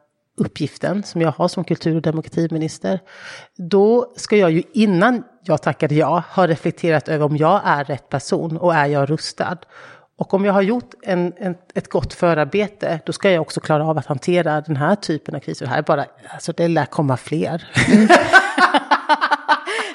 uppgiften 0.40 1.02
som 1.02 1.20
jag 1.20 1.32
har 1.32 1.48
som 1.48 1.64
kultur 1.64 1.96
och 1.96 2.02
demokratiminister, 2.02 3.00
då 3.56 4.12
ska 4.16 4.36
jag 4.36 4.50
ju 4.50 4.62
innan 4.72 5.22
jag 5.44 5.62
tackade 5.62 5.94
ja 5.94 6.22
ha 6.30 6.46
reflekterat 6.46 7.08
över 7.08 7.24
om 7.26 7.36
jag 7.36 7.60
är 7.64 7.84
rätt 7.84 8.08
person 8.08 8.56
och 8.56 8.74
är 8.74 8.86
jag 8.86 9.10
rustad. 9.10 9.58
Och 10.18 10.34
om 10.34 10.44
jag 10.44 10.52
har 10.52 10.62
gjort 10.62 10.94
en, 11.02 11.32
en, 11.36 11.54
ett 11.74 11.88
gott 11.88 12.12
förarbete, 12.12 13.00
då 13.06 13.12
ska 13.12 13.30
jag 13.30 13.42
också 13.42 13.60
klara 13.60 13.86
av 13.86 13.98
att 13.98 14.06
hantera 14.06 14.60
den 14.60 14.76
här 14.76 14.94
typen 14.94 15.34
av 15.34 15.40
kriser. 15.40 15.66
Det 15.66 15.70
här 15.70 15.78
är 15.78 15.82
bara, 15.82 16.04
alltså 16.28 16.52
det 16.56 16.68
lär 16.68 16.86
komma 16.86 17.16
fler. 17.16 17.68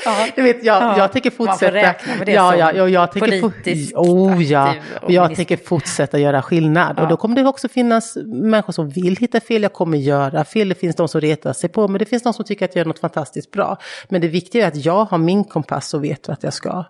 ja. 0.05 0.27
Du 0.35 0.41
vet, 0.41 0.63
jag, 0.63 0.81
Ja, 0.81 0.97
jag 0.97 1.11
tänker 1.11 1.31
man 1.31 1.37
får 1.37 1.45
fortsätta. 1.45 1.73
räkna 1.73 2.15
med 2.15 2.27
det 2.27 2.31
ja, 2.31 2.51
som 2.51 2.59
ja, 2.59 2.83
och 2.83 2.89
jag 2.89 3.11
tänker 3.11 3.41
politiskt 3.41 3.93
oh, 3.95 4.43
ja. 4.43 4.73
och 5.01 5.11
jag 5.11 5.23
minister. 5.23 5.45
tänker 5.45 5.65
fortsätta 5.65 6.19
göra 6.19 6.41
skillnad. 6.41 6.99
Och 6.99 7.07
då 7.07 7.17
kommer 7.17 7.35
det 7.35 7.47
också 7.47 7.67
finnas 7.67 8.17
människor 8.25 8.73
som 8.73 8.89
vill 8.89 9.17
hitta 9.17 9.39
fel. 9.39 9.63
Jag 9.63 9.73
kommer 9.73 9.97
göra 9.97 10.45
fel. 10.45 10.69
Det 10.69 10.75
finns 10.75 10.95
de 10.95 11.07
som 11.07 11.21
retar 11.21 11.53
sig 11.53 11.69
på 11.69 11.87
men 11.87 11.99
Det 11.99 12.05
finns 12.05 12.23
de 12.23 12.33
som 12.33 12.45
tycker 12.45 12.65
att 12.65 12.75
jag 12.75 12.81
gör 12.81 12.87
något 12.87 12.99
fantastiskt 12.99 13.51
bra. 13.51 13.77
Men 14.09 14.21
det 14.21 14.27
viktiga 14.27 14.63
är 14.63 14.67
att 14.67 14.85
jag 14.85 15.05
har 15.05 15.17
min 15.17 15.43
kompass 15.43 15.93
och 15.93 16.03
vet 16.03 16.27
vart 16.27 16.43
jag 16.43 16.53
ska. 16.53 16.85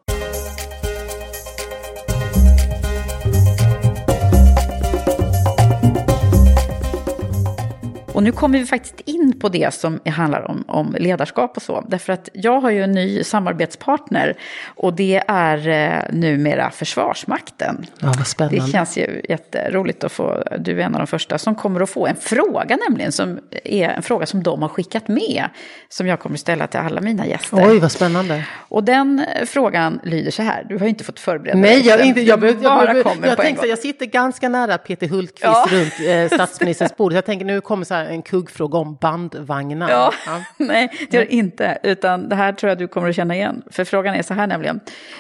Och 8.16 8.24
nu 8.24 8.32
kommer 8.32 8.60
vi 8.60 8.66
faktiskt 8.66 9.00
in 9.06 9.40
på 9.40 9.50
det 9.50 9.74
som 9.74 10.00
handlar 10.06 10.52
om, 10.52 10.64
om 10.68 10.96
ledarskap 11.00 11.58
och 11.58 11.62
så. 11.64 11.86
Därför 11.88 12.14
att 12.14 12.30
jag 12.34 12.62
har 12.62 12.70
ju 12.70 12.84
en 12.84 12.92
ny 12.92 13.24
samarbetspartner 13.24 14.38
och 14.76 14.94
det 14.94 15.24
är 15.28 15.68
eh, 15.68 16.16
numera 16.16 16.72
Försvarsmakten. 16.72 17.86
Ja, 18.00 18.14
vad 18.18 18.28
spännande. 18.28 18.66
Det 18.66 18.72
känns 18.72 18.98
ju 18.98 19.22
jätteroligt 19.30 20.04
att 20.04 20.12
få, 20.12 20.44
du 20.60 20.82
är 20.82 20.86
en 20.86 20.96
av 20.96 21.00
de 21.00 21.08
första 21.08 21.38
som 21.38 21.56
kommer 21.56 21.82
att 21.82 21.90
få 21.90 22.08
en 22.08 22.16
fråga 22.16 22.78
nämligen, 22.90 23.12
som 23.12 23.40
är 23.64 23.90
en 23.90 24.04
fråga 24.04 24.26
som 24.26 24.44
de 24.44 24.62
har 24.62 24.70
skickat 24.70 25.08
med, 25.08 25.44
som 25.90 26.08
jag 26.08 26.20
kommer 26.20 26.36
att 26.36 26.40
ställa 26.40 26.68
till 26.68 26.80
alla 26.80 27.02
mina 27.02 27.28
gäster. 27.28 27.68
Oj, 27.70 27.80
vad 27.80 27.92
spännande. 27.92 28.44
Och 28.68 28.84
den 28.84 29.20
eh, 29.20 29.46
frågan 29.46 30.00
lyder 30.04 30.32
så 30.32 30.42
här, 30.42 30.66
du 30.70 30.78
har 30.78 30.84
ju 30.86 30.90
inte 30.90 31.04
fått 31.04 31.20
förbereda 31.20 31.58
Nej, 31.58 31.76
dig, 31.76 31.88
jag, 31.88 32.06
inte, 32.06 32.22
jag, 32.22 32.44
jag, 32.44 32.62
kommer 32.62 32.88
jag 32.88 33.04
på 33.04 33.10
en 33.12 33.36
tänkte 33.36 33.56
så, 33.56 33.62
gång. 33.62 33.70
jag 33.70 33.80
sitter 33.80 34.06
ganska 34.06 34.50
nära 34.50 34.78
Peter 34.78 35.08
Hultqvist 35.08 35.42
Ja. 35.44 35.68
runt 35.72 35.94
eh, 36.32 36.36
statsministerns 36.38 36.98
bord. 36.98 37.14
Jag 37.14 37.26
tänker 37.26 37.46
nu 37.46 37.62
kommer 37.62 37.86
så 37.86 37.94
här 37.94 38.05
en 38.06 38.22
kuggfråga 38.22 38.78
om 38.78 38.98
bandvagnar. 39.02 39.90
Ja, 39.90 40.14
nej, 40.58 40.90
det 41.10 41.18
gör 41.18 41.26
det 41.26 41.34
inte. 41.34 41.78
Utan 41.84 42.30
det 42.30 42.36
här 42.36 42.54
tror 42.54 42.70
jag 42.70 42.78
du 42.78 42.88
kommer 42.88 43.10
att 43.10 43.16
känna 43.16 43.36
igen. 43.36 43.64
För 43.72 43.84
frågan 43.84 44.16
är 44.16 44.22
så 44.24 44.34
här 44.34 44.48
nämligen. 44.48 44.80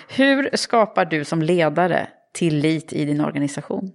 Hur 0.09 0.49
skapar 0.53 1.05
du 1.05 1.25
som 1.25 1.41
ledare 1.41 2.07
tillit 2.33 2.93
i 2.93 3.05
din 3.05 3.21
organisation? 3.21 3.91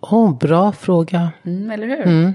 Åh, 0.00 0.38
bra 0.38 0.72
fråga. 0.72 1.30
Mm, 1.44 1.70
eller 1.70 1.86
hur? 1.86 2.02
Mm. 2.06 2.34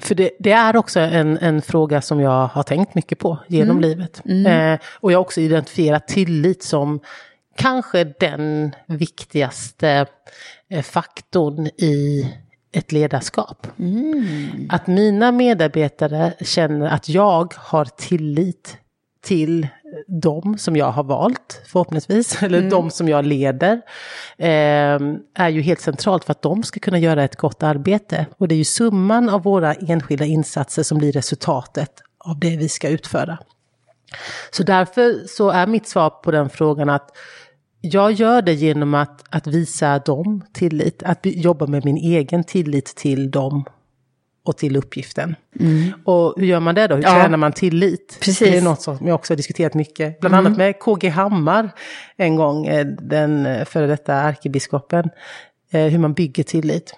För 0.00 0.14
det, 0.14 0.30
det 0.38 0.52
är 0.52 0.76
också 0.76 1.00
en, 1.00 1.38
en 1.38 1.62
fråga 1.62 2.00
som 2.00 2.20
jag 2.20 2.46
har 2.46 2.62
tänkt 2.62 2.94
mycket 2.94 3.18
på 3.18 3.38
genom 3.46 3.76
Mm. 3.76 3.90
livet. 3.90 4.22
Eh, 4.26 4.86
och 5.00 5.12
jag 5.12 5.18
har 5.18 5.24
också 5.24 5.40
identifierat 5.40 6.08
tillit 6.08 6.62
som 6.62 7.00
kanske 7.56 8.04
den 8.04 8.74
viktigaste 8.86 10.06
eh, 10.70 10.82
faktorn 10.82 11.66
i 11.66 12.28
ett 12.72 12.92
ledarskap. 12.92 13.66
Att 14.68 14.86
mina 14.86 15.32
medarbetare 15.32 16.32
känner 16.40 16.86
att 16.86 17.08
jag 17.08 17.54
har 17.56 17.84
tillit 17.84 18.78
till 19.20 19.68
dem 20.06 20.58
som 20.58 20.76
jag 20.76 20.90
har 20.90 21.04
valt, 21.04 21.62
förhoppningsvis, 21.66 22.42
eller 22.42 22.70
de 22.70 22.90
som 22.90 23.08
jag 23.08 23.26
leder, 23.26 23.80
eh, 24.36 24.98
är 25.34 25.48
ju 25.48 25.60
helt 25.60 25.80
centralt 25.80 26.24
för 26.24 26.30
att 26.30 26.42
de 26.42 26.62
ska 26.62 26.80
kunna 26.80 26.98
göra 26.98 27.24
ett 27.24 27.36
gott 27.36 27.62
arbete. 27.62 28.26
Och 28.38 28.48
det 28.48 28.54
är 28.54 28.56
ju 28.56 28.64
summan 28.64 29.28
av 29.28 29.42
våra 29.42 29.74
enskilda 29.74 30.24
insatser 30.24 30.82
som 30.82 30.98
blir 30.98 31.12
resultatet 31.12 31.92
av 32.18 32.38
det 32.38 32.56
vi 32.56 32.68
ska 32.68 32.88
utföra. 32.88 33.38
Så 34.50 34.62
därför 34.62 35.26
så 35.26 35.50
är 35.50 35.66
mitt 35.66 35.88
svar 35.88 36.10
på 36.10 36.30
den 36.30 36.50
frågan 36.50 36.90
att 36.90 37.16
jag 37.80 38.12
gör 38.12 38.42
det 38.42 38.54
genom 38.54 38.94
att, 38.94 39.24
att 39.30 39.46
visa 39.46 39.98
dem 39.98 40.44
tillit, 40.52 41.02
att 41.02 41.18
jobba 41.22 41.66
med 41.66 41.84
min 41.84 41.96
egen 41.96 42.44
tillit 42.44 42.86
till 42.96 43.30
dem 43.30 43.64
och 44.44 44.56
till 44.56 44.76
uppgiften. 44.76 45.36
Och 46.04 46.34
hur 46.36 46.46
gör 46.46 46.60
man 46.60 46.74
det 46.74 46.86
då? 46.86 46.94
Hur 46.96 47.02
Ja. 47.02 47.10
tränar 47.10 47.36
man 47.36 47.52
tillit? 47.52 48.18
Precis. 48.20 48.38
Det 48.50 48.56
är 48.58 48.62
något 48.62 48.80
som 48.82 48.98
jag 49.06 49.14
också 49.14 49.32
har 49.32 49.36
diskuterat 49.36 49.74
mycket, 49.74 50.20
bland 50.20 50.34
annat 50.34 50.56
med 50.56 50.78
KG 50.78 51.08
Hammar 51.08 51.70
en 52.16 52.36
gång, 52.36 52.66
eh, 52.66 52.86
den 52.86 53.46
eh, 53.46 53.64
före 53.64 53.86
detta 53.86 54.14
ärkebiskopen, 54.14 55.10
eh, 55.70 55.84
hur 55.84 55.98
man 55.98 56.12
bygger 56.14 56.42
tillit. 56.44 56.94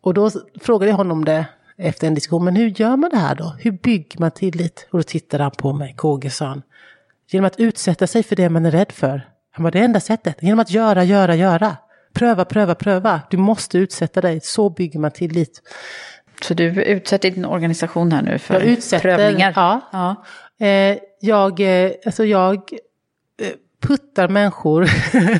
Och 0.00 0.14
då 0.14 0.30
frågade 0.60 0.90
jag 0.90 0.96
honom 0.96 1.24
det 1.24 1.46
efter 1.76 2.06
en 2.06 2.14
diskussion, 2.14 2.44
men 2.44 2.56
hur 2.56 2.68
gör 2.80 2.96
man 2.96 3.10
det 3.10 3.16
här 3.18 3.34
då? 3.34 3.56
Hur 3.58 3.70
bygger 3.72 4.20
man 4.20 4.30
tillit? 4.30 4.86
Och 4.90 4.98
då 4.98 5.02
tittade 5.02 5.42
han 5.42 5.52
på 5.58 5.72
mig, 5.72 5.94
KG 5.96 6.30
sa 6.30 6.46
han, 6.46 6.62
genom 7.30 7.46
att 7.46 7.60
utsätta 7.60 8.06
sig 8.06 8.22
för 8.22 8.36
det 8.36 8.48
man 8.48 8.66
är 8.66 8.70
rädd 8.70 8.92
för. 8.92 9.28
Han 9.56 9.64
var 9.64 9.70
det 9.70 9.78
enda 9.78 10.00
sättet, 10.00 10.42
genom 10.42 10.58
att 10.58 10.70
göra, 10.70 11.04
göra, 11.04 11.34
göra. 11.34 11.76
Pröva, 12.12 12.44
pröva, 12.44 12.74
pröva. 12.74 13.20
Du 13.30 13.36
måste 13.36 13.78
utsätta 13.78 14.20
dig, 14.20 14.40
så 14.40 14.70
bygger 14.70 15.00
man 15.00 15.10
tillit. 15.10 15.62
Så 16.42 16.54
du 16.54 16.64
utsätter 16.82 17.30
din 17.30 17.44
organisation 17.44 18.12
här 18.12 18.22
nu 18.22 18.38
för 18.38 18.54
Jag 18.54 18.62
utsätter, 18.62 19.16
prövningar? 19.16 19.52
Ja. 19.56 19.80
ja. 19.92 20.24
Eh, 20.66 20.98
jag, 21.20 21.60
eh, 21.60 21.92
alltså 22.06 22.24
jag 22.24 22.54
eh, 23.42 23.48
puttar 23.82 24.28
människor 24.28 24.88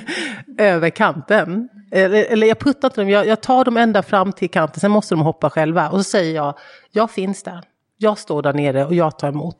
över 0.59 0.91
kanten. 0.91 1.69
Eller, 1.91 2.25
eller 2.25 2.47
jag 2.47 2.59
puttar 2.59 2.89
inte 2.89 3.01
dem, 3.01 3.11
jag, 3.11 3.27
jag 3.27 3.41
tar 3.41 3.65
dem 3.65 3.77
ända 3.77 4.03
fram 4.03 4.33
till 4.33 4.51
kanten, 4.51 4.81
sen 4.81 4.91
måste 4.91 5.15
de 5.15 5.21
hoppa 5.21 5.51
själva. 5.51 5.89
Och 5.89 5.99
så 5.99 6.05
säger 6.05 6.35
jag, 6.35 6.59
jag 6.91 7.11
finns 7.11 7.43
där. 7.43 7.62
Jag 7.97 8.19
står 8.19 8.43
där 8.43 8.53
nere 8.53 8.85
och 8.85 8.95
jag 8.95 9.19
tar 9.19 9.29
emot. 9.29 9.57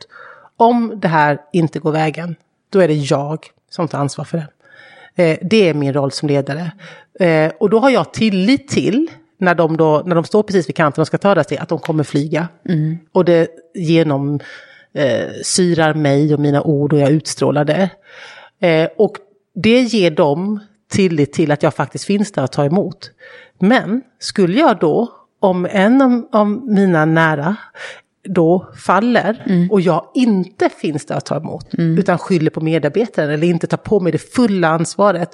Om 0.57 1.01
det 1.01 1.09
här 1.09 1.41
inte 1.53 1.79
går 1.79 1.93
vägen, 1.93 2.37
då 2.71 2.81
är 2.81 2.89
det 2.89 2.95
jag 2.95 3.47
som 3.75 3.89
tar 3.89 3.99
ansvar 3.99 4.25
för 4.25 4.39
det. 4.39 4.49
Eh, 5.22 5.39
det 5.43 5.68
är 5.68 5.75
min 5.75 5.93
roll 5.93 6.12
som 6.12 6.29
ledare. 6.29 6.72
Eh, 7.20 7.53
och 7.61 7.70
då 7.70 7.79
har 7.79 7.91
jag 7.91 8.12
tillit 8.12 8.68
till, 8.68 9.11
när 9.39 9.55
de, 9.55 9.77
då, 9.77 10.03
när 10.07 10.14
de 10.14 10.25
står 10.25 10.43
precis 10.43 10.68
vid 10.68 10.77
kanten 10.77 11.01
och 11.03 11.07
ska 11.07 11.18
ta 11.18 11.35
det 11.35 11.45
till, 11.45 11.59
att 11.59 11.68
de 11.68 11.79
kommer 11.79 12.05
flyga. 12.05 12.49
Och 13.12 13.25
det 13.25 13.49
genom 13.75 14.41
eh, 14.95 15.31
syrar 15.43 15.95
mig 15.95 16.35
och 16.35 16.41
mina 16.41 16.62
ord 16.62 16.93
och 16.93 16.99
jag 16.99 17.11
utstrålar 17.11 17.64
det. 17.64 17.91
Eh, 18.61 18.89
och 18.97 19.16
det 19.55 19.81
ger 19.81 20.11
dem 20.11 20.61
tillit 20.91 21.33
till 21.33 21.51
att 21.51 21.62
jag 21.62 21.75
faktiskt 21.75 22.05
finns 22.05 22.33
där 22.33 22.43
och 22.43 22.53
tar 22.53 22.64
emot. 22.64 23.11
Men 23.59 24.03
skulle 24.18 24.59
jag 24.59 24.79
då, 24.79 25.12
om 25.41 25.66
en 25.70 26.03
av, 26.03 26.29
av 26.33 26.49
mina 26.49 27.05
nära 27.05 27.57
då 28.25 28.68
faller 28.87 29.66
och 29.70 29.81
jag 29.81 30.05
inte 30.14 30.68
finns 30.68 31.07
där 31.07 31.14
att 31.14 31.27
ta 31.27 31.37
emot, 31.37 31.66
utan 31.72 32.18
skyller 32.18 32.51
på 32.51 32.61
medarbetaren 32.61 33.31
eller 33.31 33.47
inte 33.47 33.66
tar 33.66 33.77
på 33.77 34.01
mig 34.01 34.12
det 34.12 34.18
fulla 34.18 34.68
ansvaret, 34.68 35.31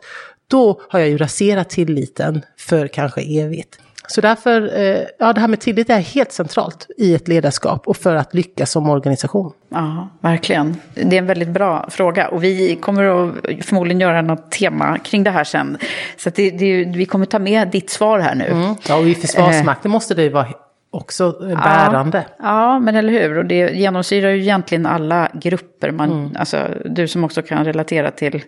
då 0.51 0.81
har 0.89 0.99
jag 0.99 1.09
ju 1.09 1.17
raserat 1.17 1.71
tilliten 1.71 2.43
för 2.57 2.87
kanske 2.87 3.21
evigt. 3.21 3.79
Så 4.11 4.21
därför, 4.21 4.81
eh, 4.81 4.99
ja 5.19 5.33
det 5.33 5.41
här 5.41 5.49
med 5.49 5.61
tillit 5.61 5.91
är 5.91 6.01
helt 6.01 6.33
centralt 6.33 6.87
i 6.97 7.15
ett 7.15 7.29
ledarskap 7.29 7.89
och 7.89 7.97
för 7.97 8.15
att 8.15 8.35
lyckas 8.35 8.71
som 8.71 8.91
organisation. 8.91 9.53
Ja, 9.69 10.09
verkligen. 10.21 10.77
Det 10.95 11.17
är 11.17 11.19
en 11.19 11.27
väldigt 11.27 11.49
bra 11.49 11.89
fråga. 11.91 12.29
Och 12.29 12.45
vi 12.45 12.77
kommer 12.77 13.05
att 13.05 13.35
förmodligen 13.65 14.01
göra 14.01 14.23
något 14.23 14.51
tema 14.51 14.99
kring 14.99 15.25
det 15.25 15.31
här 15.31 15.45
sen. 15.45 15.79
Så 16.17 16.31
det, 16.31 16.51
det, 16.51 16.85
vi 16.85 17.07
kommer 17.07 17.27
ta 17.27 17.39
med 17.39 17.69
ditt 17.69 17.91
svar 17.91 18.19
här 18.19 18.35
nu. 18.35 18.75
Ja, 18.89 18.97
och 18.97 19.09
i 19.09 19.15
Försvarsmakten 19.15 19.91
måste 19.91 20.15
det 20.15 20.23
ju 20.23 20.29
vara 20.29 20.49
också 20.91 21.33
bärande. 21.41 22.25
Ja, 22.39 22.45
ja, 22.73 22.79
men 22.79 22.97
eller 22.97 23.13
hur. 23.13 23.39
Och 23.39 23.45
det 23.45 23.71
genomsyrar 23.73 24.31
ju 24.31 24.41
egentligen 24.41 24.87
alla 24.87 25.29
grupper. 25.35 25.91
Man, 25.91 26.11
Mm. 26.13 26.31
alltså, 26.39 26.59
du 26.85 27.09
som 27.09 27.25
också 27.25 27.43
kan 27.43 27.65
relatera 27.65 28.11
till 28.11 28.43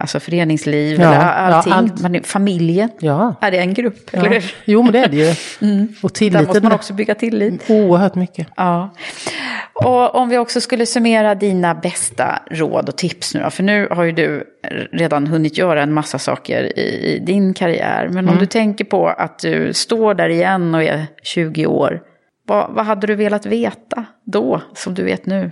alltså, 0.00 0.20
föreningsliv, 0.20 1.00
Ja, 1.00 1.06
eller 1.08 1.20
ja, 1.20 1.30
allting. 1.30 1.72
allt. 1.72 2.00
Man, 2.02 2.22
familjen, 2.22 2.88
Ja. 2.98 3.34
är 3.40 3.50
det 3.50 3.58
en 3.58 3.74
grupp? 3.74 4.10
Ja. 4.12 4.26
Eller? 4.26 4.54
Jo, 4.64 4.82
men 4.82 4.92
det 4.92 4.98
är 4.98 5.08
det 5.08 5.16
ju. 5.16 5.28
Och 5.30 5.36
Där 5.60 5.86
måste 6.02 6.18
tilliten 6.18 6.62
man 6.62 6.72
också 6.72 6.92
bygga 6.92 7.14
tillit. 7.14 7.70
oerhört 7.70 8.14
mycket. 8.14 8.46
Ja. 8.56 8.90
Och 9.74 10.14
om 10.14 10.28
vi 10.28 10.38
också 10.38 10.60
skulle 10.60 10.86
summera 10.86 11.34
dina 11.34 11.74
bästa 11.74 12.38
råd 12.50 12.88
och 12.88 12.96
tips 12.96 13.34
nu 13.34 13.40
då, 13.40 13.50
för 13.50 13.62
nu 13.62 13.88
har 13.90 14.04
ju 14.04 14.12
du 14.12 14.44
redan 14.92 15.26
hunnit 15.26 15.58
göra 15.58 15.82
en 15.82 15.92
massa 15.92 16.18
saker 16.18 16.78
i, 16.78 17.14
i 17.14 17.18
din 17.18 17.54
karriär. 17.54 18.08
Men 18.12 18.28
om 18.28 18.38
du 18.38 18.46
tänker 18.46 18.84
på 18.84 19.08
att 19.08 19.38
du 19.38 19.72
står 19.72 20.14
där 20.14 20.28
igen 20.28 20.74
och 20.74 20.82
är 20.82 21.06
20 21.22 21.66
år, 21.66 22.00
vad, 22.46 22.70
vad 22.74 22.86
hade 22.86 23.06
du 23.06 23.14
velat 23.14 23.46
veta 23.46 24.04
då, 24.26 24.60
som 24.74 24.94
du 24.94 25.04
vet 25.04 25.26
nu? 25.26 25.50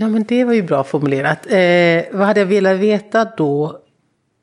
Ja, 0.00 0.08
men 0.08 0.24
det 0.24 0.44
var 0.44 0.52
ju 0.52 0.62
bra 0.62 0.84
formulerat. 0.84 1.46
Eh, 1.46 2.18
vad 2.18 2.26
hade 2.26 2.40
jag 2.40 2.46
velat 2.46 2.76
veta 2.76 3.24
då? 3.24 3.78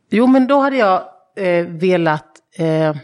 Jo, 0.09 0.27
men 0.27 0.47
då 0.47 0.59
hade 0.59 0.77
jag 0.77 1.03
eh, 1.37 1.65
velat... 1.65 2.25
Eh, 2.57 2.95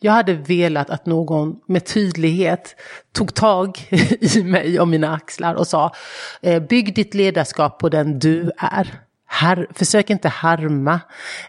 jag 0.00 0.12
hade 0.12 0.34
velat 0.34 0.90
att 0.90 1.06
någon 1.06 1.56
med 1.66 1.84
tydlighet 1.84 2.76
tog 3.12 3.34
tag 3.34 3.78
i 4.20 4.42
mig 4.42 4.80
och 4.80 4.88
mina 4.88 5.14
axlar 5.14 5.54
och 5.54 5.66
sa 5.66 5.92
eh, 6.42 6.62
bygg 6.62 6.94
ditt 6.94 7.14
ledarskap 7.14 7.78
på 7.78 7.88
den 7.88 8.18
du 8.18 8.50
är. 8.58 9.00
Har, 9.32 9.66
försök 9.74 10.10
inte 10.10 10.28
harma. 10.28 11.00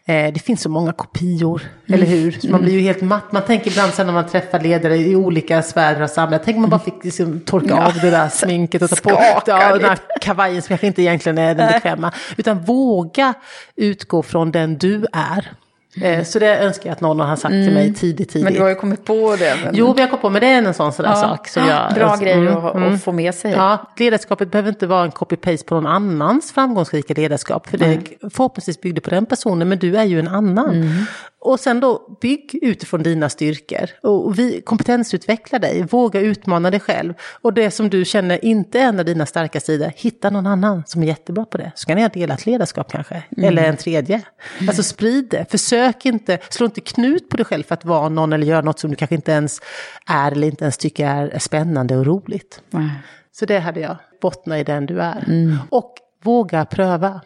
Eh, 0.05 0.33
det 0.33 0.39
finns 0.39 0.61
så 0.61 0.69
många 0.69 0.93
kopior, 0.93 1.61
eller 1.87 2.05
hur? 2.05 2.31
Så 2.31 2.49
man 2.49 2.61
blir 2.61 2.73
ju 2.73 2.79
helt 2.79 3.01
matt. 3.01 3.31
Man 3.31 3.45
tänker 3.45 3.71
ibland 3.71 3.93
sen 3.93 4.05
när 4.05 4.13
man 4.13 4.27
träffar 4.27 4.59
ledare 4.59 4.97
i 4.97 5.15
olika 5.15 5.61
sfärer 5.61 6.01
av 6.01 6.07
samhället. 6.07 6.41
Tänk 6.45 6.55
om 6.55 6.61
man 6.61 6.69
bara 6.69 6.79
fick 6.79 7.03
liksom 7.03 7.39
torka 7.39 7.75
av 7.75 7.93
det 7.93 8.09
där 8.09 8.29
sminket 8.29 8.81
och 8.81 8.89
ta 8.89 8.95
på 8.95 9.09
ja, 9.11 9.41
den 9.45 9.59
här 9.59 9.75
lite. 9.75 10.01
kavajen 10.21 10.61
som 10.61 10.67
kanske 10.67 10.87
inte 10.87 11.01
egentligen 11.01 11.37
är 11.37 11.55
den 11.55 11.71
bekväma. 11.71 12.11
Utan 12.37 12.59
våga 12.59 13.33
utgå 13.75 14.23
från 14.23 14.51
den 14.51 14.77
du 14.77 15.05
är. 15.13 15.51
Eh, 16.01 16.23
Så 16.23 16.39
det 16.39 16.57
önskar 16.57 16.89
jag 16.89 16.93
att 16.95 17.01
någon 17.01 17.19
har 17.19 17.35
sagt 17.35 17.51
till 17.51 17.73
mig 17.73 17.93
tidigt, 17.93 18.29
tidigt. 18.29 18.43
Men 18.43 18.53
du 18.53 18.61
har 18.61 18.69
ju 18.69 18.75
kommit 18.75 19.05
på 19.05 19.35
det. 19.39 19.55
Men... 19.63 19.75
Jo, 19.75 19.93
vi 19.93 20.01
har 20.01 20.07
kommit 20.07 20.21
på, 20.21 20.29
men 20.29 20.41
det 20.41 20.47
är 20.47 20.57
en 20.57 20.73
sån 20.73 20.93
sån 20.93 21.03
där 21.03 21.11
Ja. 21.11 21.15
sak. 21.15 21.47
Som 21.47 21.67
jag, 21.67 21.93
Bra 21.93 22.05
alltså, 22.05 22.23
grej 22.25 22.33
mm, 22.33 22.57
att, 22.57 22.75
mm. 22.75 22.99
få 22.99 23.11
med 23.11 23.35
sig. 23.35 23.51
Ja, 23.51 23.91
ledarskapet 23.97 24.51
behöver 24.51 24.69
inte 24.69 24.87
vara 24.87 25.03
en 25.03 25.11
copy-paste 25.11 25.65
på 25.65 25.75
någon 25.75 25.87
annans 25.87 26.51
framgångsrika 26.51 27.13
ledarskap. 27.13 27.67
För 27.67 27.77
det 27.77 27.99
förhoppningsvis 28.33 28.81
byggde 28.81 29.01
på 29.01 29.09
den 29.09 29.25
personen, 29.25 29.69
men 29.69 29.79
du 29.79 29.97
är 29.97 30.03
ju 30.03 30.19
en 30.19 30.27
annan. 30.27 31.05
Mm. 31.45 31.51
Och 31.53 31.59
sen 31.59 31.79
då, 31.79 32.17
bygg 32.21 32.59
utifrån 32.61 33.03
dina 33.03 33.29
styrkor. 33.29 33.89
Och 34.03 34.39
vi 34.39 34.61
kompetensutveckla 34.61 35.59
dig, 35.59 35.83
våga 35.83 36.19
utmana 36.19 36.71
dig 36.71 36.79
själv. 36.79 37.13
Och 37.41 37.53
det 37.53 37.71
som 37.71 37.89
du 37.89 38.05
känner 38.05 38.45
inte 38.45 38.79
är 38.79 38.83
en 38.83 38.99
av 38.99 39.05
dina 39.05 39.25
starka 39.25 39.59
sidor, 39.59 39.91
hitta 39.95 40.29
någon 40.29 40.47
annan 40.47 40.83
som 40.85 41.03
är 41.03 41.07
jättebra 41.07 41.45
på 41.45 41.57
det. 41.57 41.71
Så 41.75 41.85
kan 41.87 41.95
ni 41.95 42.01
ha 42.01 42.09
delat 42.09 42.45
ledarskap 42.45 42.91
kanske, 42.91 43.23
Mm. 43.37 43.47
eller 43.49 43.63
en 43.69 43.77
tredje. 43.77 44.21
Alltså 44.67 44.83
sprid 44.83 45.27
det, 45.29 45.51
försök 45.51 46.05
inte, 46.05 46.37
slå 46.49 46.65
inte 46.65 46.81
knut 46.81 47.29
på 47.29 47.37
dig 47.37 47.45
själv 47.45 47.63
för 47.63 47.73
att 47.75 47.85
vara 47.85 48.09
någon 48.09 48.33
eller 48.33 48.45
göra 48.47 48.61
något 48.61 48.79
som 48.79 48.89
du 48.89 48.95
kanske 48.95 49.15
inte 49.15 49.31
ens 49.31 49.59
är 50.07 50.31
eller 50.31 50.47
inte 50.47 50.63
ens 50.63 50.77
tycker 50.77 51.07
är, 51.07 51.39
spännande 51.39 51.97
och 51.97 52.05
roligt. 52.05 52.61
Nej. 52.69 52.89
Så 53.31 53.45
det 53.45 53.59
hade 53.59 53.79
jag, 53.79 53.97
bottna 54.21 54.59
i 54.59 54.63
den 54.63 54.85
du 54.85 55.01
är. 55.01 55.25
Och 55.69 55.93
våga 56.23 56.65
pröva. 56.65 57.21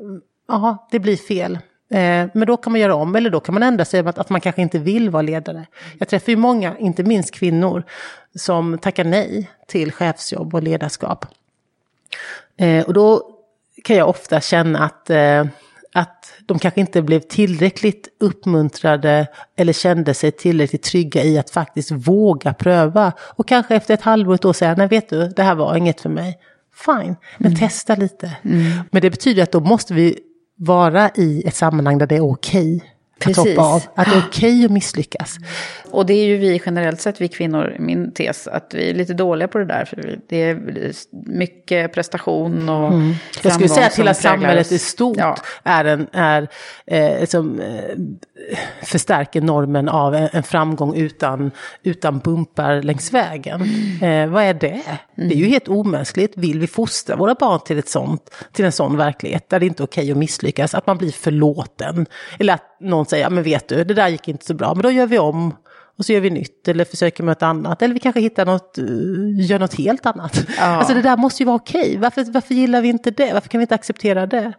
Mm, 0.00 0.20
Ja, 0.48 0.88
det 0.90 0.98
blir 0.98 1.16
fel. 1.16 1.58
Eh, 1.94 2.28
men 2.32 2.46
då 2.46 2.56
kan 2.56 2.72
man 2.72 2.80
göra 2.80 2.94
om, 2.94 3.16
eller 3.16 3.30
då 3.30 3.40
kan 3.40 3.54
man 3.54 3.62
ändra 3.62 3.84
sig 3.84 4.00
att, 4.00 4.30
man 4.30 4.40
kanske 4.40 4.62
inte 4.62 4.78
vill 4.78 5.10
vara 5.10 5.22
ledare. 5.22 5.66
Jag 5.98 6.08
träffar 6.08 6.32
ju 6.32 6.36
många, 6.36 6.78
inte 6.78 7.02
minst 7.02 7.34
kvinnor, 7.34 7.82
som 8.34 8.78
tackar 8.78 9.04
nej 9.04 9.50
till 9.66 9.92
chefsjobb 9.92 10.54
och 10.54 10.62
ledarskap. 10.62 11.26
Eh, 12.56 12.84
och 12.84 12.94
då 12.94 13.22
kan 13.84 13.96
jag 13.96 14.08
ofta 14.08 14.40
känna 14.40 14.78
att, 14.78 15.10
eh, 15.10 15.46
att 15.92 16.32
de 16.46 16.58
kanske 16.58 16.80
inte 16.80 17.02
blev 17.02 17.20
tillräckligt 17.20 18.08
uppmuntrade 18.20 19.26
eller 19.56 19.72
kände 19.72 20.14
sig 20.14 20.32
tillräckligt 20.32 20.82
trygga 20.82 21.24
i 21.24 21.38
att 21.38 21.50
faktiskt 21.50 21.90
våga 21.90 22.54
pröva. 22.54 23.12
Och 23.18 23.48
kanske 23.48 23.74
efter 23.74 23.94
ett 23.94 24.02
halvår, 24.02 24.34
ett 24.34 24.44
år 24.44 24.52
säga, 24.52 24.74
nej 24.74 24.88
vet 24.88 25.08
du, 25.08 25.28
det 25.28 25.42
här 25.42 25.54
var 25.54 25.76
inget 25.76 26.00
för 26.00 26.08
mig. 26.08 26.38
Fine, 26.86 27.16
men 27.38 27.56
testa 27.56 27.94
lite. 27.94 28.36
Men 28.90 29.02
det 29.02 29.10
betyder 29.10 29.42
att 29.42 29.52
då 29.52 29.60
måste 29.60 29.94
vi 29.94 30.18
vara 30.56 31.10
i 31.10 31.42
ett 31.46 31.54
sammanhang 31.54 31.98
där 31.98 32.06
det 32.06 32.16
är 32.16 32.30
okej. 32.30 32.76
Okay 32.76 32.93
Precis. 33.24 33.56
hoppa 33.56 33.62
av. 33.62 33.82
Att 33.94 34.10
det 34.10 34.16
är 34.16 34.22
okej 34.28 34.64
att 34.64 34.70
misslyckas. 34.70 35.36
Och 35.90 36.06
det 36.06 36.14
är 36.14 36.26
ju 36.26 36.36
vi 36.36 36.60
generellt 36.66 37.00
sett, 37.00 37.20
vi 37.20 37.28
kvinnor, 37.28 37.76
min 37.78 38.12
tes, 38.12 38.46
att 38.46 38.74
vi 38.74 38.90
är 38.90 38.94
lite 38.94 39.14
dåliga 39.14 39.48
på 39.48 39.58
det 39.58 39.64
där. 39.64 39.84
För 39.84 40.18
det 40.28 40.42
är 40.42 40.92
mycket 41.26 41.92
prestation 41.94 42.68
och 42.68 42.94
Mm. 42.94 43.14
Jag 43.42 43.52
skulle 43.52 43.68
säga 43.68 43.86
att 43.86 43.94
framgång 43.94 44.06
hela 44.06 44.14
samhället 44.14 44.72
i 44.72 44.78
stort 44.78 45.16
Ja. 45.18 45.36
är 45.62 45.84
en, 45.84 46.06
är, 46.12 46.48
eh, 46.86 47.26
som, 47.26 47.60
eh, 47.60 47.98
förstärker 48.82 49.40
normen 49.40 49.88
av 49.88 50.14
en, 50.14 50.28
en 50.32 50.42
framgång 50.42 50.96
utan, 50.96 51.50
utan 51.82 52.18
bumpar 52.18 52.82
längs 52.82 53.12
vägen. 53.12 53.62
Eh, 54.02 54.26
vad 54.26 54.42
är 54.42 54.54
det? 54.54 54.82
Det 55.14 55.34
är 55.34 55.38
ju 55.38 55.46
helt 55.46 55.68
omänskligt. 55.68 56.32
Vill 56.36 56.58
vi 56.58 56.66
fostra 56.66 57.16
våra 57.16 57.34
barn 57.34 57.60
till, 57.66 57.78
ett 57.78 57.88
sånt, 57.88 58.34
till 58.52 58.64
en 58.64 58.72
sån 58.72 58.96
verklighet 58.96 59.50
där 59.50 59.60
det 59.60 59.66
inte 59.66 59.82
är 59.82 59.86
okej 59.86 60.10
att 60.10 60.16
misslyckas, 60.16 60.74
att 60.74 60.86
man 60.86 60.98
blir 60.98 61.12
förlåten. 61.12 62.06
Eller 62.38 62.54
att 62.54 62.73
någon 62.84 63.06
säger, 63.06 63.24
ja 63.24 63.30
men 63.30 63.42
vet 63.44 63.68
du, 63.68 63.84
det 63.84 63.94
där 63.94 64.08
gick 64.08 64.28
inte 64.28 64.46
så 64.46 64.54
bra, 64.54 64.74
men 64.74 64.82
då 64.82 64.90
gör 64.90 65.06
vi 65.06 65.18
om. 65.18 65.56
Och 65.96 66.04
så 66.04 66.12
gör 66.12 66.20
vi 66.20 66.30
nytt 66.30 66.68
eller 66.68 66.84
försöker 66.84 67.22
med 67.22 67.30
något 67.30 67.42
annat. 67.42 67.82
Eller 67.82 67.94
vi 67.94 68.00
kanske 68.00 68.20
hittar 68.20 68.46
något, 68.46 68.78
eh, 68.78 68.84
gör 69.50 69.58
något 69.58 69.74
helt 69.74 70.06
annat. 70.06 70.46
Alltså 70.58 70.94
det 70.94 71.02
där 71.02 71.16
måste 71.16 71.42
ju 71.42 71.46
vara 71.46 71.56
okej. 71.56 71.96
Varför, 71.98 72.24
varför 72.24 72.54
gillar 72.54 72.80
vi 72.80 72.88
inte 72.88 73.10
det? 73.10 73.32
Varför 73.32 73.48
kan 73.48 73.58
vi 73.58 73.62
inte 73.62 73.74
acceptera 73.74 74.26
det? 74.26 74.52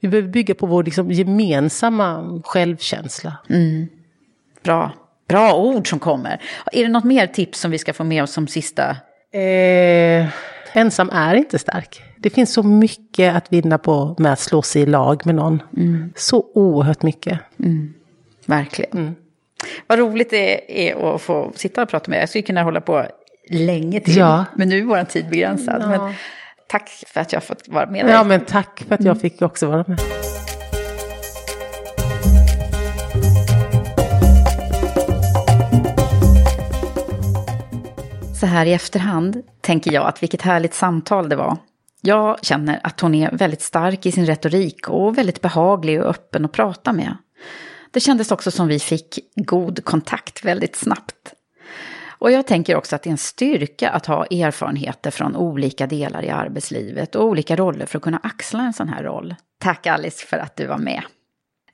Vi 0.00 0.08
behöver 0.08 0.28
bygga 0.28 0.54
på 0.54 0.66
vår 0.66 0.84
liksom, 0.84 1.10
gemensamma 1.10 2.40
självkänsla. 2.44 3.36
Bra. 4.64 4.92
Bra 5.28 5.54
ord 5.54 5.88
som 5.88 5.98
kommer. 5.98 6.40
Är 6.72 6.82
det 6.82 6.88
något 6.88 7.04
mer 7.04 7.26
tips 7.26 7.60
som 7.60 7.70
vi 7.70 7.78
ska 7.78 7.92
få 7.92 8.04
med 8.04 8.22
oss 8.22 8.32
som 8.32 8.46
sista? 8.46 8.96
Eh, 9.32 10.26
ensam 10.72 11.10
är 11.10 11.34
inte 11.34 11.58
stark. 11.58 12.02
Det 12.22 12.30
finns 12.30 12.52
så 12.52 12.62
mycket 12.62 13.36
att 13.36 13.52
vinna 13.52 13.78
på 13.78 14.14
med 14.18 14.32
att 14.32 14.40
slå 14.40 14.62
sig 14.62 14.82
i 14.82 14.86
lag 14.86 15.26
med 15.26 15.34
någon. 15.34 15.62
Så 16.16 16.46
oerhört 16.54 17.02
mycket. 17.02 17.38
Verkligen. 18.46 18.98
Mm. 18.98 19.14
Vad 19.86 19.98
roligt 19.98 20.30
det 20.30 20.88
är 20.88 21.14
att 21.14 21.22
få 21.22 21.52
sitta 21.54 21.82
och 21.82 21.88
prata 21.88 22.10
med 22.10 22.16
er. 22.16 22.20
Jag 22.20 22.28
skulle 22.28 22.42
kunna 22.42 22.62
hålla 22.62 22.80
på 22.80 23.06
länge 23.50 24.00
till. 24.00 24.16
Ja. 24.16 24.44
Men 24.56 24.68
nu 24.68 24.78
är 24.78 24.84
vår 24.84 25.04
tid 25.04 25.28
begränsad. 25.30 25.88
Men 25.88 26.14
tack 26.68 26.88
för 26.88 27.20
att 27.20 27.32
jag 27.32 27.40
har 27.40 27.44
fått 27.44 27.68
vara 27.68 27.90
med 27.90 28.04
dig. 28.04 28.14
Ja, 28.14 28.24
men 28.24 28.40
tack 28.40 28.84
för 28.88 28.94
att 28.94 29.04
jag 29.04 29.20
fick 29.20 29.42
också 29.42 29.66
vara 29.66 29.84
med. 29.88 30.00
Så 38.40 38.46
här 38.46 38.66
i 38.66 38.72
efterhand 38.72 39.42
tänker 39.60 39.92
jag 39.92 40.06
att 40.06 40.22
vilket 40.22 40.42
härligt 40.42 40.74
samtal 40.74 41.28
det 41.28 41.36
var. 41.36 41.56
Jag 42.04 42.44
känner 42.44 42.80
att 42.82 43.00
hon 43.00 43.14
är 43.14 43.30
väldigt 43.32 43.62
stark 43.62 44.06
i 44.06 44.12
sin 44.12 44.26
retorik 44.26 44.88
och 44.88 45.18
väldigt 45.18 45.40
behaglig 45.40 46.00
och 46.00 46.06
öppen 46.06 46.44
att 46.44 46.52
prata 46.52 46.92
med. 46.92 47.16
Det 47.90 48.00
kändes 48.00 48.32
också 48.32 48.50
som 48.50 48.68
vi 48.68 48.78
fick 48.78 49.18
god 49.36 49.84
kontakt 49.84 50.44
väldigt 50.44 50.76
snabbt. 50.76 51.34
Och 52.18 52.32
jag 52.32 52.46
tänker 52.46 52.76
också 52.76 52.96
att 52.96 53.02
det 53.02 53.08
är 53.08 53.12
en 53.12 53.18
styrka 53.18 53.90
att 53.90 54.06
ha 54.06 54.26
erfarenheter 54.26 55.10
från 55.10 55.36
olika 55.36 55.86
delar 55.86 56.24
i 56.24 56.30
arbetslivet 56.30 57.14
och 57.14 57.24
olika 57.24 57.56
roller 57.56 57.86
för 57.86 57.98
att 57.98 58.02
kunna 58.04 58.20
axla 58.22 58.62
en 58.62 58.72
sån 58.72 58.88
här 58.88 59.02
roll. 59.02 59.34
Tack 59.60 59.86
Alice 59.86 60.26
för 60.26 60.36
att 60.36 60.56
du 60.56 60.66
var 60.66 60.78
med. 60.78 61.02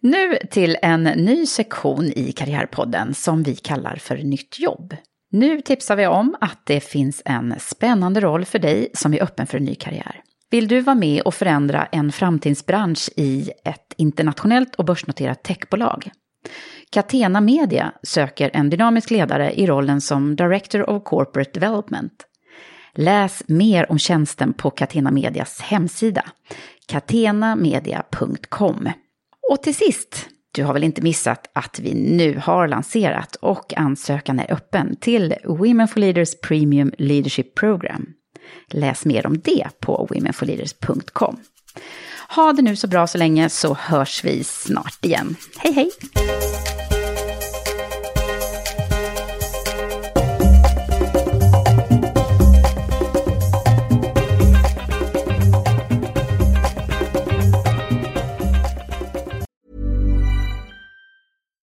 Nu 0.00 0.38
till 0.50 0.76
en 0.82 1.02
ny 1.02 1.46
sektion 1.46 2.04
i 2.04 2.32
Karriärpodden 2.32 3.14
som 3.14 3.42
vi 3.42 3.56
kallar 3.56 3.96
för 3.96 4.16
Nytt 4.16 4.60
jobb. 4.60 4.96
Nu 5.30 5.60
tipsar 5.60 5.96
vi 5.96 6.06
om 6.06 6.36
att 6.40 6.60
det 6.64 6.80
finns 6.80 7.22
en 7.24 7.54
spännande 7.58 8.20
roll 8.20 8.44
för 8.44 8.58
dig 8.58 8.90
som 8.94 9.14
är 9.14 9.22
öppen 9.22 9.46
för 9.46 9.58
en 9.58 9.64
ny 9.64 9.74
karriär. 9.74 10.22
Vill 10.50 10.68
du 10.68 10.80
vara 10.80 10.96
med 10.96 11.22
och 11.22 11.34
förändra 11.34 11.86
en 11.86 12.12
framtidsbransch 12.12 13.10
i 13.16 13.50
ett 13.64 13.94
internationellt 13.96 14.74
och 14.74 14.84
börsnoterat 14.84 15.42
techbolag? 15.42 16.10
Catena 16.90 17.40
Media 17.40 17.92
söker 18.02 18.50
en 18.52 18.70
dynamisk 18.70 19.10
ledare 19.10 19.52
i 19.52 19.66
rollen 19.66 20.00
som 20.00 20.36
Director 20.36 20.90
of 20.90 21.04
Corporate 21.04 21.60
Development. 21.60 22.24
Läs 22.94 23.42
mer 23.48 23.90
om 23.90 23.98
tjänsten 23.98 24.52
på 24.52 24.70
Catena 24.70 25.10
Medias 25.10 25.60
hemsida, 25.60 26.24
catenamedia.com. 26.86 28.88
Och 29.50 29.62
till 29.62 29.74
sist, 29.74 30.28
du 30.58 30.64
har 30.64 30.72
väl 30.72 30.84
inte 30.84 31.02
missat 31.02 31.50
att 31.52 31.78
vi 31.78 31.94
nu 31.94 32.40
har 32.44 32.68
lanserat 32.68 33.36
och 33.36 33.74
ansökan 33.76 34.38
är 34.38 34.52
öppen 34.52 34.96
till 34.96 35.34
Women 35.44 35.88
for 35.88 36.00
Leaders 36.00 36.40
Premium 36.42 36.92
Leadership 36.98 37.54
Program. 37.54 38.06
Läs 38.70 39.04
mer 39.04 39.26
om 39.26 39.40
det 39.40 39.66
på 39.80 40.06
womenforleaders.com. 40.10 41.40
Ha 42.28 42.52
det 42.52 42.62
nu 42.62 42.76
så 42.76 42.88
bra 42.88 43.06
så 43.06 43.18
länge 43.18 43.48
så 43.48 43.74
hörs 43.74 44.24
vi 44.24 44.44
snart 44.44 45.04
igen. 45.04 45.36
Hej 45.58 45.72
hej! 45.72 45.90